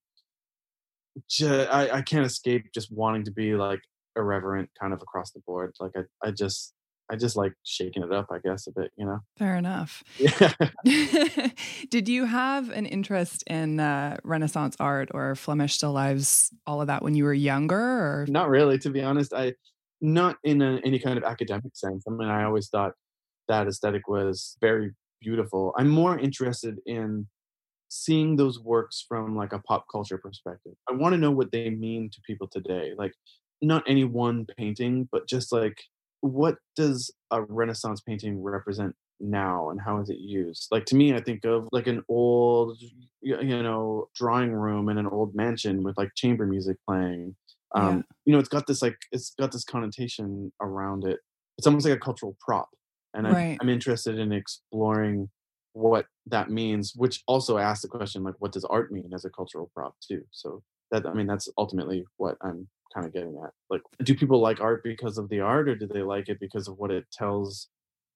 I 1.42 1.90
I 1.94 2.02
can't 2.02 2.26
escape 2.26 2.66
just 2.74 2.92
wanting 2.92 3.24
to 3.26 3.32
be 3.32 3.56
like 3.56 3.82
irreverent, 4.16 4.70
kind 4.80 4.94
of 4.94 5.02
across 5.02 5.32
the 5.32 5.42
board. 5.46 5.74
Like 5.80 5.92
I 5.96 6.28
I 6.28 6.32
just 6.32 6.74
I 7.10 7.16
just 7.16 7.36
like 7.36 7.54
shaking 7.64 8.04
it 8.04 8.12
up, 8.12 8.28
I 8.32 8.40
guess, 8.40 8.68
a 8.68 8.72
bit, 8.72 8.92
you 8.98 9.06
know? 9.06 9.20
Fair 9.38 9.56
enough. 9.56 10.04
Yeah. 10.20 10.54
Did 11.90 12.10
you 12.10 12.26
have 12.26 12.70
an 12.70 12.86
interest 12.86 13.44
in 13.48 13.80
uh, 13.80 14.18
Renaissance 14.24 14.76
art 14.80 15.10
or 15.14 15.36
Flemish 15.36 15.76
still 15.76 15.94
lives, 15.94 16.52
all 16.66 16.82
of 16.82 16.88
that 16.88 17.02
when 17.04 17.16
you 17.16 17.24
were 17.24 17.34
younger? 17.34 17.80
Or? 17.80 18.26
Not 18.28 18.50
really, 18.50 18.78
to 18.80 18.90
be 18.90 19.02
honest. 19.02 19.34
I, 19.34 19.54
not 20.02 20.38
in 20.44 20.62
a, 20.62 20.80
any 20.84 21.00
kind 21.00 21.18
of 21.18 21.24
academic 21.24 21.76
sense. 21.76 22.04
I 22.08 22.12
mean, 22.12 22.30
I 22.30 22.44
always 22.44 22.68
thought 22.68 22.94
that 23.48 23.68
aesthetic 23.68 24.08
was 24.08 24.58
very 24.62 24.92
beautiful. 25.22 25.74
I'm 25.78 25.90
more 25.90 26.20
interested 26.20 26.78
in 26.86 27.28
seeing 27.90 28.36
those 28.36 28.60
works 28.60 29.06
from 29.08 29.36
like 29.36 29.54
a 29.54 29.60
pop 29.60 29.86
culture 29.92 30.18
perspective. 30.18 30.74
I 30.90 30.94
want 30.94 31.14
to 31.14 31.20
know 31.20 31.32
what 31.32 31.52
they 31.52 31.70
mean 31.70 32.10
to 32.12 32.22
people 32.28 32.48
today. 32.48 32.92
Like, 32.98 33.14
not 33.62 33.84
any 33.88 34.04
one 34.04 34.46
painting, 34.58 35.08
but 35.12 35.28
just 35.28 35.52
like 35.52 35.78
what 36.22 36.58
does 36.76 37.12
a 37.32 37.42
Renaissance 37.42 38.02
painting 38.02 38.42
represent 38.42 38.96
now 39.20 39.70
and 39.70 39.82
how 39.82 40.00
is 40.00 40.10
it 40.10 40.20
used? 40.20 40.68
Like 40.72 40.86
to 40.86 40.96
me, 40.96 41.14
I 41.14 41.22
think 41.22 41.46
of 41.46 41.68
like 41.72 41.88
an 41.88 42.04
old, 42.10 42.78
you 43.22 43.64
know, 43.64 44.10
drawing 44.16 44.52
room 44.52 44.90
in 44.90 44.98
an 44.98 45.08
old 45.08 45.36
mansion 45.36 45.84
with 45.84 45.98
like 45.98 46.10
chamber 46.16 46.46
music 46.46 46.78
playing. 46.88 47.36
Um, 47.76 47.98
yeah. 47.98 48.02
You 48.26 48.34
know, 48.34 48.40
it's 48.40 48.50
got 48.50 48.68
this 48.68 48.82
like 48.82 48.98
it's 49.12 49.34
got 49.40 49.52
this 49.52 49.64
connotation 49.64 50.52
around 50.62 51.06
it. 51.06 51.20
It's 51.58 51.68
almost 51.68 51.86
like 51.86 51.96
a 51.96 52.00
cultural 52.00 52.38
prop, 52.40 52.70
and 53.14 53.26
right. 53.26 53.54
I'm, 53.54 53.58
I'm 53.62 53.70
interested 53.70 54.20
in 54.20 54.32
exploring 54.32 55.30
what 55.74 56.06
that 56.28 56.50
means. 56.50 56.94
Which 56.96 57.24
also 57.28 57.58
asks 57.58 57.82
the 57.82 57.88
question 57.88 58.24
like, 58.24 58.36
what 58.40 58.52
does 58.52 58.64
art 58.66 58.92
mean 58.92 59.12
as 59.14 59.26
a 59.26 59.30
cultural 59.30 59.70
prop 59.74 59.96
too? 60.08 60.24
So 60.32 60.64
that 60.92 61.06
I 61.06 61.14
mean, 61.14 61.28
that's 61.28 61.50
ultimately 61.58 62.06
what 62.18 62.38
I'm 62.42 62.68
kind 62.94 63.06
of 63.06 63.14
getting 63.14 63.40
at. 63.44 63.52
Like, 63.70 63.82
do 64.04 64.16
people 64.16 64.40
like 64.40 64.62
art 64.62 64.84
because 64.84 65.18
of 65.18 65.30
the 65.30 65.40
art, 65.40 65.70
or 65.70 65.76
do 65.76 65.88
they 65.88 66.02
like 66.02 66.30
it 66.30 66.40
because 66.40 66.68
of 66.68 66.78
what 66.78 66.92
it 66.92 67.06
tells, 67.12 67.68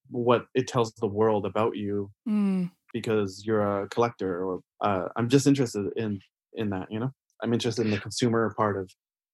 what 0.10 0.46
it 0.54 0.68
tells 0.68 0.94
the 0.94 1.08
world 1.08 1.46
about 1.46 1.76
you? 1.76 2.12
Mm. 2.28 2.72
Because 2.94 3.44
you're 3.46 3.84
a 3.84 3.88
collector, 3.88 4.44
or 4.44 4.60
uh, 4.82 5.06
I'm 5.16 5.30
just 5.30 5.48
interested 5.48 5.86
in 5.96 6.20
in 6.54 6.70
that. 6.72 6.92
You 6.92 7.00
know, 7.00 7.12
I'm 7.42 7.54
interested 7.54 7.86
in 7.86 7.92
the 7.92 8.00
consumer 8.00 8.54
part 8.58 8.78
of 8.78 8.90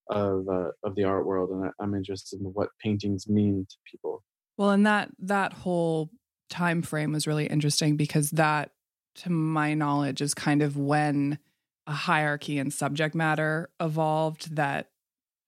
of 0.09 0.47
uh, 0.47 0.71
of 0.83 0.95
the 0.95 1.03
art 1.03 1.25
world, 1.25 1.49
and 1.49 1.71
I'm 1.79 1.95
interested 1.95 2.39
in 2.39 2.45
what 2.47 2.69
paintings 2.83 3.27
mean 3.27 3.65
to 3.69 3.75
people. 3.91 4.23
Well, 4.57 4.71
and 4.71 4.85
that 4.85 5.09
that 5.19 5.53
whole 5.53 6.09
time 6.49 6.81
frame 6.81 7.11
was 7.11 7.27
really 7.27 7.47
interesting 7.47 7.97
because 7.97 8.31
that, 8.31 8.71
to 9.15 9.29
my 9.29 9.73
knowledge, 9.73 10.21
is 10.21 10.33
kind 10.33 10.61
of 10.61 10.77
when 10.77 11.39
a 11.85 11.93
hierarchy 11.93 12.59
in 12.59 12.69
subject 12.69 13.15
matter 13.15 13.69
evolved 13.79 14.55
that 14.55 14.89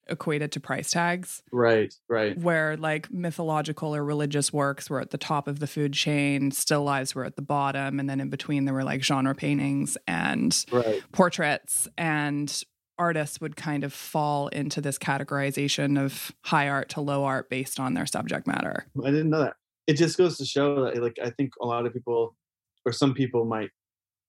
equated 0.10 0.52
to 0.54 0.60
price 0.60 0.92
tags. 0.92 1.42
Right, 1.52 1.94
right. 2.08 2.38
Where 2.38 2.78
like 2.78 3.12
mythological 3.12 3.96
or 3.96 4.04
religious 4.04 4.52
works 4.52 4.90
were 4.90 5.00
at 5.00 5.12
the 5.12 5.18
top 5.18 5.48
of 5.48 5.60
the 5.60 5.68
food 5.68 5.94
chain, 5.94 6.52
still 6.52 6.84
lives 6.84 7.16
were 7.16 7.26
at 7.26 7.36
the 7.36 7.42
bottom, 7.42 8.00
and 8.00 8.10
then 8.10 8.20
in 8.20 8.30
between 8.30 8.66
there 8.66 8.74
were 8.74 8.84
like 8.84 9.04
genre 9.04 9.36
paintings 9.36 9.98
and 10.08 10.66
right. 10.72 11.02
portraits 11.12 11.88
and 11.98 12.64
artists 12.98 13.40
would 13.40 13.56
kind 13.56 13.84
of 13.84 13.94
fall 13.94 14.50
into 14.50 14.82
this 14.82 14.98
categorization 14.98 15.98
of 16.00 16.32
high 16.44 16.68
art 16.68 16.90
to 16.90 17.02
low 17.02 17.24
art 17.24 17.50
based 17.50 17.80
on 17.80 17.94
their 17.94 18.06
subject 18.06 18.46
matter. 18.46 18.86
I 19.04 19.10
didn't 19.10 19.30
know 19.30 19.40
that. 19.40 19.56
It 19.88 19.94
just 19.94 20.18
goes 20.18 20.38
to 20.38 20.46
show 20.46 20.84
that 20.84 21.02
like 21.02 21.18
I 21.24 21.32
think 21.32 21.54
a 21.62 21.66
lot 21.66 21.86
of 21.86 21.94
people 21.94 22.36
or 22.86 22.92
some 22.92 23.14
people 23.14 23.46
might 23.46 23.70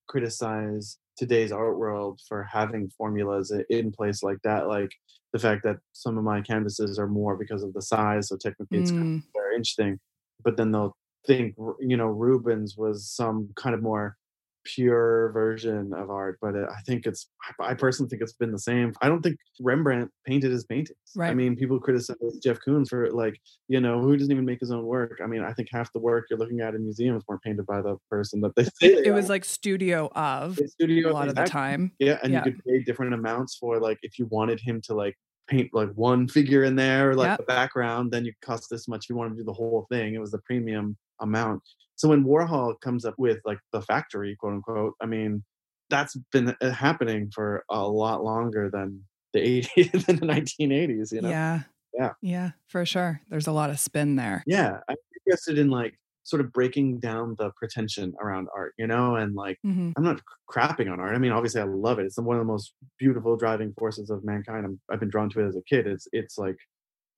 criticize 0.09 0.99
today's 1.21 1.53
art 1.53 1.77
world 1.79 2.19
for 2.27 2.43
having 2.43 2.91
formulas 2.97 3.53
in 3.69 3.93
place 3.93 4.23
like 4.23 4.39
that 4.43 4.69
like 4.69 4.91
the 5.35 5.39
fact 5.39 5.63
that 5.63 5.77
some 5.93 6.17
of 6.17 6.25
my 6.25 6.41
canvases 6.41 6.99
are 6.99 7.07
more 7.07 7.37
because 7.37 7.63
of 7.63 7.75
the 7.75 7.83
size 7.83 8.29
so 8.29 8.39
technically 8.39 8.79
it's 8.79 8.91
mm. 8.91 8.97
kind 8.97 9.19
of 9.19 9.29
very 9.35 9.55
interesting 9.55 10.01
but 10.43 10.57
then 10.57 10.73
they'll 10.73 10.97
think 11.27 11.55
you 11.79 11.95
know 11.95 12.07
rubens 12.07 12.79
was 12.79 13.07
some 13.07 13.51
kind 13.55 13.75
of 13.75 13.83
more 13.83 14.17
pure 14.65 15.31
version 15.33 15.93
of 15.95 16.11
art 16.11 16.39
but 16.41 16.55
uh, 16.55 16.67
i 16.77 16.81
think 16.87 17.07
it's 17.07 17.29
i 17.61 17.75
personally 17.75 18.09
think 18.09 18.23
it's 18.23 18.35
been 18.35 18.53
the 18.53 18.59
same. 18.59 18.93
I 19.01 19.09
don't 19.09 19.23
think 19.23 19.37
rembrandt 19.61 20.11
painted 20.27 20.51
his 20.51 20.65
paintings. 20.65 20.97
Right. 21.17 21.31
i 21.31 21.35
mean 21.35 21.57
people 21.57 21.81
criticize 21.81 22.17
jeff 22.43 22.59
koons 22.67 22.89
for 22.89 23.11
like 23.11 23.39
you 23.69 23.81
know 23.81 24.01
who 24.01 24.17
doesn't 24.17 24.31
even 24.31 24.45
make 24.45 24.61
his 24.61 24.71
own 24.71 24.85
work? 24.85 25.21
I 25.23 25.27
mean 25.27 25.43
i 25.43 25.53
think 25.53 25.69
half 25.73 25.93
the 25.93 25.99
work 25.99 26.27
you're 26.31 26.39
looking 26.39 26.61
at 26.61 26.75
in 26.75 26.83
museums 26.83 27.25
weren't 27.27 27.43
painted 27.43 27.67
by 27.67 27.81
the 27.81 27.97
person 28.11 28.41
that 28.43 28.55
they 28.55 28.65
say 28.81 29.03
it, 29.05 29.13
was 29.13 29.29
like 29.29 29.45
studio 29.45 30.11
of 30.15 30.59
studio 30.67 31.11
a 31.11 31.13
lot 31.13 31.29
of 31.29 31.35
the 31.35 31.45
time. 31.45 31.93
Yeah 31.99 32.19
and 32.23 32.33
yeah. 32.33 32.45
you 32.45 32.53
could 32.53 32.65
pay 32.65 32.83
different 32.83 33.15
amounts 33.15 33.57
for 33.57 33.81
like 33.81 33.99
if 34.03 34.19
you 34.19 34.27
wanted 34.27 34.61
him 34.61 34.81
to 34.83 34.95
like 34.95 35.17
paint 35.49 35.71
like 35.73 35.91
one 35.95 36.29
figure 36.29 36.65
in 36.65 36.77
there 36.77 37.15
like 37.15 37.27
yep. 37.27 37.39
the 37.39 37.45
background 37.45 38.13
then 38.13 38.25
you 38.25 38.33
cost 38.41 38.69
this 38.71 38.87
much 38.87 39.07
if 39.07 39.11
you 39.11 39.17
want 39.17 39.33
to 39.33 39.37
do 39.37 39.45
the 39.45 39.53
whole 39.53 39.87
thing. 39.91 40.15
It 40.15 40.21
was 40.21 40.31
the 40.31 40.39
premium 40.39 40.97
amount 41.21 41.63
so 42.01 42.09
when 42.09 42.25
Warhol 42.25 42.81
comes 42.81 43.05
up 43.05 43.13
with 43.19 43.41
like 43.45 43.59
the 43.75 43.83
factory, 43.83 44.35
quote 44.35 44.55
unquote, 44.55 44.95
I 45.03 45.07
mean, 45.07 45.45
that's 45.91 46.17
been 46.33 46.57
uh, 46.59 46.71
happening 46.71 47.31
for 47.31 47.63
a 47.69 47.87
lot 47.87 48.25
longer 48.25 48.71
than 48.73 49.05
the 49.35 49.61
80s 49.61 49.91
than 50.07 50.17
the 50.17 50.25
1980s, 50.25 51.13
you 51.13 51.21
know? 51.21 51.29
Yeah. 51.29 51.61
Yeah. 51.93 52.13
Yeah, 52.23 52.51
for 52.69 52.87
sure. 52.87 53.21
There's 53.29 53.49
a 53.49 53.53
lot 53.53 53.69
of 53.69 53.79
spin 53.79 54.17
there. 54.17 54.43
Yeah. 54.47 54.79
I'm 54.89 54.97
interested 55.27 55.59
in 55.59 55.69
like 55.69 55.99
sort 56.23 56.41
of 56.41 56.51
breaking 56.55 57.01
down 57.01 57.35
the 57.37 57.51
pretension 57.51 58.15
around 58.19 58.49
art, 58.57 58.73
you 58.79 58.87
know, 58.87 59.17
and 59.17 59.35
like 59.35 59.59
mm-hmm. 59.67 59.91
I'm 59.95 60.03
not 60.03 60.23
crapping 60.51 60.91
on 60.91 61.01
art. 61.01 61.15
I 61.15 61.19
mean, 61.19 61.33
obviously 61.33 61.61
I 61.61 61.65
love 61.65 61.99
it. 61.99 62.07
It's 62.07 62.19
one 62.19 62.37
of 62.37 62.41
the 62.41 62.51
most 62.51 62.73
beautiful 62.99 63.37
driving 63.37 63.75
forces 63.79 64.09
of 64.09 64.25
mankind. 64.25 64.65
i 64.89 64.95
have 64.95 65.01
been 65.01 65.11
drawn 65.11 65.29
to 65.29 65.41
it 65.41 65.49
as 65.49 65.57
a 65.57 65.63
kid. 65.69 65.87
It's 65.87 66.09
it's 66.13 66.39
like 66.39 66.57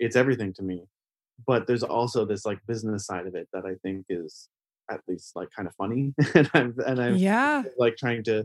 it's 0.00 0.16
everything 0.16 0.52
to 0.54 0.64
me. 0.64 0.82
But 1.46 1.68
there's 1.68 1.84
also 1.84 2.24
this 2.24 2.44
like 2.44 2.58
business 2.66 3.06
side 3.06 3.28
of 3.28 3.36
it 3.36 3.46
that 3.52 3.64
I 3.64 3.74
think 3.84 4.06
is 4.08 4.48
at 4.90 5.00
least 5.08 5.32
like 5.36 5.48
kind 5.54 5.68
of 5.68 5.74
funny 5.76 6.12
and 6.34 6.50
i'm 6.54 6.74
and 6.86 7.00
i'm 7.00 7.16
yeah. 7.16 7.62
like 7.78 7.96
trying 7.96 8.22
to 8.22 8.44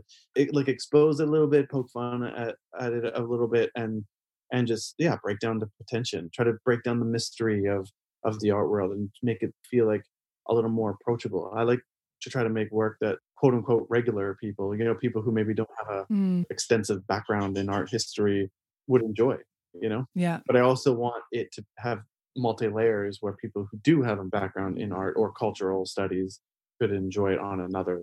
like 0.52 0.68
expose 0.68 1.20
it 1.20 1.28
a 1.28 1.30
little 1.30 1.46
bit 1.46 1.70
poke 1.70 1.90
fun 1.90 2.22
at, 2.24 2.56
at 2.80 2.92
it 2.92 3.12
a 3.14 3.22
little 3.22 3.48
bit 3.48 3.70
and 3.74 4.04
and 4.52 4.66
just 4.66 4.94
yeah 4.98 5.16
break 5.22 5.38
down 5.40 5.58
the 5.58 5.68
pretension 5.76 6.30
try 6.32 6.44
to 6.44 6.54
break 6.64 6.82
down 6.82 6.98
the 7.00 7.04
mystery 7.04 7.66
of 7.66 7.88
of 8.24 8.40
the 8.40 8.50
art 8.50 8.70
world 8.70 8.92
and 8.92 9.10
make 9.22 9.42
it 9.42 9.54
feel 9.70 9.86
like 9.86 10.02
a 10.48 10.54
little 10.54 10.70
more 10.70 10.96
approachable. 11.00 11.52
I 11.54 11.62
like 11.62 11.80
to 12.22 12.30
try 12.30 12.42
to 12.42 12.48
make 12.48 12.70
work 12.72 12.96
that 13.00 13.18
quote 13.36 13.54
unquote 13.54 13.86
regular 13.88 14.36
people 14.40 14.74
you 14.74 14.84
know 14.84 14.94
people 14.94 15.22
who 15.22 15.30
maybe 15.30 15.54
don't 15.54 15.70
have 15.78 15.96
a 15.96 16.12
mm. 16.12 16.44
extensive 16.50 17.06
background 17.06 17.56
in 17.56 17.68
art 17.68 17.88
history 17.90 18.50
would 18.88 19.02
enjoy 19.02 19.36
you 19.80 19.88
know? 19.88 20.06
Yeah. 20.14 20.40
But 20.46 20.56
i 20.56 20.60
also 20.60 20.92
want 20.92 21.22
it 21.30 21.52
to 21.52 21.64
have 21.76 22.00
multi 22.38 22.68
layers 22.68 23.18
where 23.20 23.34
people 23.34 23.68
who 23.70 23.78
do 23.78 24.02
have 24.02 24.18
a 24.18 24.24
background 24.24 24.78
in 24.78 24.92
art 24.92 25.14
or 25.16 25.32
cultural 25.32 25.84
studies 25.84 26.40
could 26.80 26.92
enjoy 26.92 27.32
it 27.32 27.40
on 27.40 27.60
another 27.60 28.02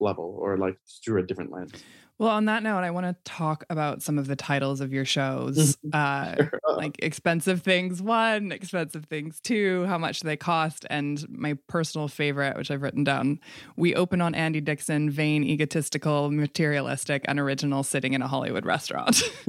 level 0.00 0.38
or 0.40 0.56
like 0.56 0.76
through 1.04 1.22
a 1.22 1.26
different 1.26 1.52
lens. 1.52 1.72
Well, 2.18 2.30
on 2.30 2.46
that 2.46 2.64
note, 2.64 2.80
I 2.80 2.90
want 2.90 3.06
to 3.06 3.14
talk 3.30 3.64
about 3.70 4.02
some 4.02 4.18
of 4.18 4.26
the 4.26 4.34
titles 4.34 4.80
of 4.80 4.92
your 4.92 5.04
shows, 5.04 5.78
uh, 5.92 6.34
like 6.76 6.96
Expensive 6.98 7.62
Things 7.62 8.02
One, 8.02 8.50
Expensive 8.50 9.04
Things 9.04 9.40
Two, 9.40 9.84
how 9.86 9.98
much 9.98 10.20
they 10.20 10.36
cost, 10.36 10.84
and 10.90 11.24
my 11.28 11.56
personal 11.68 12.08
favorite, 12.08 12.56
which 12.56 12.72
I've 12.72 12.82
written 12.82 13.04
down. 13.04 13.38
We 13.76 13.94
open 13.94 14.20
on 14.20 14.34
Andy 14.34 14.60
Dixon, 14.60 15.10
vain, 15.10 15.44
egotistical, 15.44 16.32
materialistic, 16.32 17.24
unoriginal, 17.28 17.84
sitting 17.84 18.14
in 18.14 18.22
a 18.22 18.26
Hollywood 18.26 18.66
restaurant. 18.66 19.22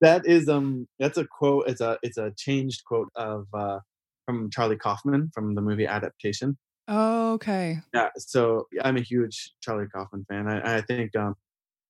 that 0.00 0.22
is 0.24 0.48
um, 0.48 0.88
that's 0.98 1.18
a 1.18 1.26
quote. 1.26 1.68
It's 1.68 1.82
a 1.82 1.98
it's 2.02 2.16
a 2.16 2.32
changed 2.38 2.82
quote 2.86 3.10
of 3.14 3.46
uh, 3.52 3.80
from 4.24 4.48
Charlie 4.50 4.78
Kaufman 4.78 5.30
from 5.34 5.54
the 5.54 5.60
movie 5.60 5.86
Adaptation. 5.86 6.56
Oh, 6.88 7.34
okay. 7.34 7.78
Yeah, 7.94 8.08
so 8.16 8.66
I'm 8.82 8.96
a 8.96 9.02
huge 9.02 9.52
Charlie 9.62 9.86
Kaufman 9.94 10.24
fan. 10.28 10.48
I, 10.48 10.78
I 10.78 10.80
think 10.80 11.14
um, 11.16 11.34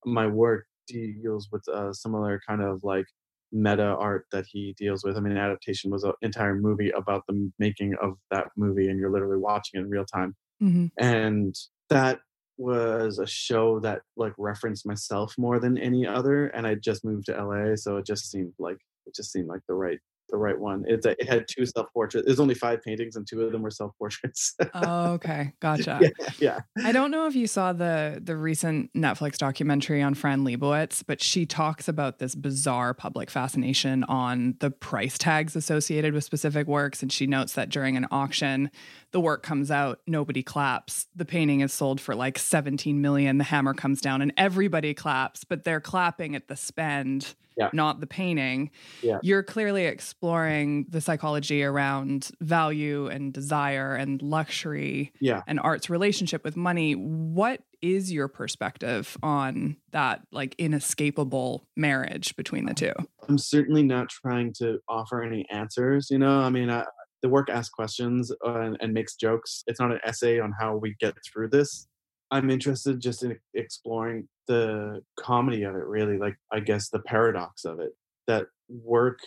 my 0.05 0.27
work 0.27 0.65
deals 0.87 1.47
with 1.51 1.67
a 1.67 1.93
similar 1.93 2.41
kind 2.47 2.61
of 2.61 2.83
like 2.83 3.05
meta 3.51 3.83
art 3.83 4.25
that 4.31 4.45
he 4.47 4.75
deals 4.77 5.03
with. 5.03 5.17
I 5.17 5.19
mean, 5.19 5.37
adaptation 5.37 5.91
was 5.91 6.03
an 6.03 6.13
entire 6.21 6.55
movie 6.55 6.91
about 6.91 7.23
the 7.27 7.51
making 7.59 7.95
of 8.01 8.17
that 8.31 8.47
movie, 8.57 8.89
and 8.89 8.99
you're 8.99 9.11
literally 9.11 9.37
watching 9.37 9.79
it 9.79 9.83
in 9.83 9.89
real 9.89 10.05
time. 10.05 10.35
Mm-hmm. 10.61 10.87
And 10.97 11.55
that 11.89 12.19
was 12.57 13.19
a 13.19 13.27
show 13.27 13.79
that 13.79 14.01
like 14.15 14.33
referenced 14.37 14.85
myself 14.85 15.35
more 15.37 15.59
than 15.59 15.77
any 15.77 16.05
other. 16.05 16.47
And 16.47 16.67
I 16.67 16.75
just 16.75 17.03
moved 17.03 17.25
to 17.27 17.43
LA, 17.43 17.75
so 17.75 17.97
it 17.97 18.05
just 18.05 18.29
seemed 18.29 18.53
like 18.59 18.77
it 19.05 19.15
just 19.15 19.31
seemed 19.31 19.47
like 19.47 19.61
the 19.67 19.75
right 19.75 19.99
the 20.33 20.37
right 20.37 20.59
one. 20.59 20.83
It's 20.87 21.05
a, 21.05 21.11
it 21.11 21.29
had 21.29 21.45
two 21.47 21.65
self 21.65 21.93
portraits. 21.93 22.25
There's 22.25 22.39
only 22.39 22.55
five 22.55 22.81
paintings, 22.81 23.15
and 23.15 23.25
two 23.25 23.41
of 23.43 23.51
them 23.51 23.61
were 23.61 23.71
self 23.71 23.95
portraits. 23.97 24.55
oh, 24.73 25.11
okay, 25.13 25.53
gotcha. 25.61 25.99
yeah, 26.01 26.29
yeah. 26.39 26.59
I 26.83 26.91
don't 26.91 27.11
know 27.11 27.27
if 27.27 27.35
you 27.35 27.47
saw 27.47 27.71
the 27.71 28.19
the 28.21 28.35
recent 28.35 28.91
Netflix 28.93 29.37
documentary 29.37 30.01
on 30.01 30.15
Fran 30.15 30.43
Lebowitz, 30.43 31.03
but 31.05 31.21
she 31.21 31.45
talks 31.45 31.87
about 31.87 32.17
this 32.17 32.35
bizarre 32.35 32.93
public 32.93 33.29
fascination 33.29 34.03
on 34.05 34.55
the 34.59 34.71
price 34.71 35.17
tags 35.17 35.55
associated 35.55 36.13
with 36.13 36.23
specific 36.23 36.67
works, 36.67 37.01
and 37.01 37.11
she 37.11 37.27
notes 37.27 37.53
that 37.53 37.69
during 37.69 37.95
an 37.95 38.07
auction, 38.11 38.71
the 39.13 39.21
work 39.21 39.43
comes 39.43 39.71
out, 39.71 40.01
nobody 40.05 40.43
claps. 40.43 41.07
The 41.15 41.23
painting 41.25 41.61
is 41.61 41.71
sold 41.71 42.01
for 42.01 42.13
like 42.15 42.37
17 42.37 42.99
million. 43.01 43.37
The 43.37 43.45
hammer 43.45 43.73
comes 43.73 44.01
down, 44.01 44.21
and 44.21 44.33
everybody 44.35 44.93
claps, 44.93 45.45
but 45.45 45.63
they're 45.63 45.79
clapping 45.79 46.35
at 46.35 46.49
the 46.49 46.57
spend 46.57 47.35
Yeah. 47.55 47.69
not 47.71 47.99
the 47.99 48.07
painting. 48.07 48.71
Yeah. 49.03 49.19
You're 49.21 49.43
clearly 49.43 49.85
exploring 49.85 50.87
the 50.89 50.99
psychology 50.99 51.63
around 51.63 52.31
value 52.41 53.05
and 53.05 53.31
desire 53.31 53.93
and 53.93 54.19
luxury 54.23 55.13
Yeah. 55.19 55.43
and 55.45 55.59
art's 55.59 55.87
relationship 55.87 56.43
with 56.43 56.57
money. 56.57 56.93
What 56.95 57.61
is 57.83 58.11
your 58.11 58.27
perspective 58.27 59.15
on 59.21 59.75
that 59.91 60.21
like 60.31 60.55
inescapable 60.57 61.63
marriage 61.75 62.35
between 62.35 62.65
the 62.65 62.73
two? 62.73 62.93
I'm 63.29 63.37
certainly 63.37 63.83
not 63.83 64.09
trying 64.09 64.53
to 64.53 64.79
offer 64.87 65.21
any 65.21 65.47
answers. 65.51 66.09
You 66.09 66.17
know, 66.17 66.39
I 66.39 66.49
mean, 66.49 66.71
I, 66.71 66.85
the 67.23 67.29
work 67.29 67.49
asks 67.49 67.69
questions 67.73 68.31
uh, 68.45 68.59
and, 68.59 68.77
and 68.81 68.93
makes 68.93 69.15
jokes. 69.15 69.63
It's 69.65 69.79
not 69.79 69.91
an 69.91 69.99
essay 70.05 70.39
on 70.39 70.53
how 70.59 70.75
we 70.75 70.95
get 70.99 71.15
through 71.25 71.49
this. 71.49 71.87
I'm 72.29 72.49
interested 72.51 72.99
just 72.99 73.23
in 73.23 73.37
exploring 73.55 74.27
the 74.47 75.01
comedy 75.19 75.63
of 75.63 75.75
it, 75.75 75.85
really. 75.85 76.17
Like, 76.17 76.35
I 76.51 76.59
guess 76.59 76.89
the 76.89 76.99
paradox 76.99 77.63
of 77.65 77.79
it 77.79 77.91
that 78.27 78.45
work, 78.69 79.19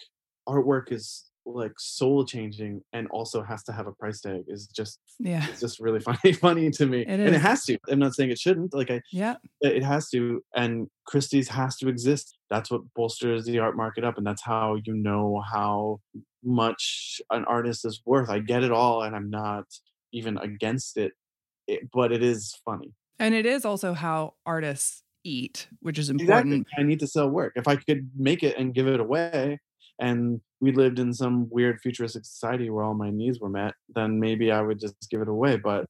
artwork 0.49 0.93
is 0.93 1.25
like 1.49 1.73
soul 1.79 2.25
changing 2.25 2.83
and 2.93 3.07
also 3.13 3.41
has 3.41 3.63
to 3.63 3.71
have 3.73 3.87
a 3.87 3.93
price 3.93 4.21
tag 4.21 4.43
is 4.49 4.67
just 4.67 4.99
Yeah. 5.21 5.47
it's 5.49 5.61
just 5.61 5.79
really 5.79 6.01
funny 6.09 6.33
funny 6.33 6.71
to 6.73 6.87
me 6.87 7.03
It 7.03 7.09
and 7.09 7.23
it 7.23 7.41
has 7.41 7.65
to 7.67 7.79
i'm 7.89 8.01
not 8.01 8.15
saying 8.15 8.31
it 8.33 8.39
shouldn't 8.39 8.75
like 8.75 8.91
i 8.91 9.01
Yeah. 9.13 9.37
it 9.61 9.85
has 9.85 10.09
to 10.11 10.43
and 10.57 10.89
christie's 11.07 11.49
has 11.51 11.77
to 11.77 11.89
exist 11.89 12.37
that's 12.51 12.69
what 12.69 12.81
bolsters 12.97 13.45
the 13.45 13.61
art 13.61 13.77
market 13.77 14.03
up 14.03 14.19
and 14.19 14.27
that's 14.27 14.43
how 14.43 14.77
you 14.87 14.95
know 14.95 15.41
how 15.53 16.01
much 16.47 17.21
an 17.31 17.45
artist 17.47 17.85
is 17.85 18.01
worth 18.07 18.31
i 18.31 18.39
get 18.39 18.63
it 18.63 18.71
all 18.73 19.03
and 19.03 19.15
i'm 19.17 19.29
not 19.31 19.65
even 20.13 20.39
against 20.39 20.97
it, 20.97 21.13
it 21.67 21.81
but 21.93 22.13
it 22.13 22.23
is 22.23 22.55
funny 22.65 22.93
And 23.19 23.35
it 23.35 23.47
is 23.47 23.65
also 23.65 23.93
how 23.95 24.35
artists 24.47 25.03
eat, 25.25 25.67
which 25.81 25.99
is 25.99 26.09
exactly 26.11 26.59
important. 26.59 26.67
i 26.79 26.83
need 26.85 27.01
to 27.01 27.07
sell 27.09 27.29
work 27.29 27.53
if 27.57 27.67
i 27.67 27.75
could 27.77 28.11
make 28.17 28.43
it 28.45 28.57
and 28.57 28.73
give 28.75 28.87
it 28.87 29.01
away 29.01 29.59
and 29.99 30.41
we 30.61 30.73
lived 30.73 30.99
in 30.99 31.13
some 31.13 31.49
weird 31.51 31.81
futuristic 31.83 32.25
society 32.25 32.71
where 32.71 32.85
all 32.85 32.95
my 32.95 33.11
needs 33.11 33.41
were 33.41 33.49
met 33.49 33.75
then 33.95 34.21
maybe 34.21 34.53
i 34.53 34.61
would 34.63 34.79
just 34.79 34.95
give 35.11 35.21
it 35.21 35.29
away 35.29 35.57
but 35.57 35.85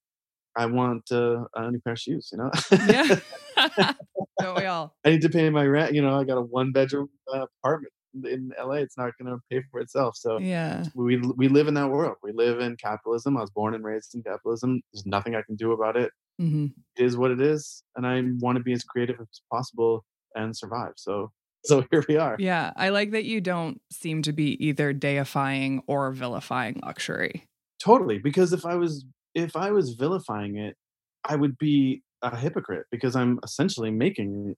i 0.57 0.65
want 0.65 1.03
uh, 1.13 1.45
a 1.55 1.71
new 1.71 1.81
pair 1.81 1.93
of 1.93 1.99
shoes 1.99 2.31
you 2.33 2.39
know 2.39 2.51
Yeah. 2.89 3.21
Don't 4.41 4.57
we 4.59 4.67
all? 4.67 4.95
I 5.05 5.11
need 5.11 5.23
to 5.23 5.31
pay 5.31 5.49
my 5.49 5.65
rent. 5.65 5.95
You 5.95 6.03
know, 6.03 6.19
I 6.21 6.25
got 6.25 6.37
a 6.37 6.43
one 6.43 6.71
bedroom 6.73 7.09
uh, 7.33 7.47
apartment 7.63 7.93
in 8.25 8.53
LA. 8.59 8.75
It's 8.77 8.97
not 8.97 9.13
going 9.21 9.33
to 9.35 9.41
pay 9.51 9.63
for 9.71 9.81
itself. 9.81 10.17
So 10.17 10.39
Yeah. 10.39 10.85
we 10.95 11.17
we 11.37 11.49
live 11.49 11.69
in 11.69 11.75
that 11.75 11.91
world. 11.91 12.17
We 12.23 12.33
live 12.33 12.61
in 12.61 12.77
capitalism. 12.77 13.37
I 13.37 13.41
was 13.41 13.51
born 13.51 13.75
and 13.75 13.85
raised 13.85 14.15
in 14.15 14.23
capitalism. 14.23 14.81
There's 14.93 15.07
nothing 15.07 15.35
I 15.35 15.43
can 15.43 15.57
do 15.57 15.73
about 15.73 15.97
it. 15.97 16.11
hmm 16.39 16.67
It 16.97 17.05
is 17.05 17.17
what 17.17 17.31
it 17.31 17.41
is, 17.41 17.83
and 17.97 18.07
I 18.07 18.23
want 18.41 18.57
to 18.59 18.63
be 18.65 18.73
as 18.73 18.85
creative 18.85 19.21
as 19.21 19.41
possible 19.53 20.05
and 20.35 20.57
survive. 20.57 20.93
So 20.97 21.33
so 21.67 21.85
here 21.91 22.05
we 22.09 22.17
are. 22.17 22.37
Yeah. 22.39 22.73
I 22.77 22.91
like 22.91 23.11
that 23.11 23.25
you 23.25 23.41
don't 23.41 23.81
seem 23.91 24.23
to 24.23 24.33
be 24.33 24.51
either 24.65 24.93
deifying 24.93 25.83
or 25.89 26.13
vilifying 26.13 26.79
luxury. 26.85 27.45
Totally, 27.83 28.19
because 28.19 28.53
if 28.53 28.65
I 28.65 28.77
was 28.77 29.05
if 29.35 29.57
I 29.57 29.71
was 29.73 29.95
vilifying 29.95 30.57
it, 30.57 30.77
I 31.25 31.35
would 31.37 31.59
be 31.59 32.03
a 32.23 32.35
hypocrite 32.37 32.87
because 32.91 33.15
I'm 33.17 33.39
essentially 33.45 33.91
making 33.91 34.55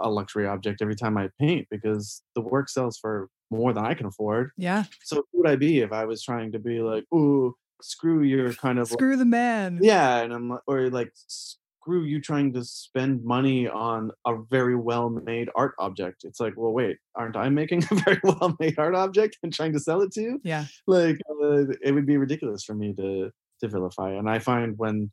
a 0.00 0.08
luxury 0.10 0.46
object 0.46 0.80
every 0.82 0.96
time 0.96 1.16
I 1.18 1.28
paint 1.40 1.66
because 1.70 2.22
the 2.34 2.40
work 2.40 2.68
sells 2.68 2.98
for 2.98 3.28
more 3.50 3.72
than 3.72 3.84
I 3.84 3.94
can 3.94 4.06
afford. 4.06 4.50
Yeah. 4.56 4.84
So 5.04 5.16
who 5.32 5.42
would 5.42 5.50
I 5.50 5.56
be 5.56 5.80
if 5.80 5.92
I 5.92 6.04
was 6.04 6.22
trying 6.22 6.52
to 6.52 6.58
be 6.58 6.80
like, 6.80 7.04
ooh, 7.14 7.54
screw 7.82 8.22
your 8.22 8.52
kind 8.54 8.78
of 8.78 8.90
like- 8.90 8.98
Screw 8.98 9.16
the 9.16 9.24
man. 9.24 9.78
yeah, 9.82 10.18
and 10.22 10.32
I'm 10.32 10.48
like- 10.50 10.60
or 10.66 10.88
like 10.90 11.12
screw 11.14 12.04
you 12.04 12.20
trying 12.20 12.52
to 12.52 12.64
spend 12.64 13.24
money 13.24 13.66
on 13.68 14.10
a 14.24 14.36
very 14.50 14.76
well 14.76 15.10
made 15.10 15.48
art 15.56 15.74
object. 15.80 16.22
It's 16.24 16.38
like, 16.40 16.54
well, 16.56 16.72
wait, 16.72 16.98
aren't 17.16 17.36
I 17.36 17.48
making 17.48 17.82
a 17.90 17.94
very 18.06 18.20
well 18.22 18.56
made 18.60 18.78
art 18.78 18.94
object 18.94 19.38
and 19.42 19.52
trying 19.52 19.72
to 19.72 19.80
sell 19.80 20.00
it 20.00 20.12
to 20.12 20.22
you? 20.22 20.40
Yeah. 20.44 20.66
Like, 20.86 21.18
uh, 21.28 21.64
it 21.82 21.92
would 21.92 22.06
be 22.06 22.16
ridiculous 22.18 22.62
for 22.64 22.74
me 22.74 22.94
to 22.94 23.30
to 23.60 23.68
vilify. 23.68 24.12
And 24.12 24.30
I 24.30 24.38
find 24.38 24.78
when 24.78 25.10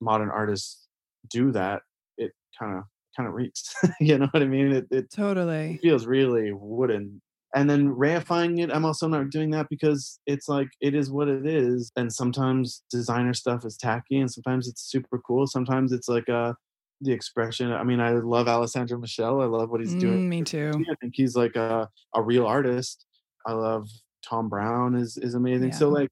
modern 0.00 0.30
artists 0.30 0.86
do 1.28 1.52
that, 1.52 1.82
it 2.18 2.32
kind 2.58 2.78
of 2.78 2.84
kind 3.16 3.28
of 3.28 3.34
reeks. 3.34 3.74
you 4.00 4.18
know 4.18 4.28
what 4.30 4.42
I 4.42 4.46
mean? 4.46 4.72
It, 4.72 4.86
it 4.90 5.06
Totally. 5.10 5.78
feels 5.82 6.06
really 6.06 6.52
wooden. 6.52 7.20
And 7.54 7.70
then 7.70 7.88
reifying 7.94 8.60
it, 8.62 8.70
I'm 8.70 8.84
also 8.84 9.08
not 9.08 9.30
doing 9.30 9.50
that 9.52 9.68
because 9.70 10.20
it's 10.26 10.48
like 10.48 10.68
it 10.80 10.94
is 10.94 11.10
what 11.10 11.28
it 11.28 11.46
is. 11.46 11.90
And 11.96 12.12
sometimes 12.12 12.82
designer 12.90 13.32
stuff 13.34 13.64
is 13.64 13.76
tacky, 13.76 14.18
and 14.18 14.30
sometimes 14.30 14.68
it's 14.68 14.82
super 14.82 15.18
cool. 15.26 15.46
Sometimes 15.46 15.92
it's 15.92 16.08
like 16.08 16.28
uh 16.28 16.54
the 17.00 17.12
expression. 17.12 17.72
I 17.72 17.84
mean, 17.84 18.00
I 18.00 18.10
love 18.12 18.48
Alessandro 18.48 18.98
Michele. 18.98 19.40
I 19.40 19.46
love 19.46 19.70
what 19.70 19.80
he's 19.80 19.94
Mm, 19.94 20.00
doing. 20.00 20.28
me 20.28 20.42
too. 20.44 20.72
I 20.90 20.94
think 21.00 21.14
he's 21.16 21.36
like 21.36 21.56
a 21.56 21.88
a 22.14 22.22
real 22.22 22.46
artist. 22.46 23.06
I 23.46 23.52
love 23.52 23.88
Thom 24.28 24.48
Browne 24.48 24.94
is 24.94 25.16
is 25.16 25.34
amazing. 25.34 25.72
So 25.72 25.88
like 25.88 26.10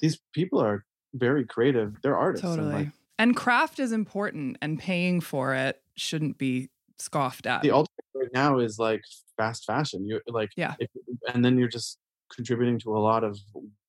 these 0.00 0.20
people 0.34 0.60
are 0.60 0.84
very 1.14 1.46
creative. 1.46 1.94
They're 2.02 2.16
artists. 2.16 2.56
and, 2.56 2.66
Totally. 2.66 2.84
like, 2.84 2.92
And 3.18 3.36
craft 3.36 3.78
is 3.78 3.92
important, 3.92 4.58
and 4.60 4.78
paying 4.78 5.20
for 5.20 5.54
it 5.54 5.82
shouldn't 5.96 6.38
be 6.38 6.70
scoffed 6.98 7.46
at. 7.46 7.62
the 7.62 7.70
ultimate 7.70 7.90
right 8.14 8.30
now 8.32 8.58
is 8.58 8.78
like 8.78 9.02
fast 9.36 9.64
fashion. 9.64 10.06
You 10.06 10.20
like 10.28 10.50
Yeah. 10.56 10.74
if, 10.78 10.90
and 11.32 11.44
then 11.44 11.58
you're 11.58 11.68
just 11.68 11.98
contributing 12.34 12.78
to 12.80 12.96
a 12.96 12.98
lot 12.98 13.22
of 13.24 13.38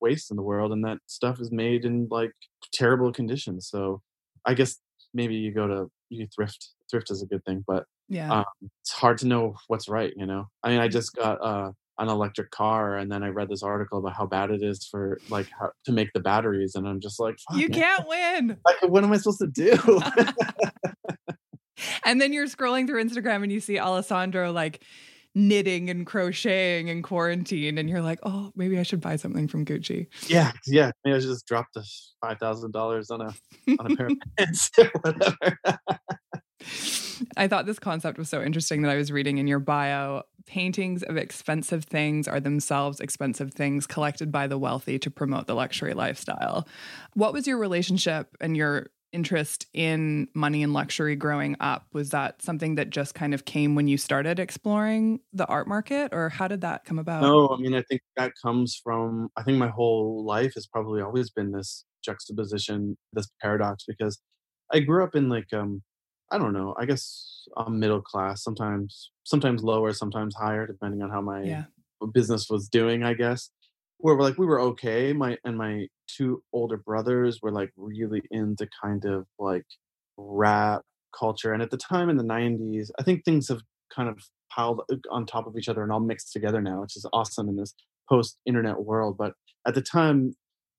waste 0.01 0.30
in 0.32 0.38
the 0.38 0.43
world, 0.43 0.72
and 0.72 0.84
that 0.86 0.99
stuff 1.08 1.39
is 1.39 1.51
made 1.51 1.86
in 1.86 2.08
like 2.12 2.32
terrible 2.74 3.12
conditions. 3.12 3.68
So 3.70 4.01
I 4.45 4.53
guess 4.53 4.78
maybe 5.14 5.36
you 5.36 5.53
go 5.53 5.68
to 5.68 5.88
you 6.10 6.28
thrift. 6.36 6.70
Thrift 6.89 7.12
is 7.12 7.22
a 7.22 7.26
good 7.26 7.43
thing, 7.43 7.66
but 7.68 7.84
yeah. 8.08 8.32
um, 8.32 8.45
it's 8.82 8.93
hard 8.93 9.18
to 9.18 9.28
know 9.28 9.55
what's 9.68 9.89
right. 9.89 10.14
You 10.16 10.26
know, 10.26 10.45
I 10.64 10.70
mean, 10.70 10.80
I 10.80 10.88
just 10.88 11.14
got 11.14 11.38
uh, 11.43 11.72
an 11.99 12.08
electric 12.08 12.49
car, 12.51 12.95
and 12.97 13.12
then 13.12 13.24
I 13.24 13.28
read 13.28 13.49
this 13.49 13.62
article 13.64 13.99
about 13.99 14.14
how 14.14 14.26
bad 14.26 14.51
it 14.51 14.64
is 14.64 14.88
for 14.89 15.20
like 15.30 15.47
how, 15.60 15.72
to 15.86 15.91
make 15.91 16.14
the 16.14 16.22
batteries, 16.22 16.76
and 16.76 16.88
I'm 16.88 17.01
just 17.01 17.20
like, 17.20 17.36
Fuck, 17.49 17.60
you 17.60 17.68
man. 17.68 17.80
can't 17.82 18.08
win. 18.08 18.58
Like, 18.66 18.89
what 18.89 19.03
am 19.03 19.12
I 19.12 19.18
supposed 19.18 19.39
to 19.39 19.47
do? 19.47 19.78
and 22.06 22.22
then 22.22 22.34
you're 22.34 22.48
scrolling 22.48 22.88
through 22.88 23.04
Instagram 23.04 23.44
and 23.44 23.52
you 23.52 23.60
see 23.60 23.80
Alessandro 23.80 24.52
like 24.52 24.84
knitting 25.38 25.90
and 25.90 26.06
crocheting 26.06 26.88
in 26.88 27.04
quarantine, 27.04 27.78
and 27.78 27.90
you're 27.90 28.02
like, 28.02 28.20
oh, 28.24 28.52
maybe 28.56 28.80
I 28.80 28.84
should 28.84 29.00
buy 29.00 29.16
something 29.18 29.48
from 29.48 29.66
Gucci. 29.66 30.08
yeah, 30.28 30.52
yeah. 30.66 30.92
Maybe 31.06 31.16
I 31.16 31.20
should 31.20 31.30
just 31.30 31.46
drop 31.46 31.68
the 31.74 31.86
five 32.22 32.40
thousand 32.40 32.72
dollars 32.72 33.12
on 33.12 33.22
a 33.22 33.34
on 33.80 33.92
a 33.92 33.96
pair 33.96 34.08
of 34.08 34.14
pants 34.38 34.72
or 34.78 34.92
whatever. 35.02 35.60
I 37.36 37.48
thought 37.48 37.66
this 37.66 37.80
concept 37.80 38.18
was 38.18 38.30
so 38.30 38.44
interesting 38.44 38.82
that 38.82 38.92
I 38.92 38.96
was 38.96 39.12
reading 39.12 39.38
in 39.38 39.48
your 39.48 39.60
bio. 39.60 40.24
Paintings 40.46 41.04
of 41.04 41.18
expensive 41.18 41.84
things 41.84 42.28
are 42.28 42.40
themselves 42.40 43.00
expensive 43.00 43.54
things 43.54 43.86
collected 43.86 44.32
by 44.32 44.48
the 44.48 44.58
wealthy 44.58 44.98
to 45.00 45.12
promote 45.12 45.46
the 45.46 45.56
luxury 45.56 45.94
lifestyle. 45.94 46.68
What 47.14 47.34
was 47.34 47.48
your 47.48 47.58
relationship 47.58 48.36
and 48.40 48.56
your 48.56 48.88
interest 49.12 49.68
in 49.74 50.28
money 50.36 50.64
and 50.64 50.74
luxury 50.74 51.16
growing 51.16 51.55
up? 51.60 51.88
Was 51.93 52.10
that 52.12 52.41
something 52.41 52.76
that 52.76 52.89
just 52.89 53.16
kind 53.16 53.34
of 53.34 53.45
came 53.45 53.76
when 53.76 53.88
you 53.88 53.97
started 53.97 54.39
exploring 54.39 55.22
the 55.34 55.45
art 55.47 55.68
market, 55.68 56.14
or 56.14 56.30
how 56.30 56.47
did 56.47 56.62
that 56.62 56.86
come 56.86 56.99
about? 56.99 57.36
No, 57.36 57.49
I 57.49 57.58
mean, 57.58 57.74
I 57.74 57.82
think 57.82 58.01
that 58.16 58.34
comes 58.43 58.80
from, 58.84 59.30
I 59.36 59.43
think 59.43 59.58
my 59.58 59.70
whole 59.70 60.24
life 60.26 60.53
has 60.53 60.68
probably 60.68 61.01
always 61.01 61.32
been 61.32 61.51
this 61.51 61.84
juxtaposition, 62.03 62.95
this 63.14 63.28
paradox, 63.41 63.86
because 63.88 64.22
I 64.72 64.82
grew 64.82 65.03
up 65.03 65.16
in 65.16 65.28
like, 65.30 65.51
um, 65.53 65.82
I 66.32 66.38
don't 66.38 66.53
know, 66.53 66.76
I 66.78 66.86
guess 66.86 67.45
a 67.58 67.70
middle 67.72 68.01
class, 68.01 68.43
sometimes, 68.43 69.12
sometimes 69.24 69.64
lower, 69.64 69.93
sometimes 69.93 70.36
higher, 70.36 70.68
depending 70.68 71.01
on 71.01 71.10
how 71.10 71.22
my 71.22 71.41
Yeah. 71.41 71.68
business 72.14 72.47
was 72.49 72.70
doing, 72.70 73.03
I 73.03 73.14
guess. 73.16 73.49
Where 74.00 74.16
we're 74.16 74.24
like, 74.24 74.38
we 74.38 74.45
were 74.45 74.60
okay. 74.62 75.14
My, 75.14 75.38
and 75.43 75.58
my 75.58 75.88
two 76.08 76.43
older 76.54 76.78
brothers 76.78 77.41
were 77.41 77.52
like 77.52 77.72
really 77.76 78.22
into 78.32 78.68
kind 78.82 79.04
of 79.06 79.26
like 79.39 79.66
rap 80.18 80.82
culture. 81.18 81.54
And 81.54 81.62
at 81.64 81.72
the 81.72 81.78
time 81.78 82.10
in 82.10 82.18
the 82.18 82.24
90s, 82.24 82.91
I 83.00 83.04
think 83.04 83.26
things 83.26 83.48
have 83.50 83.62
kind 83.93 84.10
of 84.10 84.20
piled 84.54 84.82
uh, 84.91 84.95
on 85.12 85.26
top 85.26 85.48
of 85.48 85.58
each 85.58 85.70
other 85.70 85.84
and 85.84 85.91
all 85.91 86.00
mixed 86.00 86.32
together 86.32 86.62
now, 86.62 86.82
which 86.82 86.95
is 86.95 87.06
awesome 87.14 87.50
in 87.50 87.56
this 87.56 87.74
post 88.10 88.38
internet 88.45 88.80
world. 88.84 89.18
But 89.18 89.34
at 89.68 89.74
the 89.76 89.82
time 89.82 90.34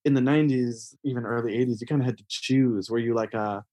in 0.05 0.15
the 0.15 0.21
90s, 0.21 0.95
even 1.05 1.25
early 1.27 1.57
80s, 1.59 1.81
you 1.81 1.87
kind 1.87 2.01
of 2.01 2.07
had 2.07 2.19
to 2.19 2.25
choose. 2.29 2.89
Were 2.91 2.99
you 2.99 3.15
like 3.15 3.35
a 3.35 3.65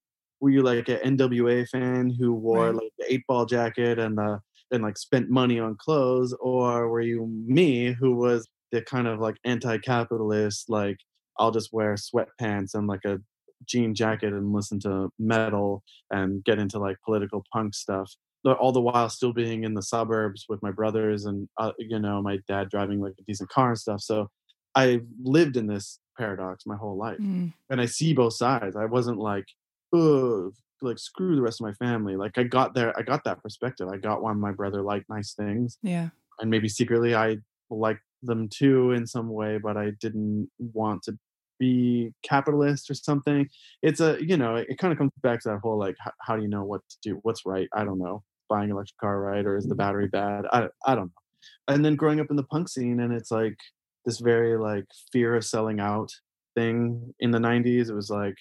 were 0.41 0.49
you 0.49 0.61
like 0.63 0.89
an 0.89 0.97
NWA 0.97 1.65
fan 1.65 2.09
who 2.09 2.33
wore 2.33 2.71
Right. 2.71 2.73
like 2.73 2.91
the 2.97 3.13
eight 3.13 3.23
ball 3.27 3.45
jacket 3.45 3.99
and 3.99 4.17
the 4.17 4.39
and 4.71 4.83
like 4.83 4.97
spent 4.97 5.29
money 5.29 5.59
on 5.59 5.77
clothes, 5.77 6.33
or 6.39 6.89
were 6.89 7.01
you 7.01 7.27
me 7.47 7.93
who 7.93 8.15
was 8.15 8.47
the 8.75 8.81
kind 8.81 9.07
of 9.07 9.19
like 9.19 9.37
anti-capitalist, 9.45 10.69
like 10.69 10.97
I'll 11.39 11.51
just 11.51 11.69
wear 11.71 11.95
sweatpants 11.95 12.73
and 12.73 12.87
like 12.87 13.05
a 13.05 13.19
jean 13.67 13.95
jacket 13.95 14.33
and 14.33 14.53
listen 14.53 14.79
to 14.81 15.09
metal 15.17 15.81
and 16.11 16.43
get 16.43 16.59
into 16.59 16.77
like 16.77 16.97
political 17.05 17.43
punk 17.53 17.73
stuff 17.73 18.11
all 18.59 18.71
the 18.71 18.81
while 18.81 19.09
still 19.09 19.33
being 19.33 19.63
in 19.63 19.73
the 19.73 19.81
suburbs 19.81 20.45
with 20.47 20.61
my 20.61 20.69
brothers 20.69 21.25
and 21.25 21.47
uh, 21.59 21.71
you 21.79 21.97
know 21.97 22.21
my 22.21 22.37
dad 22.47 22.69
driving 22.69 22.99
like 23.01 23.13
a 23.19 23.23
decent 23.23 23.49
car 23.49 23.69
and 23.69 23.79
stuff 23.79 23.99
so 24.01 24.27
i 24.75 25.01
lived 25.23 25.57
in 25.57 25.65
this 25.65 25.99
paradox 26.15 26.63
my 26.67 26.75
whole 26.75 26.95
life 26.95 27.17
Mm. 27.19 27.53
and 27.71 27.81
i 27.81 27.87
see 27.87 28.13
both 28.13 28.33
sides 28.35 28.75
i 28.75 28.85
wasn't 28.85 29.17
like 29.17 29.45
oh 29.93 30.51
like 30.83 30.99
screw 30.99 31.35
the 31.35 31.41
rest 31.41 31.59
of 31.59 31.65
my 31.65 31.73
family 31.73 32.15
like 32.17 32.37
i 32.37 32.43
got 32.43 32.75
there 32.75 32.93
i 32.99 33.01
got 33.01 33.23
that 33.23 33.41
perspective 33.41 33.87
i 33.87 33.97
got 33.97 34.21
why 34.21 34.31
my 34.33 34.51
brother 34.51 34.83
liked 34.83 35.09
nice 35.09 35.33
things 35.33 35.79
Yeah. 35.81 36.09
and 36.39 36.51
maybe 36.51 36.69
secretly 36.69 37.15
I 37.15 37.37
liked 37.71 38.01
them 38.25 38.49
too 38.49 38.91
in 38.91 39.07
some 39.07 39.29
way, 39.29 39.57
but 39.57 39.77
I 39.77 39.91
didn't 39.99 40.49
want 40.59 41.03
to 41.03 41.17
be 41.59 42.11
capitalist 42.23 42.89
or 42.89 42.93
something. 42.93 43.47
It's 43.81 43.99
a 44.01 44.17
you 44.19 44.37
know 44.37 44.55
it 44.55 44.77
kind 44.77 44.91
of 44.91 44.97
comes 44.97 45.11
back 45.21 45.41
to 45.41 45.49
that 45.49 45.59
whole 45.59 45.77
like 45.77 45.95
how, 45.99 46.11
how 46.21 46.35
do 46.35 46.41
you 46.41 46.47
know 46.47 46.63
what 46.63 46.81
to 46.89 46.97
do, 47.01 47.19
what's 47.23 47.45
right? 47.45 47.69
I 47.73 47.83
don't 47.83 47.99
know. 47.99 48.23
Buying 48.49 48.65
an 48.65 48.71
electric 48.71 48.97
car 48.97 49.19
right 49.19 49.45
or 49.45 49.57
is 49.57 49.65
the 49.65 49.69
mm-hmm. 49.69 49.77
battery 49.77 50.07
bad? 50.07 50.45
I 50.51 50.67
I 50.85 50.95
don't 50.95 51.05
know. 51.05 51.73
And 51.73 51.85
then 51.85 51.95
growing 51.95 52.19
up 52.19 52.27
in 52.29 52.35
the 52.35 52.43
punk 52.43 52.69
scene 52.69 52.99
and 52.99 53.13
it's 53.13 53.31
like 53.31 53.57
this 54.05 54.19
very 54.19 54.57
like 54.57 54.85
fear 55.11 55.35
of 55.35 55.45
selling 55.45 55.79
out 55.79 56.11
thing 56.55 57.13
in 57.19 57.31
the 57.31 57.39
90s. 57.39 57.89
It 57.89 57.95
was 57.95 58.09
like 58.09 58.35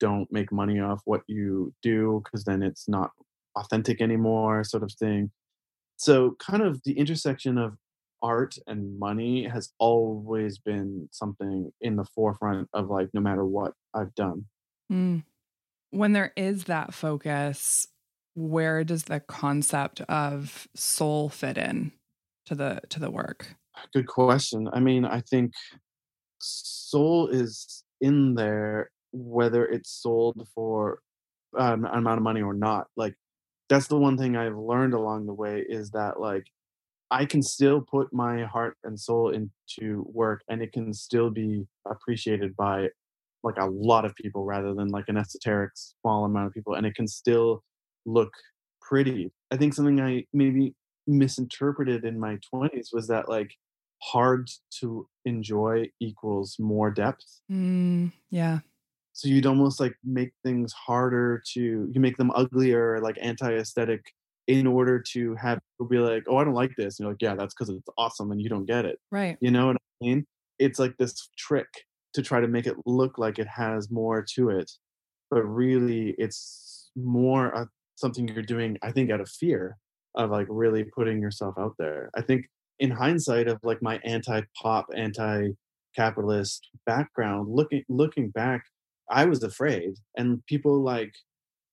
don't 0.00 0.30
make 0.30 0.52
money 0.52 0.80
off 0.80 1.00
what 1.06 1.22
you 1.26 1.72
do 1.82 2.22
because 2.24 2.44
then 2.44 2.62
it's 2.62 2.88
not 2.88 3.10
authentic 3.56 4.00
anymore 4.00 4.62
sort 4.62 4.84
of 4.84 4.92
thing 4.92 5.32
so 5.98 6.36
kind 6.38 6.62
of 6.62 6.80
the 6.84 6.96
intersection 6.96 7.58
of 7.58 7.76
art 8.22 8.56
and 8.66 8.98
money 8.98 9.46
has 9.46 9.72
always 9.78 10.58
been 10.58 11.08
something 11.12 11.72
in 11.80 11.96
the 11.96 12.04
forefront 12.04 12.68
of 12.72 12.88
like 12.88 13.08
no 13.14 13.20
matter 13.20 13.44
what 13.44 13.72
I've 13.94 14.14
done. 14.14 14.46
Mm. 14.92 15.24
When 15.90 16.12
there 16.12 16.32
is 16.36 16.64
that 16.64 16.92
focus, 16.92 17.86
where 18.34 18.84
does 18.84 19.04
the 19.04 19.20
concept 19.20 20.00
of 20.02 20.68
soul 20.74 21.28
fit 21.28 21.58
in 21.58 21.92
to 22.46 22.54
the 22.54 22.80
to 22.90 23.00
the 23.00 23.10
work? 23.10 23.54
Good 23.92 24.06
question. 24.06 24.68
I 24.72 24.80
mean, 24.80 25.04
I 25.04 25.20
think 25.20 25.52
soul 26.38 27.28
is 27.28 27.84
in 28.00 28.34
there 28.34 28.90
whether 29.12 29.64
it's 29.64 29.90
sold 29.90 30.46
for 30.54 31.00
um, 31.58 31.84
an 31.84 31.98
amount 31.98 32.18
of 32.18 32.22
money 32.22 32.42
or 32.42 32.54
not. 32.54 32.88
Like 32.96 33.14
that's 33.68 33.86
the 33.86 33.98
one 33.98 34.16
thing 34.16 34.36
I've 34.36 34.56
learned 34.56 34.94
along 34.94 35.26
the 35.26 35.34
way 35.34 35.64
is 35.66 35.90
that 35.90 36.20
like 36.20 36.46
I 37.10 37.24
can 37.24 37.42
still 37.42 37.80
put 37.80 38.12
my 38.12 38.44
heart 38.44 38.76
and 38.84 38.98
soul 38.98 39.30
into 39.30 40.04
work 40.08 40.42
and 40.48 40.62
it 40.62 40.72
can 40.72 40.92
still 40.92 41.30
be 41.30 41.66
appreciated 41.90 42.54
by 42.56 42.88
like 43.42 43.56
a 43.58 43.66
lot 43.66 44.04
of 44.04 44.14
people 44.14 44.44
rather 44.44 44.74
than 44.74 44.88
like 44.88 45.04
an 45.08 45.16
esoteric 45.16 45.72
small 45.74 46.24
amount 46.24 46.48
of 46.48 46.52
people 46.54 46.74
and 46.74 46.86
it 46.86 46.94
can 46.94 47.06
still 47.08 47.62
look 48.04 48.32
pretty. 48.82 49.30
I 49.50 49.56
think 49.56 49.74
something 49.74 50.00
I 50.00 50.24
maybe 50.32 50.74
misinterpreted 51.06 52.04
in 52.04 52.18
my 52.20 52.38
20s 52.54 52.90
was 52.92 53.08
that 53.08 53.28
like 53.28 53.50
hard 54.02 54.48
to 54.80 55.08
enjoy 55.24 55.86
equals 56.00 56.56
more 56.58 56.90
depth 56.90 57.40
Mm, 57.50 58.12
yeah. 58.30 58.60
so 59.12 59.28
you'd 59.28 59.46
almost 59.46 59.80
like 59.80 59.94
make 60.04 60.32
things 60.44 60.72
harder 60.72 61.42
to 61.54 61.60
you 61.92 62.00
make 62.00 62.16
them 62.16 62.30
uglier 62.34 63.00
like 63.00 63.16
anti-aesthetic 63.20 64.04
in 64.48 64.66
order 64.66 64.98
to 64.98 65.34
have 65.36 65.58
people 65.76 65.86
be 65.88 65.98
like 65.98 66.24
oh 66.28 66.36
i 66.38 66.42
don't 66.44 66.54
like 66.54 66.72
this 66.76 66.98
and 66.98 67.04
you're 67.04 67.12
like 67.12 67.22
yeah 67.22 67.34
that's 67.36 67.54
because 67.54 67.68
it's 67.68 67.88
awesome 67.96 68.32
and 68.32 68.40
you 68.42 68.48
don't 68.48 68.66
get 68.66 68.84
it 68.84 68.98
Right. 69.12 69.36
you 69.40 69.50
know 69.52 69.66
what 69.68 69.76
i 69.76 70.04
mean 70.04 70.24
it's 70.58 70.78
like 70.80 70.96
this 70.98 71.28
trick 71.38 71.68
to 72.14 72.22
try 72.22 72.40
to 72.40 72.48
make 72.48 72.66
it 72.66 72.74
look 72.86 73.18
like 73.18 73.38
it 73.38 73.46
has 73.46 73.90
more 73.90 74.24
to 74.34 74.48
it 74.50 74.70
but 75.30 75.42
really 75.42 76.14
it's 76.18 76.90
more 76.96 77.54
uh, 77.54 77.66
something 77.96 78.26
you're 78.26 78.42
doing 78.42 78.76
i 78.82 78.90
think 78.90 79.10
out 79.10 79.20
of 79.20 79.28
fear 79.28 79.76
of 80.16 80.30
like 80.30 80.46
really 80.48 80.84
putting 80.96 81.20
yourself 81.20 81.54
out 81.58 81.74
there 81.78 82.10
i 82.16 82.22
think 82.22 82.46
in 82.80 82.90
hindsight 82.90 83.46
of 83.48 83.58
like 83.62 83.82
my 83.82 84.00
anti-pop 84.04 84.86
anti-capitalist 84.96 86.68
background 86.86 87.48
looking 87.50 87.84
looking 87.88 88.30
back 88.30 88.62
i 89.10 89.24
was 89.24 89.42
afraid 89.42 89.90
and 90.16 90.44
people 90.46 90.82
like 90.82 91.12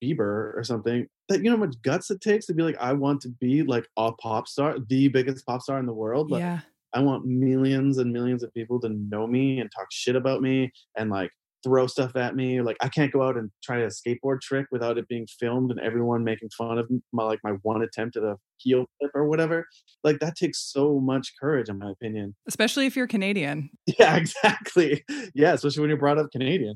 bieber 0.03 0.53
or 0.55 0.61
something 0.63 1.07
that 1.29 1.37
you 1.39 1.45
know 1.45 1.57
how 1.57 1.65
much 1.65 1.75
guts 1.81 2.11
it 2.11 2.21
takes 2.21 2.45
to 2.45 2.53
be 2.53 2.63
like 2.63 2.77
i 2.79 2.93
want 2.93 3.21
to 3.21 3.29
be 3.39 3.63
like 3.63 3.87
a 3.97 4.11
pop 4.13 4.47
star 4.47 4.77
the 4.89 5.07
biggest 5.07 5.45
pop 5.45 5.61
star 5.61 5.79
in 5.79 5.85
the 5.85 5.93
world 5.93 6.31
like 6.31 6.41
yeah. 6.41 6.59
I 6.95 6.99
want 6.99 7.25
millions 7.25 7.97
and 7.97 8.13
millions 8.13 8.41
of 8.41 8.53
people 8.53 8.79
to 8.79 8.87
know 8.87 9.27
me 9.27 9.59
and 9.59 9.69
talk 9.69 9.87
shit 9.91 10.15
about 10.15 10.41
me 10.41 10.71
and 10.97 11.09
like 11.09 11.29
throw 11.61 11.87
stuff 11.87 12.15
at 12.15 12.35
me. 12.35 12.61
Like 12.61 12.77
I 12.79 12.87
can't 12.87 13.11
go 13.11 13.21
out 13.21 13.35
and 13.35 13.51
try 13.61 13.79
a 13.79 13.87
skateboard 13.87 14.39
trick 14.41 14.67
without 14.71 14.97
it 14.97 15.07
being 15.09 15.27
filmed 15.39 15.71
and 15.71 15.79
everyone 15.79 16.23
making 16.23 16.49
fun 16.57 16.77
of 16.77 16.89
my 17.11 17.23
like 17.23 17.39
my 17.43 17.51
one 17.63 17.81
attempt 17.81 18.15
at 18.15 18.23
a 18.23 18.37
heel 18.57 18.85
flip 18.97 19.11
or 19.13 19.27
whatever. 19.27 19.67
Like 20.05 20.19
that 20.19 20.37
takes 20.37 20.71
so 20.71 20.99
much 21.01 21.33
courage, 21.39 21.67
in 21.67 21.79
my 21.79 21.91
opinion. 21.91 22.35
Especially 22.47 22.85
if 22.85 22.95
you're 22.95 23.07
Canadian. 23.07 23.69
Yeah, 23.99 24.15
exactly. 24.17 25.03
Yeah, 25.33 25.53
especially 25.53 25.81
when 25.81 25.89
you're 25.89 25.99
brought 25.99 26.17
up 26.17 26.31
Canadian. 26.31 26.75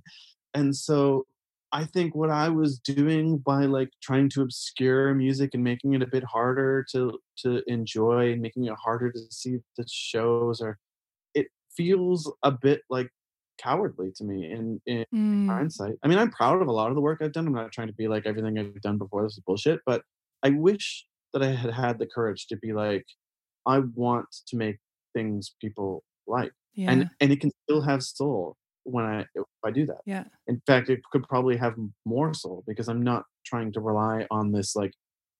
And 0.53 0.75
so 0.75 1.25
I 1.71 1.85
think 1.85 2.15
what 2.15 2.31
I 2.31 2.49
was 2.49 2.79
doing 2.79 3.37
by 3.39 3.65
like 3.65 3.89
trying 4.01 4.29
to 4.29 4.41
obscure 4.41 5.13
music 5.13 5.51
and 5.53 5.63
making 5.63 5.93
it 5.93 6.01
a 6.01 6.07
bit 6.07 6.23
harder 6.23 6.85
to 6.91 7.19
to 7.39 7.63
enjoy 7.67 8.31
and 8.31 8.41
making 8.41 8.65
it 8.65 8.73
harder 8.75 9.11
to 9.11 9.19
see 9.31 9.59
the 9.77 9.85
shows 9.87 10.61
or 10.61 10.79
it 11.35 11.47
feels 11.75 12.31
a 12.43 12.51
bit 12.51 12.81
like 12.89 13.09
cowardly 13.59 14.11
to 14.17 14.23
me 14.25 14.51
in 14.51 14.81
in 14.85 15.05
Mm, 15.13 15.49
hindsight. 15.49 15.95
I 16.03 16.07
mean, 16.07 16.17
I'm 16.19 16.31
proud 16.31 16.61
of 16.61 16.67
a 16.67 16.71
lot 16.71 16.89
of 16.89 16.95
the 16.95 17.01
work 17.01 17.21
I've 17.21 17.33
done. 17.33 17.47
I'm 17.47 17.53
not 17.53 17.71
trying 17.71 17.87
to 17.87 17.93
be 17.93 18.07
like 18.07 18.25
everything 18.25 18.57
I've 18.59 18.81
done 18.81 18.97
before 18.97 19.23
this 19.23 19.33
is 19.33 19.43
bullshit, 19.45 19.81
but 19.85 20.03
I 20.43 20.51
wish 20.51 21.05
that 21.33 21.43
I 21.43 21.47
had 21.51 21.73
had 21.73 21.99
the 21.99 22.07
courage 22.07 22.47
to 22.47 22.57
be 22.57 22.73
like 22.73 23.05
I 23.65 23.79
want 23.79 24.27
to 24.47 24.57
make 24.57 24.77
things 25.13 25.55
people 25.61 26.03
like 26.27 26.53
yeah. 26.73 27.01
and 27.01 27.09
and 27.19 27.31
it 27.31 27.41
can 27.41 27.51
still 27.63 27.81
have 27.81 28.03
soul 28.03 28.57
when 28.91 29.05
I 29.05 29.19
if 29.35 29.43
I 29.63 29.71
do 29.71 29.85
that. 29.87 30.01
yeah. 30.05 30.25
In 30.47 30.61
fact, 30.65 30.89
it 30.89 31.01
could 31.11 31.23
probably 31.27 31.57
have 31.57 31.75
more 32.05 32.33
soul 32.33 32.63
because 32.67 32.87
I'm 32.87 33.01
not 33.01 33.23
trying 33.45 33.71
to 33.73 33.79
rely 33.79 34.25
on 34.31 34.51
this 34.51 34.75
like 34.75 34.93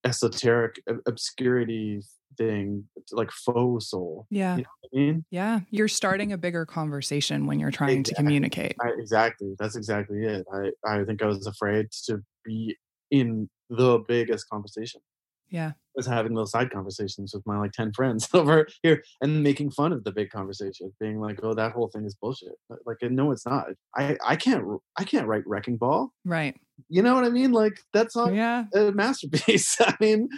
esoteric 0.05 0.81
ob- 0.89 1.01
obscurity 1.07 2.01
thing, 2.37 2.85
like 3.11 3.31
faux 3.31 3.89
soul. 3.89 4.27
Yeah. 4.29 4.57
You 4.57 4.63
know 4.63 4.69
what 4.81 4.89
I 4.93 4.97
mean? 4.97 5.25
Yeah. 5.29 5.59
You're 5.69 5.87
starting 5.87 6.31
a 6.33 6.37
bigger 6.37 6.65
conversation 6.65 7.45
when 7.45 7.59
you're 7.59 7.71
trying 7.71 8.03
to 8.03 8.15
communicate. 8.15 8.75
I, 8.81 8.89
exactly. 8.97 9.55
That's 9.59 9.75
exactly 9.75 10.25
it. 10.25 10.45
I 10.53 10.71
I 10.85 11.03
think 11.03 11.21
I 11.21 11.25
was 11.25 11.47
afraid 11.47 11.91
to 12.05 12.21
be 12.45 12.77
in 13.11 13.49
the 13.69 14.03
biggest 14.07 14.49
conversation. 14.49 15.01
Yeah. 15.49 15.73
Was 15.99 16.05
having 16.07 16.33
those 16.33 16.51
side 16.51 16.71
conversations 16.71 17.33
with 17.33 17.45
my 17.45 17.57
like 17.59 17.73
10 17.73 17.91
friends 17.93 18.29
over 18.33 18.67
here 18.83 19.03
and 19.21 19.43
making 19.43 19.71
fun 19.71 19.91
of 19.91 20.03
the 20.05 20.11
big 20.13 20.29
conversation 20.29 20.93
being 20.99 21.19
like 21.19 21.39
oh 21.43 21.53
that 21.53 21.73
whole 21.73 21.89
thing 21.89 22.05
is 22.05 22.15
bullshit 22.15 22.53
like 22.85 22.97
no 23.01 23.31
it's 23.31 23.45
not 23.45 23.67
i 23.95 24.17
i 24.25 24.35
can't 24.37 24.63
i 24.97 25.03
can't 25.03 25.27
write 25.27 25.45
wrecking 25.45 25.75
ball 25.75 26.13
Right. 26.23 26.55
you 26.87 27.01
know 27.01 27.15
what 27.15 27.25
i 27.25 27.29
mean 27.29 27.51
like 27.51 27.81
that's 27.91 28.15
not 28.15 28.33
Yeah. 28.33 28.65
a 28.73 28.91
masterpiece 28.93 29.75
i 29.81 29.93
mean 29.99 30.29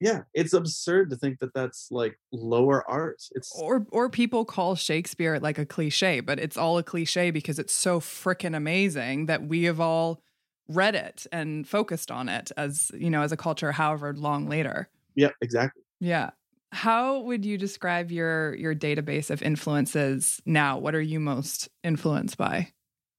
yeah 0.00 0.20
it's 0.32 0.52
absurd 0.52 1.10
to 1.10 1.16
think 1.16 1.40
that 1.40 1.52
that's 1.54 1.88
like 1.90 2.16
lower 2.32 2.88
art 2.88 3.20
it's 3.34 3.50
Or 3.60 3.84
or 3.90 4.08
people 4.08 4.44
call 4.44 4.74
Shakespeare 4.76 5.38
like 5.40 5.58
a 5.58 5.66
cliche, 5.66 6.20
but 6.20 6.38
it's 6.38 6.56
all 6.56 6.78
a 6.78 6.82
cliche 6.84 7.30
because 7.32 7.58
it's 7.58 7.72
so 7.72 7.98
freaking 8.00 8.56
amazing 8.56 9.26
that 9.26 9.42
we 9.42 9.64
have 9.64 9.80
all 9.80 10.22
read 10.68 10.94
it 10.94 11.26
and 11.32 11.66
focused 11.66 12.10
on 12.12 12.28
it 12.28 12.52
as, 12.56 12.92
you 12.94 13.10
know, 13.10 13.22
as 13.22 13.32
a 13.32 13.36
culture 13.36 13.72
however 13.72 14.14
long 14.14 14.48
later. 14.48 14.88
Yeah 15.14 15.30
exactly 15.40 15.82
Yeah. 16.00 16.30
How 16.72 17.20
would 17.20 17.44
you 17.44 17.58
describe 17.58 18.10
your 18.10 18.54
your 18.54 18.74
database 18.74 19.30
of 19.30 19.42
influences 19.42 20.40
now? 20.46 20.78
What 20.78 20.94
are 20.94 21.00
you 21.00 21.20
most 21.20 21.68
influenced 21.82 22.38
by? 22.38 22.72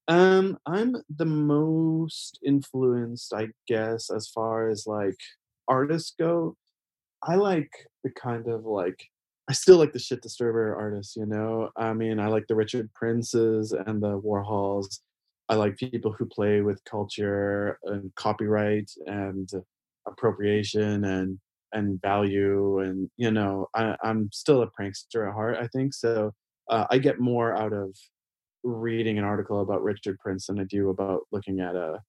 Um, 0.08 0.58
I'm 0.66 0.96
the 1.14 1.26
most 1.26 2.38
influenced, 2.44 3.32
I 3.32 3.48
guess, 3.68 4.10
as 4.10 4.28
far 4.28 4.68
as 4.68 4.86
like 4.86 5.16
artists 5.68 6.14
go. 6.18 6.56
I 7.22 7.36
like 7.36 7.70
the 8.04 8.10
kind 8.10 8.48
of 8.48 8.64
like 8.64 8.98
I 9.48 9.52
still 9.52 9.76
like 9.76 9.92
the 9.92 9.98
shit 9.98 10.22
disturber 10.22 10.74
artists, 10.76 11.16
you 11.16 11.26
know. 11.26 11.70
I 11.76 11.92
mean, 11.92 12.18
I 12.20 12.28
like 12.28 12.46
the 12.48 12.56
Richard 12.56 12.92
Princes 12.94 13.72
and 13.72 14.02
the 14.02 14.20
Warhols. 14.20 15.00
I 15.48 15.56
like 15.56 15.76
people 15.76 16.12
who 16.12 16.26
play 16.26 16.62
with 16.62 16.82
culture 16.84 17.78
and 17.84 18.14
copyright 18.14 18.90
and 19.06 19.48
appropriation 20.06 21.04
and 21.04 21.38
and 21.72 22.00
value 22.02 22.80
and 22.80 23.10
you 23.16 23.30
know 23.30 23.66
I, 23.74 23.96
i'm 24.02 24.30
still 24.32 24.62
a 24.62 24.70
prankster 24.70 25.26
at 25.28 25.34
heart 25.34 25.56
i 25.60 25.66
think 25.68 25.94
so 25.94 26.32
uh, 26.70 26.86
i 26.90 26.98
get 26.98 27.20
more 27.20 27.54
out 27.54 27.72
of 27.72 27.94
reading 28.64 29.18
an 29.18 29.24
article 29.24 29.60
about 29.60 29.82
Richard 29.82 30.18
Prince 30.18 30.46
than 30.46 30.60
I 30.60 30.64
do 30.64 30.90
about 30.90 31.22
looking 31.32 31.60
at 31.60 31.74
a 31.74 32.00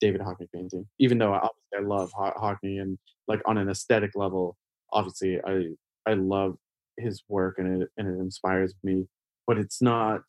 David 0.00 0.20
Hockney 0.20 0.48
painting. 0.54 0.86
Even 0.98 1.18
though 1.18 1.32
I, 1.32 1.36
obviously 1.36 1.78
I 1.78 1.80
love 1.80 2.10
Ho- 2.14 2.32
Hockney 2.36 2.80
and 2.80 2.98
like 3.28 3.40
on 3.46 3.58
an 3.58 3.68
aesthetic 3.68 4.12
level, 4.14 4.56
obviously 4.92 5.40
I 5.46 5.68
I 6.06 6.14
love 6.14 6.56
his 6.98 7.22
work 7.28 7.56
and 7.58 7.82
it 7.82 7.88
and 7.96 8.08
it 8.08 8.20
inspires 8.20 8.74
me. 8.82 9.06
but 9.46 9.58
it's 9.58 9.80
not 9.80 10.22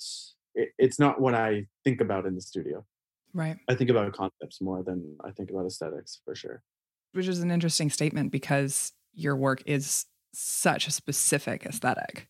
it, 0.56 0.70
it's 0.78 1.00
not 1.00 1.20
what 1.20 1.34
I 1.34 1.68
think 1.84 2.02
about 2.02 2.26
in 2.26 2.36
the 2.36 2.42
studio. 2.42 2.86
Right. 3.34 3.58
I 3.68 3.76
think 3.76 3.90
about 3.90 4.14
concepts 4.14 4.62
more 4.62 4.84
than 4.84 5.18
I 5.26 5.32
think 5.32 5.50
about 5.50 5.66
aesthetics 5.66 6.22
for 6.24 6.36
sure. 6.36 6.62
Which 7.14 7.28
is 7.28 7.40
an 7.40 7.52
interesting 7.52 7.90
statement 7.90 8.32
because 8.32 8.92
your 9.14 9.36
work 9.36 9.62
is 9.66 10.06
such 10.34 10.88
a 10.88 10.92
specific 10.92 11.66
aesthetic. 11.66 12.28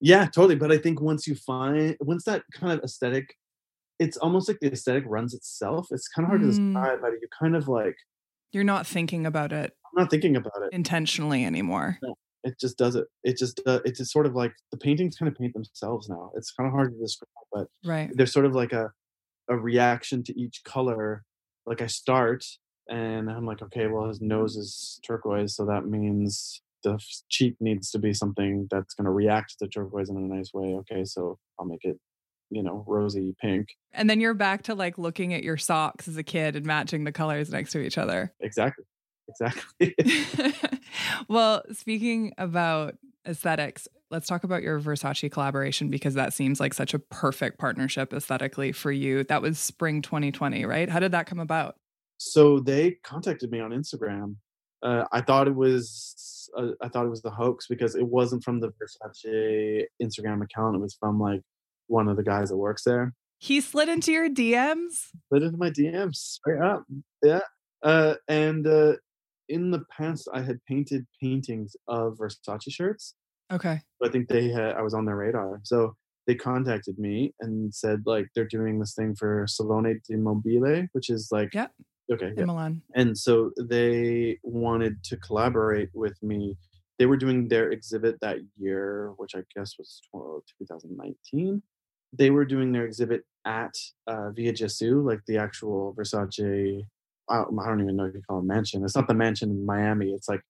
Yeah, 0.00 0.26
totally. 0.26 0.56
But 0.56 0.72
I 0.72 0.78
think 0.78 1.00
once 1.00 1.26
you 1.26 1.34
find 1.34 1.96
once 2.00 2.24
that 2.24 2.44
kind 2.54 2.72
of 2.78 2.84
aesthetic, 2.84 3.34
it's 4.00 4.16
almost 4.18 4.48
like 4.48 4.60
the 4.60 4.72
aesthetic 4.72 5.04
runs 5.06 5.34
itself. 5.34 5.88
It's 5.92 6.08
kind 6.08 6.24
of 6.26 6.30
hard 6.30 6.42
to 6.42 6.46
Mm. 6.46 6.48
describe, 6.48 7.00
but 7.02 7.12
you 7.12 7.28
kind 7.40 7.56
of 7.56 7.68
like 7.68 7.96
You're 8.52 8.64
not 8.64 8.86
thinking 8.86 9.26
about 9.26 9.52
it 9.52 9.72
I'm 9.86 10.02
not 10.02 10.10
thinking 10.10 10.36
about 10.36 10.62
it. 10.62 10.72
intentionally 10.72 11.44
anymore. 11.44 12.02
It 12.44 12.58
just 12.60 12.78
does 12.78 12.94
it. 12.94 13.06
It 13.24 13.36
just 13.38 13.60
uh, 13.66 13.80
it's 13.84 13.98
just 13.98 14.12
sort 14.12 14.26
of 14.26 14.34
like 14.34 14.52
the 14.70 14.78
paintings 14.78 15.16
kind 15.16 15.28
of 15.30 15.36
paint 15.36 15.52
themselves 15.54 16.08
now. 16.08 16.30
It's 16.36 16.52
kind 16.52 16.66
of 16.68 16.72
hard 16.72 16.92
to 16.92 16.98
describe, 16.98 17.28
but 17.52 17.68
Right. 17.84 18.14
there's 18.14 18.32
sort 18.32 18.46
of 18.46 18.54
like 18.54 18.72
a 18.72 18.92
a 19.48 19.56
reaction 19.58 20.24
to 20.24 20.40
each 20.40 20.62
color. 20.64 21.24
Like 21.66 21.82
I 21.82 21.88
start 21.88 22.44
and 22.88 23.30
I'm 23.30 23.46
like, 23.46 23.62
okay, 23.62 23.86
well 23.86 24.08
his 24.08 24.20
nose 24.20 24.56
is 24.56 25.00
turquoise, 25.06 25.54
so 25.56 25.64
that 25.66 25.86
means 25.86 26.62
the 26.82 26.98
cheek 27.28 27.56
needs 27.60 27.90
to 27.90 27.98
be 27.98 28.12
something 28.12 28.68
that's 28.70 28.94
going 28.94 29.06
to 29.06 29.10
react 29.10 29.58
to 29.58 29.68
turquoise 29.68 30.08
in 30.08 30.16
a 30.16 30.20
nice 30.20 30.52
way. 30.54 30.74
Okay, 30.74 31.04
so 31.04 31.38
I'll 31.58 31.66
make 31.66 31.84
it, 31.84 31.98
you 32.50 32.62
know, 32.62 32.84
rosy 32.86 33.34
pink. 33.40 33.68
And 33.92 34.08
then 34.08 34.20
you're 34.20 34.34
back 34.34 34.62
to 34.64 34.74
like 34.74 34.98
looking 34.98 35.34
at 35.34 35.42
your 35.42 35.56
socks 35.56 36.06
as 36.06 36.16
a 36.16 36.22
kid 36.22 36.54
and 36.54 36.64
matching 36.64 37.04
the 37.04 37.12
colors 37.12 37.50
next 37.50 37.72
to 37.72 37.80
each 37.80 37.98
other. 37.98 38.32
Exactly, 38.40 38.84
exactly. 39.28 39.94
well, 41.28 41.62
speaking 41.72 42.32
about 42.38 42.96
aesthetics, 43.26 43.88
let's 44.10 44.28
talk 44.28 44.44
about 44.44 44.62
your 44.62 44.80
Versace 44.80 45.30
collaboration 45.30 45.90
because 45.90 46.14
that 46.14 46.32
seems 46.32 46.60
like 46.60 46.74
such 46.74 46.94
a 46.94 46.98
perfect 46.98 47.58
partnership 47.58 48.12
aesthetically 48.12 48.72
for 48.72 48.92
you. 48.92 49.24
That 49.24 49.42
was 49.42 49.58
spring 49.58 50.02
2020, 50.02 50.64
right? 50.64 50.88
How 50.88 51.00
did 51.00 51.12
that 51.12 51.26
come 51.26 51.40
about? 51.40 51.76
So 52.18 52.60
they 52.60 52.98
contacted 53.02 53.50
me 53.50 53.60
on 53.60 53.70
Instagram. 53.70 54.36
Uh, 54.82 55.04
I 55.12 55.20
thought 55.20 55.48
it 55.48 55.54
was 55.54 56.48
uh, 56.56 56.68
I 56.82 56.88
thought 56.88 57.06
it 57.06 57.10
was 57.10 57.22
the 57.22 57.30
hoax 57.30 57.66
because 57.66 57.94
it 57.94 58.06
wasn't 58.06 58.44
from 58.44 58.60
the 58.60 58.68
Versace 58.68 59.84
Instagram 60.02 60.42
account. 60.42 60.76
It 60.76 60.80
was 60.80 60.96
from 60.98 61.18
like 61.18 61.42
one 61.88 62.08
of 62.08 62.16
the 62.16 62.22
guys 62.22 62.50
that 62.50 62.56
works 62.56 62.84
there. 62.84 63.14
He 63.38 63.60
slid 63.60 63.88
into 63.88 64.12
your 64.12 64.28
DMs. 64.30 65.08
Slid 65.28 65.42
into 65.42 65.58
my 65.58 65.70
DMs 65.70 66.16
straight 66.16 66.60
up. 66.60 66.84
Yeah. 67.22 67.40
Uh, 67.82 68.14
and 68.28 68.66
uh, 68.66 68.94
in 69.48 69.70
the 69.70 69.84
past, 69.90 70.28
I 70.32 70.42
had 70.42 70.58
painted 70.66 71.06
paintings 71.22 71.76
of 71.86 72.18
Versace 72.18 72.70
shirts. 72.70 73.14
Okay. 73.52 73.80
I 74.02 74.08
think 74.08 74.28
they 74.28 74.48
had 74.48 74.74
I 74.76 74.82
was 74.82 74.94
on 74.94 75.04
their 75.04 75.16
radar. 75.16 75.60
So 75.64 75.94
they 76.26 76.34
contacted 76.34 76.98
me 76.98 77.34
and 77.40 77.72
said 77.74 78.02
like 78.06 78.26
they're 78.34 78.44
doing 78.44 78.78
this 78.78 78.94
thing 78.94 79.14
for 79.14 79.46
Salone 79.46 80.00
del 80.08 80.18
Mobile, 80.18 80.86
which 80.92 81.10
is 81.10 81.28
like 81.30 81.54
Yep. 81.54 81.72
Okay, 82.10 82.32
yeah. 82.34 82.42
In 82.42 82.46
Milan. 82.46 82.82
and 82.94 83.16
so 83.16 83.50
they 83.58 84.38
wanted 84.42 85.02
to 85.04 85.16
collaborate 85.16 85.90
with 85.94 86.20
me. 86.22 86.56
They 86.98 87.06
were 87.06 87.16
doing 87.18 87.48
their 87.48 87.70
exhibit 87.70 88.16
that 88.20 88.38
year 88.56 89.12
which 89.16 89.34
i 89.34 89.42
guess 89.54 89.74
was 89.78 90.00
12, 90.10 90.42
2019 90.58 91.62
they 92.12 92.30
were 92.30 92.44
doing 92.44 92.72
their 92.72 92.86
exhibit 92.86 93.24
at 93.44 93.74
uh, 94.06 94.30
via 94.30 94.52
Gesù, 94.52 95.04
like 95.04 95.20
the 95.26 95.36
actual 95.36 95.94
versace 95.98 96.82
I 97.28 97.36
don't, 97.36 97.58
I 97.58 97.66
don't 97.66 97.80
even 97.80 97.96
know 97.96 98.04
if 98.04 98.14
you 98.14 98.22
call 98.28 98.38
it 98.38 98.44
mansion. 98.44 98.84
It's 98.84 98.94
not 98.94 99.08
the 99.08 99.14
mansion 99.14 99.50
in 99.50 99.66
miami. 99.66 100.10
It's 100.10 100.28
like 100.28 100.42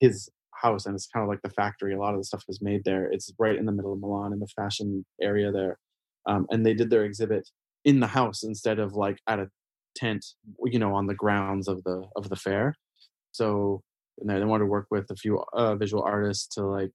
his 0.00 0.28
house 0.52 0.86
and 0.86 0.94
it's 0.94 1.06
kind 1.06 1.22
of 1.22 1.28
like 1.28 1.42
the 1.42 1.50
factory. 1.50 1.94
A 1.94 1.98
lot 1.98 2.14
of 2.14 2.20
the 2.20 2.24
stuff 2.24 2.44
was 2.48 2.60
made 2.60 2.84
there. 2.84 3.06
It's 3.06 3.32
right 3.38 3.56
in 3.56 3.66
the 3.66 3.72
middle 3.72 3.92
of 3.92 4.00
milan 4.00 4.32
in 4.32 4.40
the 4.40 4.48
fashion 4.48 5.04
area 5.20 5.52
there. 5.52 5.78
Um, 6.26 6.46
and 6.50 6.64
they 6.64 6.74
did 6.74 6.90
their 6.90 7.04
exhibit 7.04 7.48
in 7.84 8.00
the 8.00 8.06
house 8.06 8.42
instead 8.42 8.78
of 8.78 8.94
like 8.94 9.18
at 9.28 9.38
a 9.38 9.48
tent 9.94 10.24
you 10.66 10.78
know 10.78 10.94
on 10.94 11.06
the 11.06 11.14
grounds 11.14 11.68
of 11.68 11.82
the 11.84 12.04
of 12.16 12.28
the 12.28 12.36
fair. 12.36 12.74
So 13.32 13.82
and 14.20 14.30
they 14.30 14.44
wanted 14.44 14.64
to 14.64 14.70
work 14.70 14.86
with 14.90 15.10
a 15.10 15.16
few 15.16 15.42
uh, 15.52 15.74
visual 15.76 16.02
artists 16.02 16.46
to 16.54 16.64
like 16.64 16.90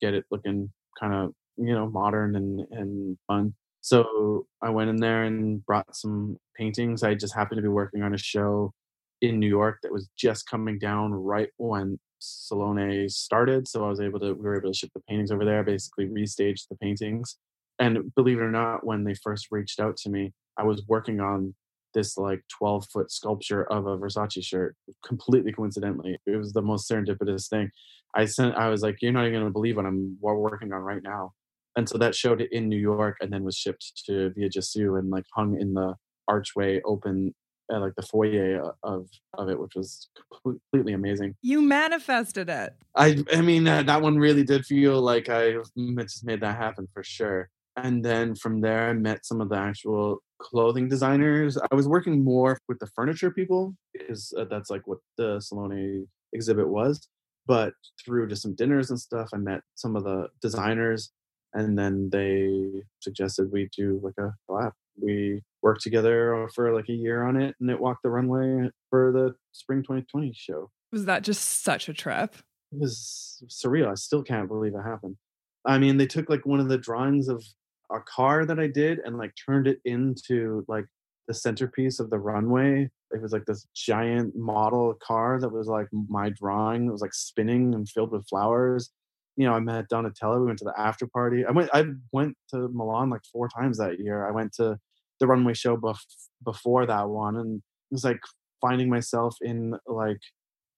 get 0.00 0.14
it 0.14 0.24
looking 0.30 0.70
kind 0.98 1.14
of 1.14 1.32
you 1.56 1.74
know 1.74 1.88
modern 1.88 2.36
and 2.36 2.60
and 2.70 3.18
fun. 3.26 3.54
So 3.80 4.46
i 4.62 4.70
went 4.70 4.90
in 4.90 4.96
there 4.96 5.24
and 5.24 5.64
brought 5.64 5.94
some 5.94 6.36
paintings. 6.56 7.02
I 7.02 7.14
just 7.14 7.34
happened 7.34 7.58
to 7.58 7.62
be 7.62 7.68
working 7.68 8.02
on 8.02 8.14
a 8.14 8.18
show 8.18 8.72
in 9.20 9.40
new 9.40 9.48
york 9.48 9.78
that 9.82 9.92
was 9.92 10.08
just 10.16 10.48
coming 10.48 10.78
down 10.78 11.12
right 11.12 11.48
when 11.56 11.98
salone 12.20 13.08
started. 13.08 13.66
So 13.68 13.84
i 13.84 13.88
was 13.88 14.00
able 14.00 14.20
to 14.20 14.32
we 14.32 14.42
were 14.42 14.56
able 14.58 14.72
to 14.72 14.78
ship 14.78 14.90
the 14.94 15.02
paintings 15.08 15.30
over 15.30 15.44
there 15.44 15.62
basically 15.64 16.06
restage 16.06 16.68
the 16.68 16.76
paintings. 16.76 17.38
And 17.80 18.12
believe 18.16 18.38
it 18.38 18.42
or 18.42 18.50
not 18.50 18.84
when 18.84 19.04
they 19.04 19.14
first 19.14 19.48
reached 19.50 19.80
out 19.80 19.96
to 19.98 20.10
me 20.10 20.32
i 20.58 20.64
was 20.64 20.82
working 20.88 21.20
on 21.20 21.54
this 21.94 22.16
like 22.16 22.42
12 22.58 22.86
foot 22.92 23.10
sculpture 23.10 23.64
of 23.64 23.86
a 23.86 23.98
Versace 23.98 24.44
shirt 24.44 24.76
completely 25.04 25.52
coincidentally. 25.52 26.18
It 26.26 26.36
was 26.36 26.52
the 26.52 26.62
most 26.62 26.90
serendipitous 26.90 27.48
thing. 27.48 27.70
I 28.14 28.24
sent, 28.24 28.54
I 28.56 28.68
was 28.68 28.82
like, 28.82 28.98
you're 29.00 29.12
not 29.12 29.22
even 29.26 29.34
going 29.34 29.44
to 29.44 29.50
believe 29.50 29.76
what 29.76 29.86
I'm 29.86 30.16
what 30.20 30.36
we're 30.36 30.50
working 30.50 30.72
on 30.72 30.80
right 30.80 31.02
now. 31.02 31.32
And 31.76 31.88
so 31.88 31.98
that 31.98 32.14
showed 32.14 32.40
it 32.40 32.52
in 32.52 32.68
New 32.68 32.78
York 32.78 33.18
and 33.20 33.32
then 33.32 33.44
was 33.44 33.56
shipped 33.56 34.04
to 34.06 34.30
Via 34.30 34.48
Gesù 34.48 34.98
and 34.98 35.10
like 35.10 35.24
hung 35.34 35.60
in 35.60 35.74
the 35.74 35.94
archway 36.26 36.80
open 36.84 37.34
at 37.70 37.80
like 37.80 37.94
the 37.96 38.02
foyer 38.02 38.72
of 38.82 39.08
of 39.34 39.48
it, 39.48 39.60
which 39.60 39.74
was 39.74 40.08
completely 40.42 40.92
amazing. 40.92 41.34
You 41.42 41.62
manifested 41.62 42.48
it. 42.48 42.74
I 42.94 43.22
I 43.32 43.42
mean 43.42 43.68
uh, 43.68 43.82
that 43.82 44.02
one 44.02 44.18
really 44.18 44.44
did 44.44 44.64
feel 44.64 45.00
like 45.00 45.28
I 45.28 45.52
just 45.52 46.24
made 46.24 46.40
that 46.40 46.56
happen 46.56 46.88
for 46.92 47.04
sure. 47.04 47.50
And 47.76 48.04
then 48.04 48.34
from 48.34 48.60
there, 48.60 48.90
I 48.90 48.92
met 48.94 49.24
some 49.24 49.40
of 49.40 49.50
the 49.50 49.56
actual 49.56 50.22
clothing 50.38 50.88
designers. 50.88 51.58
I 51.58 51.74
was 51.74 51.88
working 51.88 52.22
more 52.24 52.58
with 52.68 52.78
the 52.78 52.86
furniture 52.94 53.30
people 53.30 53.74
because 53.92 54.32
uh, 54.38 54.44
that's 54.44 54.70
like 54.70 54.86
what 54.86 54.98
the 55.16 55.40
Salone 55.40 56.06
exhibit 56.32 56.68
was. 56.68 57.08
But 57.46 57.72
through 58.04 58.28
just 58.28 58.42
some 58.42 58.54
dinners 58.54 58.90
and 58.90 59.00
stuff, 59.00 59.30
I 59.32 59.38
met 59.38 59.60
some 59.74 59.96
of 59.96 60.04
the 60.04 60.28
designers, 60.42 61.10
and 61.54 61.78
then 61.78 62.10
they 62.10 62.82
suggested 63.00 63.50
we 63.50 63.70
do 63.74 64.00
like 64.02 64.14
a 64.18 64.34
collab. 64.48 64.72
We 65.00 65.42
worked 65.62 65.82
together 65.82 66.48
for 66.54 66.74
like 66.74 66.88
a 66.88 66.92
year 66.92 67.22
on 67.24 67.40
it, 67.40 67.54
and 67.60 67.70
it 67.70 67.80
walked 67.80 68.02
the 68.02 68.10
runway 68.10 68.70
for 68.90 69.12
the 69.12 69.34
spring 69.52 69.82
2020 69.82 70.32
show 70.34 70.70
Was 70.92 71.06
that 71.06 71.22
just 71.22 71.62
such 71.62 71.88
a 71.88 71.94
trip? 71.94 72.34
it 72.70 72.78
was 72.78 73.42
surreal. 73.48 73.90
I 73.90 73.94
still 73.94 74.22
can't 74.22 74.46
believe 74.48 74.74
it 74.74 74.82
happened. 74.82 75.16
I 75.64 75.78
mean, 75.78 75.96
they 75.96 76.06
took 76.06 76.28
like 76.28 76.44
one 76.44 76.60
of 76.60 76.68
the 76.68 76.76
drawings 76.78 77.28
of 77.28 77.42
a 77.90 78.00
car 78.00 78.44
that 78.44 78.58
I 78.58 78.66
did 78.66 79.00
and 79.00 79.18
like 79.18 79.32
turned 79.46 79.66
it 79.66 79.80
into 79.84 80.64
like 80.68 80.86
the 81.26 81.34
centerpiece 81.34 82.00
of 82.00 82.10
the 82.10 82.18
runway. 82.18 82.90
It 83.12 83.22
was 83.22 83.32
like 83.32 83.46
this 83.46 83.66
giant 83.74 84.36
model 84.36 84.94
car 84.94 85.40
that 85.40 85.48
was 85.48 85.66
like 85.66 85.88
my 85.92 86.30
drawing. 86.30 86.88
It 86.88 86.92
was 86.92 87.00
like 87.00 87.14
spinning 87.14 87.74
and 87.74 87.88
filled 87.88 88.12
with 88.12 88.28
flowers. 88.28 88.90
You 89.36 89.46
know, 89.46 89.54
I 89.54 89.60
met 89.60 89.88
Donatella. 89.88 90.40
We 90.40 90.46
went 90.46 90.58
to 90.58 90.64
the 90.64 90.78
after 90.78 91.06
party. 91.06 91.44
I 91.46 91.52
went. 91.52 91.70
I 91.72 91.84
went 92.12 92.36
to 92.50 92.68
Milan 92.68 93.08
like 93.08 93.22
four 93.32 93.48
times 93.48 93.78
that 93.78 94.00
year. 94.00 94.26
I 94.26 94.32
went 94.32 94.52
to 94.54 94.78
the 95.20 95.26
runway 95.26 95.54
show 95.54 95.76
bef- 95.76 95.98
before 96.44 96.86
that 96.86 97.08
one, 97.08 97.36
and 97.36 97.58
it 97.58 97.94
was 97.94 98.04
like 98.04 98.20
finding 98.60 98.90
myself 98.90 99.36
in 99.40 99.76
like 99.86 100.20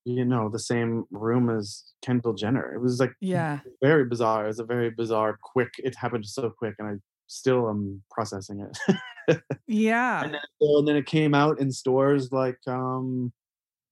you 0.04 0.24
know 0.24 0.48
the 0.48 0.58
same 0.58 1.04
room 1.10 1.50
as 1.50 1.84
Kendall 2.02 2.32
Jenner. 2.34 2.72
It 2.74 2.80
was 2.80 3.00
like 3.00 3.12
Yeah. 3.20 3.60
very 3.82 4.04
bizarre. 4.04 4.44
It 4.44 4.48
was 4.48 4.58
a 4.58 4.64
very 4.64 4.90
bizarre, 4.90 5.38
quick. 5.42 5.70
It 5.78 5.94
happened 5.96 6.26
so 6.26 6.50
quick, 6.50 6.74
and 6.78 6.88
I 6.88 6.94
still 7.26 7.68
am 7.68 8.02
processing 8.10 8.60
it. 8.60 8.78
Yeah. 9.68 10.24
and, 10.24 10.34
then, 10.34 10.40
and 10.60 10.88
then 10.88 10.96
it 10.96 11.06
came 11.06 11.34
out 11.34 11.60
in 11.60 11.70
stores 11.70 12.32
like, 12.32 12.58
um, 12.66 13.32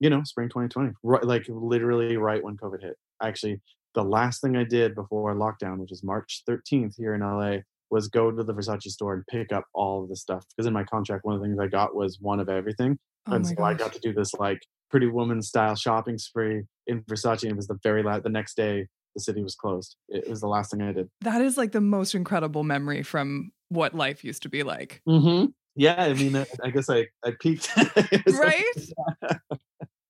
you 0.01 0.09
know, 0.09 0.21
spring 0.23 0.49
2020, 0.49 0.93
right, 1.03 1.23
like 1.23 1.45
literally 1.47 2.17
right 2.17 2.43
when 2.43 2.57
COVID 2.57 2.81
hit. 2.81 2.97
Actually, 3.23 3.61
the 3.95 4.03
last 4.03 4.41
thing 4.41 4.57
I 4.57 4.65
did 4.65 4.95
before 4.95 5.33
lockdown, 5.35 5.77
which 5.77 5.91
was 5.91 6.03
March 6.03 6.43
13th 6.49 6.95
here 6.97 7.13
in 7.13 7.21
LA, 7.21 7.59
was 7.89 8.09
go 8.09 8.31
to 8.31 8.43
the 8.43 8.53
Versace 8.53 8.83
store 8.89 9.13
and 9.13 9.25
pick 9.27 9.53
up 9.53 9.63
all 9.73 10.03
of 10.03 10.09
the 10.09 10.15
stuff. 10.17 10.43
Because 10.49 10.67
in 10.67 10.73
my 10.73 10.83
contract, 10.83 11.23
one 11.23 11.35
of 11.35 11.41
the 11.41 11.47
things 11.47 11.59
I 11.59 11.67
got 11.67 11.95
was 11.95 12.19
one 12.19 12.39
of 12.41 12.49
everything. 12.49 12.99
Oh 13.27 13.33
and 13.35 13.47
so 13.47 13.63
I 13.63 13.73
got 13.73 13.93
to 13.93 13.99
do 13.99 14.11
this 14.13 14.33
like 14.33 14.59
pretty 14.89 15.07
woman 15.07 15.41
style 15.41 15.75
shopping 15.75 16.17
spree 16.17 16.63
in 16.87 17.01
Versace. 17.03 17.43
And 17.43 17.51
it 17.51 17.55
was 17.55 17.67
the 17.67 17.77
very 17.83 18.03
last, 18.03 18.23
the 18.23 18.29
next 18.29 18.55
day, 18.57 18.87
the 19.15 19.21
city 19.21 19.41
was 19.43 19.55
closed. 19.55 19.95
It 20.07 20.29
was 20.29 20.41
the 20.41 20.47
last 20.47 20.71
thing 20.71 20.81
I 20.81 20.91
did. 20.93 21.09
That 21.21 21.41
is 21.41 21.57
like 21.57 21.71
the 21.71 21.81
most 21.81 22.13
incredible 22.15 22.63
memory 22.63 23.03
from 23.03 23.51
what 23.69 23.93
life 23.95 24.23
used 24.23 24.43
to 24.43 24.49
be 24.49 24.63
like. 24.63 25.01
Mm-hmm. 25.07 25.47
Yeah, 25.75 25.95
I 26.03 26.13
mean, 26.13 26.35
I, 26.35 26.45
I 26.63 26.69
guess 26.71 26.89
I, 26.89 27.07
I 27.23 27.31
peaked. 27.39 27.69
Was 27.77 27.95
like- 27.95 28.25
Right? 28.39 28.73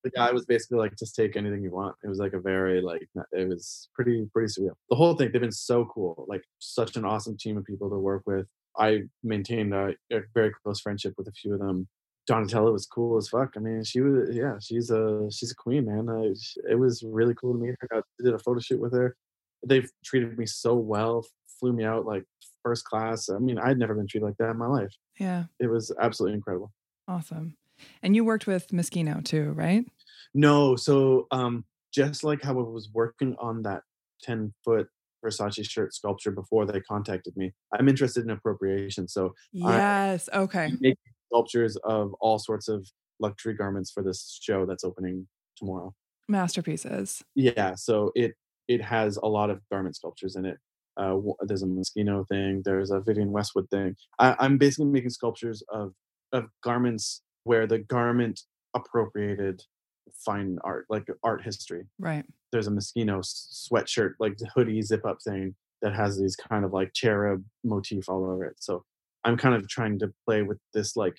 the 0.02 0.10
guy 0.10 0.32
was 0.32 0.46
basically 0.46 0.78
like, 0.78 0.96
just 0.98 1.14
take 1.14 1.36
anything 1.36 1.62
you 1.62 1.70
want. 1.70 1.94
It 2.02 2.08
was 2.08 2.18
like 2.18 2.32
a 2.32 2.40
very 2.40 2.80
like, 2.80 3.06
it 3.32 3.48
was 3.48 3.88
pretty 3.94 4.26
pretty 4.32 4.48
surreal. 4.52 4.72
The 4.88 4.96
whole 4.96 5.14
thing, 5.14 5.30
they've 5.32 5.40
been 5.40 5.52
so 5.52 5.84
cool. 5.92 6.24
Like 6.28 6.42
such 6.58 6.96
an 6.96 7.04
awesome 7.04 7.36
team 7.38 7.56
of 7.58 7.64
people 7.64 7.90
to 7.90 7.98
work 7.98 8.22
with. 8.26 8.46
I 8.78 9.02
maintained 9.22 9.74
a, 9.74 9.94
a 10.10 10.20
very 10.34 10.52
close 10.62 10.80
friendship 10.80 11.14
with 11.18 11.28
a 11.28 11.32
few 11.32 11.52
of 11.54 11.60
them. 11.60 11.86
Donatella 12.28 12.72
was 12.72 12.86
cool 12.86 13.16
as 13.16 13.28
fuck. 13.28 13.54
I 13.56 13.60
mean, 13.60 13.82
she 13.84 14.00
was 14.00 14.34
yeah, 14.34 14.56
she's 14.60 14.90
a 14.90 15.28
she's 15.30 15.50
a 15.50 15.56
queen, 15.56 15.86
man. 15.86 16.08
Uh, 16.08 16.32
it 16.70 16.78
was 16.78 17.02
really 17.02 17.34
cool 17.34 17.52
to 17.54 17.58
meet 17.58 17.76
her. 17.80 17.88
I 17.92 18.02
did 18.22 18.34
a 18.34 18.38
photo 18.38 18.60
shoot 18.60 18.80
with 18.80 18.92
her. 18.92 19.16
They've 19.66 19.90
treated 20.04 20.38
me 20.38 20.46
so 20.46 20.74
well. 20.74 21.24
Flew 21.58 21.72
me 21.72 21.84
out 21.84 22.06
like 22.06 22.24
first 22.62 22.84
class. 22.84 23.28
I 23.28 23.38
mean, 23.38 23.58
I'd 23.58 23.78
never 23.78 23.94
been 23.94 24.06
treated 24.06 24.26
like 24.26 24.36
that 24.38 24.50
in 24.50 24.58
my 24.58 24.66
life. 24.66 24.94
Yeah. 25.18 25.44
It 25.58 25.68
was 25.68 25.92
absolutely 26.00 26.36
incredible. 26.36 26.72
Awesome. 27.08 27.56
And 28.02 28.14
you 28.14 28.24
worked 28.24 28.46
with 28.46 28.68
Moschino 28.68 29.24
too, 29.24 29.52
right? 29.52 29.84
No, 30.34 30.76
so 30.76 31.26
um, 31.30 31.64
just 31.92 32.24
like 32.24 32.42
how 32.42 32.52
I 32.52 32.62
was 32.62 32.90
working 32.92 33.36
on 33.38 33.62
that 33.62 33.82
10 34.22 34.52
foot 34.64 34.88
Versace 35.24 35.68
shirt 35.68 35.94
sculpture 35.94 36.30
before 36.30 36.66
they 36.66 36.80
contacted 36.80 37.36
me, 37.36 37.52
I'm 37.74 37.88
interested 37.88 38.24
in 38.24 38.30
appropriation. 38.30 39.08
So 39.08 39.34
yes, 39.52 40.28
I, 40.32 40.38
okay. 40.38 40.72
Make 40.80 40.98
sculptures 41.30 41.76
of 41.84 42.14
all 42.20 42.38
sorts 42.38 42.68
of 42.68 42.86
luxury 43.20 43.54
garments 43.54 43.90
for 43.90 44.02
this 44.02 44.38
show 44.42 44.66
that's 44.66 44.84
opening 44.84 45.26
tomorrow. 45.56 45.94
Masterpieces. 46.28 47.22
Yeah, 47.34 47.74
so 47.74 48.12
it 48.14 48.34
it 48.68 48.82
has 48.82 49.16
a 49.16 49.26
lot 49.26 49.50
of 49.50 49.60
garment 49.70 49.96
sculptures 49.96 50.36
in 50.36 50.46
it. 50.46 50.58
Uh, 50.96 51.16
there's 51.42 51.62
a 51.62 51.66
Moschino 51.66 52.26
thing. 52.28 52.62
There's 52.64 52.90
a 52.90 53.00
Vivienne 53.00 53.32
Westwood 53.32 53.68
thing. 53.70 53.96
I, 54.18 54.36
I'm 54.38 54.58
basically 54.58 54.86
making 54.86 55.10
sculptures 55.10 55.62
of 55.70 55.92
of 56.32 56.44
garments 56.62 57.22
where 57.44 57.66
the 57.66 57.78
garment 57.78 58.40
appropriated 58.74 59.62
fine 60.24 60.58
art, 60.64 60.86
like 60.88 61.06
art 61.24 61.42
history. 61.42 61.86
Right. 61.98 62.24
There's 62.52 62.66
a 62.66 62.70
Moschino 62.70 63.22
sweatshirt, 63.22 64.14
like 64.18 64.36
the 64.36 64.48
hoodie 64.54 64.82
zip 64.82 65.04
up 65.04 65.18
thing 65.22 65.54
that 65.82 65.94
has 65.94 66.18
these 66.18 66.36
kind 66.36 66.64
of 66.64 66.72
like 66.72 66.92
cherub 66.92 67.42
motif 67.64 68.08
all 68.08 68.24
over 68.24 68.44
it. 68.44 68.56
So 68.58 68.84
I'm 69.24 69.36
kind 69.36 69.54
of 69.54 69.68
trying 69.68 69.98
to 70.00 70.12
play 70.26 70.42
with 70.42 70.58
this 70.74 70.96
like 70.96 71.16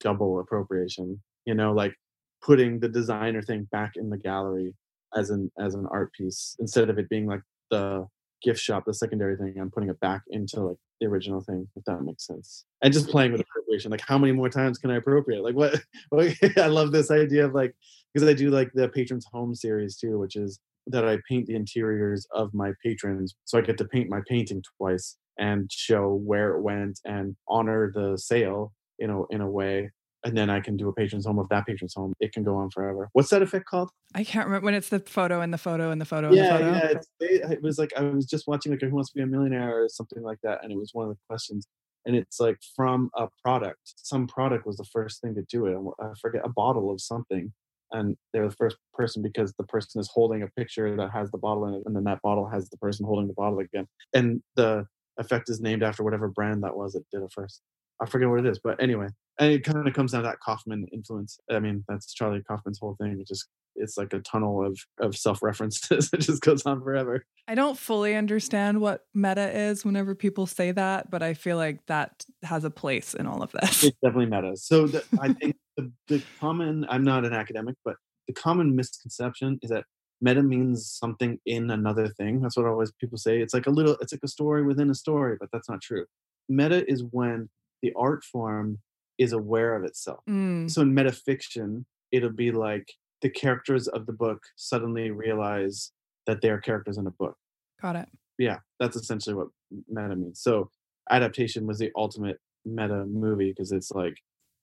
double 0.00 0.40
appropriation, 0.40 1.22
you 1.44 1.54
know, 1.54 1.72
like 1.72 1.94
putting 2.42 2.80
the 2.80 2.88
designer 2.88 3.42
thing 3.42 3.68
back 3.70 3.92
in 3.96 4.10
the 4.10 4.18
gallery 4.18 4.74
as 5.14 5.30
an 5.30 5.50
as 5.58 5.74
an 5.74 5.86
art 5.90 6.12
piece 6.12 6.56
instead 6.58 6.88
of 6.88 6.98
it 6.98 7.08
being 7.08 7.26
like 7.26 7.42
the 7.70 8.06
gift 8.42 8.60
shop, 8.60 8.84
the 8.86 8.94
secondary 8.94 9.36
thing. 9.36 9.54
I'm 9.60 9.70
putting 9.70 9.88
it 9.88 10.00
back 10.00 10.22
into 10.28 10.60
like 10.60 10.76
the 11.00 11.06
original 11.06 11.40
thing, 11.40 11.68
if 11.76 11.84
that 11.84 12.02
makes 12.02 12.26
sense. 12.26 12.64
And 12.82 12.92
just 12.92 13.08
playing 13.08 13.32
with 13.32 13.40
appropriation. 13.40 13.90
Like, 13.90 14.02
how 14.06 14.18
many 14.18 14.32
more 14.32 14.48
times 14.48 14.78
can 14.78 14.90
I 14.90 14.96
appropriate? 14.96 15.42
Like, 15.42 15.54
what? 15.54 15.80
I 16.56 16.66
love 16.66 16.92
this 16.92 17.10
idea 17.10 17.44
of 17.46 17.54
like, 17.54 17.74
because 18.12 18.28
I 18.28 18.32
do 18.32 18.50
like 18.50 18.70
the 18.74 18.88
patrons 18.88 19.26
home 19.32 19.54
series 19.54 19.96
too, 19.96 20.18
which 20.18 20.36
is 20.36 20.58
that 20.88 21.06
I 21.06 21.18
paint 21.28 21.46
the 21.46 21.54
interiors 21.54 22.26
of 22.32 22.52
my 22.52 22.72
patrons. 22.82 23.34
So 23.44 23.58
I 23.58 23.62
get 23.62 23.78
to 23.78 23.84
paint 23.84 24.10
my 24.10 24.20
painting 24.28 24.62
twice 24.78 25.16
and 25.38 25.70
show 25.70 26.14
where 26.14 26.56
it 26.56 26.62
went 26.62 27.00
and 27.04 27.36
honor 27.48 27.90
the 27.94 28.16
sale, 28.16 28.72
you 28.98 29.06
know, 29.06 29.26
in 29.30 29.40
a 29.40 29.50
way 29.50 29.90
and 30.24 30.36
then 30.36 30.50
I 30.50 30.60
can 30.60 30.76
do 30.76 30.88
a 30.88 30.92
patron's 30.92 31.26
home 31.26 31.38
of 31.38 31.48
that 31.48 31.66
patron's 31.66 31.94
home. 31.94 32.14
It 32.20 32.32
can 32.32 32.44
go 32.44 32.56
on 32.56 32.70
forever. 32.70 33.08
What's 33.12 33.30
that 33.30 33.42
effect 33.42 33.66
called? 33.66 33.90
I 34.14 34.24
can't 34.24 34.46
remember 34.46 34.66
when 34.66 34.74
it's 34.74 34.88
the 34.88 35.00
photo 35.00 35.40
and 35.40 35.52
the 35.52 35.58
photo 35.58 35.90
and 35.90 36.00
the 36.00 36.04
photo. 36.04 36.32
Yeah, 36.32 36.56
the 36.56 36.64
photo. 36.64 37.02
yeah. 37.20 37.50
it 37.50 37.62
was 37.62 37.78
like 37.78 37.92
I 37.96 38.02
was 38.02 38.26
just 38.26 38.46
watching 38.46 38.72
like 38.72 38.80
Who 38.80 38.90
Wants 38.90 39.10
to 39.10 39.16
Be 39.16 39.22
a 39.22 39.26
Millionaire 39.26 39.82
or 39.82 39.88
something 39.88 40.22
like 40.22 40.38
that, 40.42 40.62
and 40.62 40.72
it 40.72 40.78
was 40.78 40.90
one 40.92 41.08
of 41.08 41.10
the 41.10 41.18
questions. 41.28 41.66
And 42.04 42.16
it's 42.16 42.40
like 42.40 42.58
from 42.74 43.10
a 43.16 43.28
product. 43.44 43.78
Some 43.96 44.26
product 44.26 44.66
was 44.66 44.76
the 44.76 44.86
first 44.92 45.20
thing 45.20 45.34
to 45.36 45.42
do 45.48 45.66
it. 45.66 46.04
I 46.04 46.12
forget 46.20 46.42
a 46.44 46.48
bottle 46.48 46.90
of 46.90 47.00
something, 47.00 47.52
and 47.90 48.16
they're 48.32 48.48
the 48.48 48.54
first 48.54 48.76
person 48.94 49.22
because 49.22 49.52
the 49.54 49.64
person 49.64 50.00
is 50.00 50.10
holding 50.12 50.42
a 50.42 50.48
picture 50.48 50.96
that 50.96 51.10
has 51.10 51.30
the 51.30 51.38
bottle 51.38 51.66
in 51.66 51.74
it, 51.74 51.82
and 51.86 51.96
then 51.96 52.04
that 52.04 52.22
bottle 52.22 52.48
has 52.48 52.68
the 52.70 52.76
person 52.78 53.06
holding 53.06 53.28
the 53.28 53.34
bottle 53.34 53.58
again. 53.58 53.86
And 54.14 54.42
the 54.56 54.86
effect 55.18 55.48
is 55.48 55.60
named 55.60 55.82
after 55.82 56.02
whatever 56.02 56.28
brand 56.28 56.62
that 56.62 56.76
was 56.76 56.92
that 56.92 57.08
did 57.10 57.22
it 57.22 57.32
first. 57.32 57.60
I 58.00 58.06
forget 58.06 58.28
what 58.28 58.40
it 58.40 58.46
is, 58.46 58.58
but 58.58 58.82
anyway, 58.82 59.08
and 59.38 59.52
it 59.52 59.64
kind 59.64 59.86
of 59.86 59.94
comes 59.94 60.12
down 60.12 60.22
to 60.22 60.28
that 60.28 60.40
Kaufman 60.40 60.86
influence. 60.92 61.38
I 61.50 61.60
mean, 61.60 61.84
that's 61.88 62.12
Charlie 62.12 62.42
Kaufman's 62.42 62.78
whole 62.80 62.96
thing. 63.00 63.18
It 63.20 63.28
just 63.28 63.46
it's 63.76 63.96
like 63.96 64.12
a 64.12 64.20
tunnel 64.20 64.64
of 64.64 64.78
of 64.98 65.16
self 65.16 65.42
references. 65.42 66.10
it 66.12 66.18
just 66.18 66.42
goes 66.42 66.64
on 66.66 66.82
forever. 66.82 67.24
I 67.48 67.54
don't 67.54 67.78
fully 67.78 68.14
understand 68.14 68.80
what 68.80 69.02
meta 69.14 69.56
is 69.56 69.84
whenever 69.84 70.14
people 70.14 70.46
say 70.46 70.72
that, 70.72 71.10
but 71.10 71.22
I 71.22 71.34
feel 71.34 71.56
like 71.56 71.84
that 71.86 72.24
has 72.42 72.64
a 72.64 72.70
place 72.70 73.14
in 73.14 73.26
all 73.26 73.42
of 73.42 73.52
this. 73.52 73.84
It's 73.84 73.96
definitely 74.02 74.26
meta. 74.26 74.56
So 74.56 74.86
the, 74.86 75.04
I 75.20 75.32
think 75.32 75.56
the, 75.76 75.90
the 76.08 76.22
common 76.40 76.86
I'm 76.88 77.04
not 77.04 77.24
an 77.24 77.32
academic, 77.32 77.76
but 77.84 77.96
the 78.26 78.34
common 78.34 78.76
misconception 78.76 79.58
is 79.62 79.70
that 79.70 79.84
meta 80.22 80.42
means 80.42 80.88
something 80.88 81.38
in 81.44 81.70
another 81.70 82.08
thing. 82.08 82.40
That's 82.40 82.56
what 82.56 82.64
always 82.64 82.92
people 82.92 83.18
say. 83.18 83.42
It's 83.42 83.52
like 83.52 83.66
a 83.66 83.70
little, 83.70 83.96
it's 84.00 84.12
like 84.12 84.22
a 84.24 84.28
story 84.28 84.62
within 84.62 84.88
a 84.88 84.94
story, 84.94 85.36
but 85.38 85.50
that's 85.52 85.68
not 85.68 85.82
true. 85.82 86.06
Meta 86.48 86.88
is 86.90 87.04
when 87.10 87.50
the 87.82 87.92
art 87.96 88.24
form 88.24 88.78
is 89.18 89.32
aware 89.32 89.74
of 89.74 89.84
itself. 89.84 90.20
Mm. 90.30 90.70
So 90.70 90.82
in 90.82 90.94
metafiction, 90.94 91.84
it'll 92.12 92.30
be 92.30 92.52
like 92.52 92.94
the 93.20 93.30
characters 93.30 93.88
of 93.88 94.06
the 94.06 94.12
book 94.12 94.42
suddenly 94.56 95.10
realize 95.10 95.92
that 96.26 96.40
they 96.40 96.50
are 96.50 96.60
characters 96.60 96.98
in 96.98 97.06
a 97.06 97.10
book. 97.10 97.36
Got 97.80 97.96
it. 97.96 98.08
Yeah, 98.38 98.58
that's 98.78 98.96
essentially 98.96 99.34
what 99.34 99.48
meta 99.88 100.14
means. 100.16 100.40
So 100.40 100.70
adaptation 101.10 101.66
was 101.66 101.78
the 101.78 101.90
ultimate 101.96 102.38
meta 102.64 103.04
movie 103.06 103.50
because 103.50 103.72
it's 103.72 103.90
like 103.90 104.14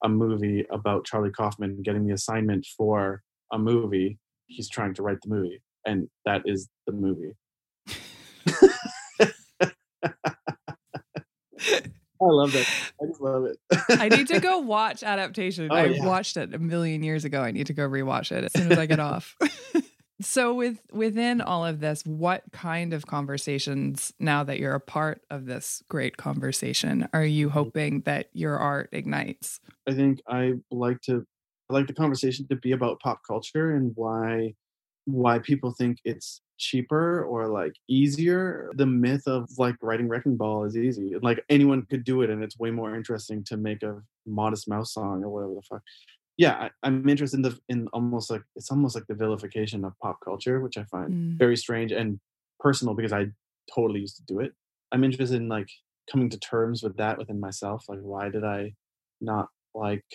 a 0.03 0.09
movie 0.09 0.65
about 0.71 1.05
Charlie 1.05 1.31
Kaufman 1.31 1.81
getting 1.83 2.07
the 2.07 2.13
assignment 2.13 2.65
for 2.77 3.23
a 3.51 3.59
movie. 3.59 4.19
He's 4.49 4.67
trying 4.69 4.93
to 4.95 5.03
write 5.03 5.19
the 5.23 5.29
movie, 5.29 5.61
and 5.85 6.09
that 6.25 6.41
is 6.45 6.67
the 6.85 6.91
movie. 6.93 7.33
I 12.21 12.25
love 12.25 12.51
that. 12.51 12.67
I 13.01 13.05
just 13.07 13.21
love 13.21 13.45
it. 13.45 13.57
I 13.91 14.09
need 14.09 14.27
to 14.27 14.39
go 14.41 14.57
watch 14.59 15.03
adaptation. 15.03 15.69
Oh, 15.71 15.75
I 15.75 15.85
yeah. 15.85 16.05
watched 16.05 16.35
it 16.35 16.53
a 16.53 16.59
million 16.59 17.01
years 17.01 17.23
ago. 17.23 17.41
I 17.41 17.51
need 17.51 17.67
to 17.67 17.73
go 17.73 17.87
rewatch 17.87 18.31
it 18.33 18.43
as 18.43 18.51
soon 18.53 18.69
as 18.71 18.77
I 18.77 18.85
get 18.87 18.99
off. 18.99 19.37
so 20.21 20.53
with 20.53 20.81
within 20.91 21.39
all 21.39 21.65
of 21.65 21.79
this, 21.79 22.03
what 22.05 22.43
kind 22.51 22.93
of 22.93 23.05
conversations 23.07 24.11
now 24.19 24.43
that 24.43 24.59
you're 24.59 24.75
a 24.75 24.81
part 24.81 25.21
of 25.29 25.45
this 25.45 25.81
great 25.87 26.17
conversation 26.17 27.07
are 27.13 27.23
you 27.23 27.47
Mm-hmm. 27.47 27.53
hoping 27.57 28.01
that 28.01 28.27
your 28.33 28.57
art 28.57 28.89
ignites? 28.91 29.61
I 29.87 29.93
think 29.93 30.19
I 30.27 30.53
like 30.71 30.99
to 31.03 31.25
like 31.69 31.87
the 31.87 31.93
conversation 31.93 32.47
to 32.47 32.55
be 32.55 32.71
about 32.71 32.99
pop 32.99 33.21
culture 33.27 33.75
and 33.75 33.91
why 33.95 34.53
why 35.05 35.39
people 35.39 35.71
think 35.71 35.97
it's 36.05 36.41
cheaper 36.57 37.23
or 37.23 37.47
like 37.47 37.73
easier. 37.87 38.69
The 38.75 38.85
myth 38.85 39.23
of 39.27 39.49
like 39.57 39.75
writing 39.81 40.07
Wrecking 40.07 40.37
Ball 40.37 40.65
is 40.65 40.77
easy. 40.77 41.13
Like 41.21 41.43
anyone 41.49 41.83
could 41.89 42.03
do 42.03 42.21
it 42.21 42.29
and 42.29 42.43
it's 42.43 42.59
way 42.59 42.69
more 42.69 42.95
interesting 42.95 43.43
to 43.45 43.57
make 43.57 43.81
a 43.81 44.01
modest 44.27 44.67
mouse 44.67 44.93
song 44.93 45.23
or 45.23 45.29
whatever 45.29 45.55
the 45.55 45.61
fuck. 45.63 45.81
Yeah, 46.37 46.69
I, 46.83 46.87
am 46.87 47.07
interested 47.09 47.37
in 47.37 47.41
the 47.41 47.59
in 47.69 47.87
almost 47.91 48.29
like 48.29 48.43
it's 48.55 48.71
almost 48.71 48.95
like 48.95 49.07
the 49.07 49.15
vilification 49.15 49.83
of 49.83 49.97
pop 50.01 50.19
culture, 50.23 50.59
which 50.61 50.77
I 50.77 50.83
find 50.85 51.13
Mm. 51.13 51.37
very 51.37 51.57
strange 51.57 51.91
and 51.91 52.19
personal 52.59 52.93
because 52.93 53.13
I 53.13 53.27
totally 53.73 53.99
used 54.01 54.17
to 54.17 54.23
do 54.23 54.39
it. 54.39 54.53
I'm 54.91 55.03
interested 55.03 55.37
in 55.37 55.47
like 55.49 55.69
coming 56.11 56.29
to 56.29 56.39
terms 56.39 56.83
with 56.83 56.97
that 56.97 57.17
within 57.17 57.39
myself. 57.39 57.85
Like 57.89 57.99
why 58.01 58.29
did 58.29 58.43
I 58.43 58.73
not 59.21 59.49
like 59.73 60.05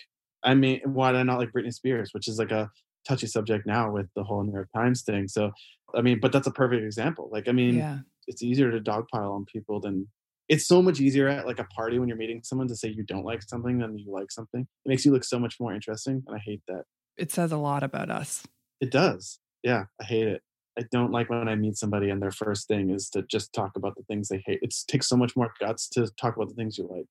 I 0.45 0.55
mean 0.55 0.80
why 0.84 1.12
did 1.12 1.18
I 1.20 1.22
not 1.24 1.38
like 1.38 1.53
Britney 1.53 1.72
Spears, 1.72 2.11
which 2.12 2.28
is 2.28 2.38
like 2.38 2.51
a 2.53 2.70
touchy 3.09 3.26
subject 3.26 3.66
now 3.66 3.90
with 3.90 4.07
the 4.16 4.24
whole 4.24 4.42
New 4.42 4.53
York 4.53 4.68
Times 4.74 5.03
thing. 5.03 5.28
So 5.28 5.51
I 5.95 6.01
mean, 6.01 6.18
but 6.20 6.32
that's 6.32 6.47
a 6.47 6.51
perfect 6.53 6.82
example. 6.84 7.28
Like 7.32 7.49
I 7.49 7.53
mean, 7.53 7.76
Yeah. 7.76 7.99
it's 8.26 8.42
easier 8.42 8.70
to 8.70 8.80
dogpile 8.80 9.34
on 9.34 9.45
people 9.47 9.80
than 9.80 10.09
it's 10.49 10.66
so 10.66 10.82
much 10.82 11.01
easier 11.01 11.26
at 11.28 11.47
like 11.47 11.59
a 11.59 11.64
party 11.64 11.99
when 11.99 12.09
you're 12.09 12.18
meeting 12.18 12.42
someone 12.45 12.68
to 12.68 12.76
say 12.76 12.88
you 12.88 13.03
don't 13.03 13.24
like 13.24 13.42
something 13.42 13.78
than 13.78 13.97
you 13.99 14.11
like 14.12 14.30
something. 14.30 14.61
It 14.84 14.88
makes 14.88 15.05
you 15.07 15.12
look 15.12 15.24
so 15.24 15.38
much 15.38 15.59
more 15.59 15.72
interesting, 15.72 16.22
and 16.26 16.36
I 16.36 16.38
hate 16.38 16.61
that. 16.68 16.84
It 17.16 17.30
says 17.32 17.51
a 17.53 17.57
lot 17.57 17.82
about 17.82 18.11
us. 18.11 18.47
It 18.80 18.90
does. 18.90 19.38
Yeah, 19.62 19.84
I 20.01 20.05
hate 20.05 20.28
it. 20.28 20.42
I 20.78 20.82
don't 20.90 21.12
like 21.12 21.30
when 21.30 21.49
I 21.49 21.55
meet 21.55 21.76
somebody 21.78 22.11
and 22.11 22.20
their 22.20 22.32
first 22.32 22.66
thing 22.68 22.90
is 22.90 23.09
to 23.11 23.22
just 23.22 23.53
talk 23.55 23.76
about 23.76 23.95
the 23.97 24.03
things 24.03 24.28
they 24.28 24.42
hate. 24.45 24.59
It 24.61 24.74
takes 24.88 25.07
so 25.07 25.16
much 25.16 25.36
more 25.36 25.55
guts 25.61 25.88
to 25.90 26.09
talk 26.20 26.34
about 26.36 26.49
the 26.49 26.55
things 26.55 26.76
you 26.76 26.88
like. 26.90 27.07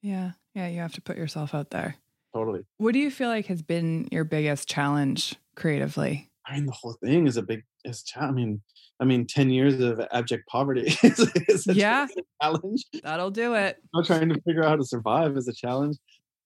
Yeah. 0.00 0.32
Yeah. 0.54 0.68
You 0.68 0.78
have 0.78 0.92
to 0.92 1.02
put 1.02 1.16
yourself 1.16 1.54
out 1.54 1.70
there. 1.70 1.96
Totally. 2.38 2.60
What 2.76 2.92
do 2.92 3.00
you 3.00 3.10
feel 3.10 3.28
like 3.28 3.46
has 3.46 3.62
been 3.62 4.06
your 4.12 4.22
biggest 4.24 4.68
challenge 4.68 5.34
creatively? 5.56 6.30
I 6.46 6.54
mean, 6.54 6.66
the 6.66 6.72
whole 6.72 6.96
thing 7.04 7.26
is 7.26 7.36
a 7.36 7.42
big 7.42 7.64
is 7.84 8.04
cha- 8.04 8.20
I 8.20 8.30
mean, 8.30 8.62
I 9.00 9.04
mean, 9.04 9.26
ten 9.26 9.50
years 9.50 9.80
of 9.80 10.00
abject 10.12 10.46
poverty 10.48 10.82
is, 11.02 11.18
is 11.48 11.66
a 11.66 11.74
Yeah. 11.74 12.06
challenge. 12.40 12.84
That'll 13.02 13.32
do 13.32 13.54
it. 13.54 13.78
Not 13.92 14.06
trying 14.06 14.28
to 14.28 14.40
figure 14.42 14.62
out 14.62 14.68
how 14.70 14.76
to 14.76 14.84
survive 14.84 15.36
is 15.36 15.48
a 15.48 15.52
challenge. 15.52 15.96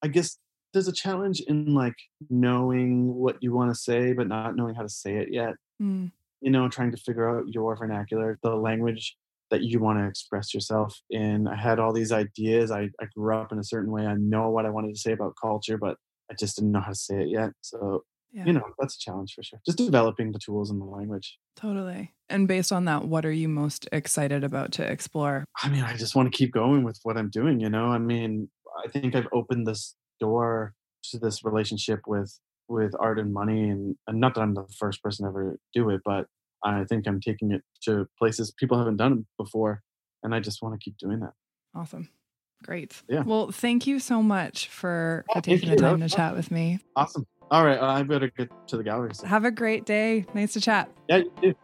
I 0.03 0.09
guess 0.09 0.39
there's 0.73 0.89
a 0.89 0.93
challenge 0.93 1.41
in 1.47 1.75
like 1.75 1.95
knowing 2.31 3.13
what 3.15 3.37
you 3.43 3.53
want 3.53 3.71
to 3.71 3.75
say, 3.79 4.15
but 4.15 4.29
not 4.29 4.57
knowing 4.57 4.75
how 4.75 4.83
to 4.83 4.89
say 4.89 5.17
it 5.17 5.29
yet. 5.31 5.55
Mm. 5.81 6.11
You 6.41 6.51
know, 6.51 6.69
trying 6.71 6.91
to 6.93 6.97
figure 6.97 7.29
out 7.39 7.49
your 7.49 7.77
vernacular, 7.77 8.39
the 8.43 8.57
language 8.57 9.17
that 9.53 9.63
you 9.63 9.79
want 9.79 9.99
to 10.01 10.07
express 10.07 10.53
yourself 10.53 10.99
in. 11.11 11.47
I 11.47 11.55
had 11.55 11.79
all 11.79 11.93
these 11.93 12.11
ideas. 12.11 12.71
I, 12.73 12.89
I 13.01 13.07
grew 13.15 13.37
up 13.37 13.53
in 13.53 13.59
a 13.61 13.65
certain 13.65 13.93
way. 13.93 14.07
I 14.07 14.15
know 14.15 14.51
what 14.51 14.67
I 14.67 14.71
wanted 14.71 14.95
to 14.95 15.01
say 15.01 15.13
about 15.13 15.35
culture, 15.41 15.79
but 15.79 15.97
I 16.31 16.35
just 16.35 16.57
didn't 16.57 16.73
know 16.73 16.81
how 16.81 16.89
to 16.91 16.95
say 16.97 17.21
it 17.23 17.29
yet. 17.29 17.51
So, 17.61 18.03
Yeah. 18.33 18.47
you 18.47 18.55
know, 18.55 18.65
that's 18.81 18.97
a 18.97 18.99
challenge 18.99 19.35
for 19.35 19.43
sure. 19.45 19.61
Just 19.65 19.79
developing 19.79 20.33
the 20.33 20.39
tools 20.39 20.71
and 20.71 20.81
the 20.81 20.87
language. 20.87 21.39
Totally. 21.55 22.13
And 22.31 22.49
based 22.49 22.73
on 22.73 22.87
that, 22.87 23.05
what 23.05 23.25
are 23.27 23.31
you 23.33 23.49
most 23.49 23.87
excited 23.93 24.43
about 24.43 24.73
to 24.73 24.91
explore? 24.91 25.45
I 25.63 25.69
mean, 25.69 25.85
I 25.85 25.95
just 25.97 26.17
want 26.17 26.33
to 26.33 26.37
keep 26.37 26.53
going 26.53 26.83
with 26.83 26.99
what 27.05 27.17
I'm 27.19 27.29
doing, 27.31 27.61
you 27.61 27.69
know? 27.69 27.87
I 27.87 27.99
mean, 27.99 28.49
I 28.85 28.89
think 28.89 29.15
I've 29.15 29.29
opened 29.33 29.67
this 29.67 29.95
door 30.19 30.73
to 31.11 31.19
this 31.19 31.45
relationship 31.45 32.01
with 32.07 32.39
with 32.69 32.95
art 32.99 33.19
and 33.19 33.35
money 33.35 33.69
and, 33.69 33.97
and 34.07 34.19
not 34.19 34.35
that 34.35 34.41
I'm 34.41 34.55
the 34.55 34.67
first 34.79 35.03
person 35.03 35.27
to 35.27 35.29
ever 35.29 35.59
do 35.75 35.91
it, 35.91 36.01
but 36.07 36.27
I 36.65 36.85
think 36.85 37.07
I'm 37.07 37.21
taking 37.21 37.53
it 37.53 37.63
to 37.83 38.07
places 38.19 38.53
people 38.53 38.79
haven't 38.79 38.97
done 38.97 39.27
before 39.39 39.83
and 40.23 40.35
I 40.35 40.41
just 40.41 40.63
want 40.63 40.79
to 40.79 40.83
keep 40.83 40.97
doing 40.99 41.21
that. 41.21 41.33
Awesome. 41.75 42.09
Great. 42.65 43.03
Yeah. 43.09 43.23
Well, 43.25 43.51
thank 43.51 43.87
you 43.87 43.99
so 43.99 44.23
much 44.23 44.69
for, 44.69 45.25
Oh, 45.35 45.41
taking 45.41 45.69
the 45.71 45.77
time 45.77 46.01
to 46.01 46.09
chat 46.09 46.37
with 46.37 46.51
me. 46.51 46.79
Awesome. 46.95 47.27
All 47.51 47.65
right, 47.65 47.79
I 47.79 48.03
better 48.05 48.31
get 48.37 48.51
to 48.69 48.77
the 48.77 48.85
gallery. 48.85 49.15
So. 49.15 49.27
Have 49.27 49.45
a 49.45 49.51
great 49.51 49.85
day. 49.85 50.25
Nice 50.33 50.53
to 50.55 50.61
chat. 50.61 50.91
Yeah, 51.09 51.19
you 51.19 51.33
too. 51.43 51.55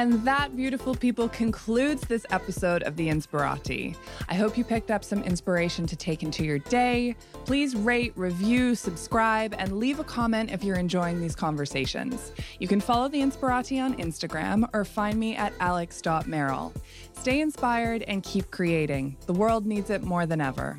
And 0.00 0.14
that, 0.24 0.56
beautiful 0.56 0.94
people, 0.94 1.28
concludes 1.28 2.00
this 2.00 2.24
episode 2.30 2.82
of 2.84 2.96
The 2.96 3.10
Inspirati. 3.10 3.94
I 4.30 4.34
hope 4.34 4.56
you 4.56 4.64
picked 4.64 4.90
up 4.90 5.04
some 5.04 5.22
inspiration 5.22 5.86
to 5.86 5.94
take 5.94 6.22
into 6.22 6.42
your 6.42 6.58
day. 6.58 7.14
Please 7.44 7.76
rate, 7.76 8.14
review, 8.16 8.74
subscribe, 8.74 9.54
and 9.58 9.78
leave 9.78 10.00
a 10.00 10.04
comment 10.04 10.52
if 10.52 10.64
you're 10.64 10.78
enjoying 10.78 11.20
these 11.20 11.34
conversations. 11.36 12.32
You 12.60 12.66
can 12.66 12.80
follow 12.80 13.08
The 13.08 13.20
Inspirati 13.20 13.78
on 13.78 13.94
Instagram 13.98 14.66
or 14.72 14.86
find 14.86 15.20
me 15.20 15.36
at 15.36 15.52
alex.merrill. 15.60 16.72
Stay 17.12 17.42
inspired 17.42 18.00
and 18.04 18.22
keep 18.22 18.50
creating. 18.50 19.18
The 19.26 19.34
world 19.34 19.66
needs 19.66 19.90
it 19.90 20.02
more 20.02 20.24
than 20.24 20.40
ever. 20.40 20.78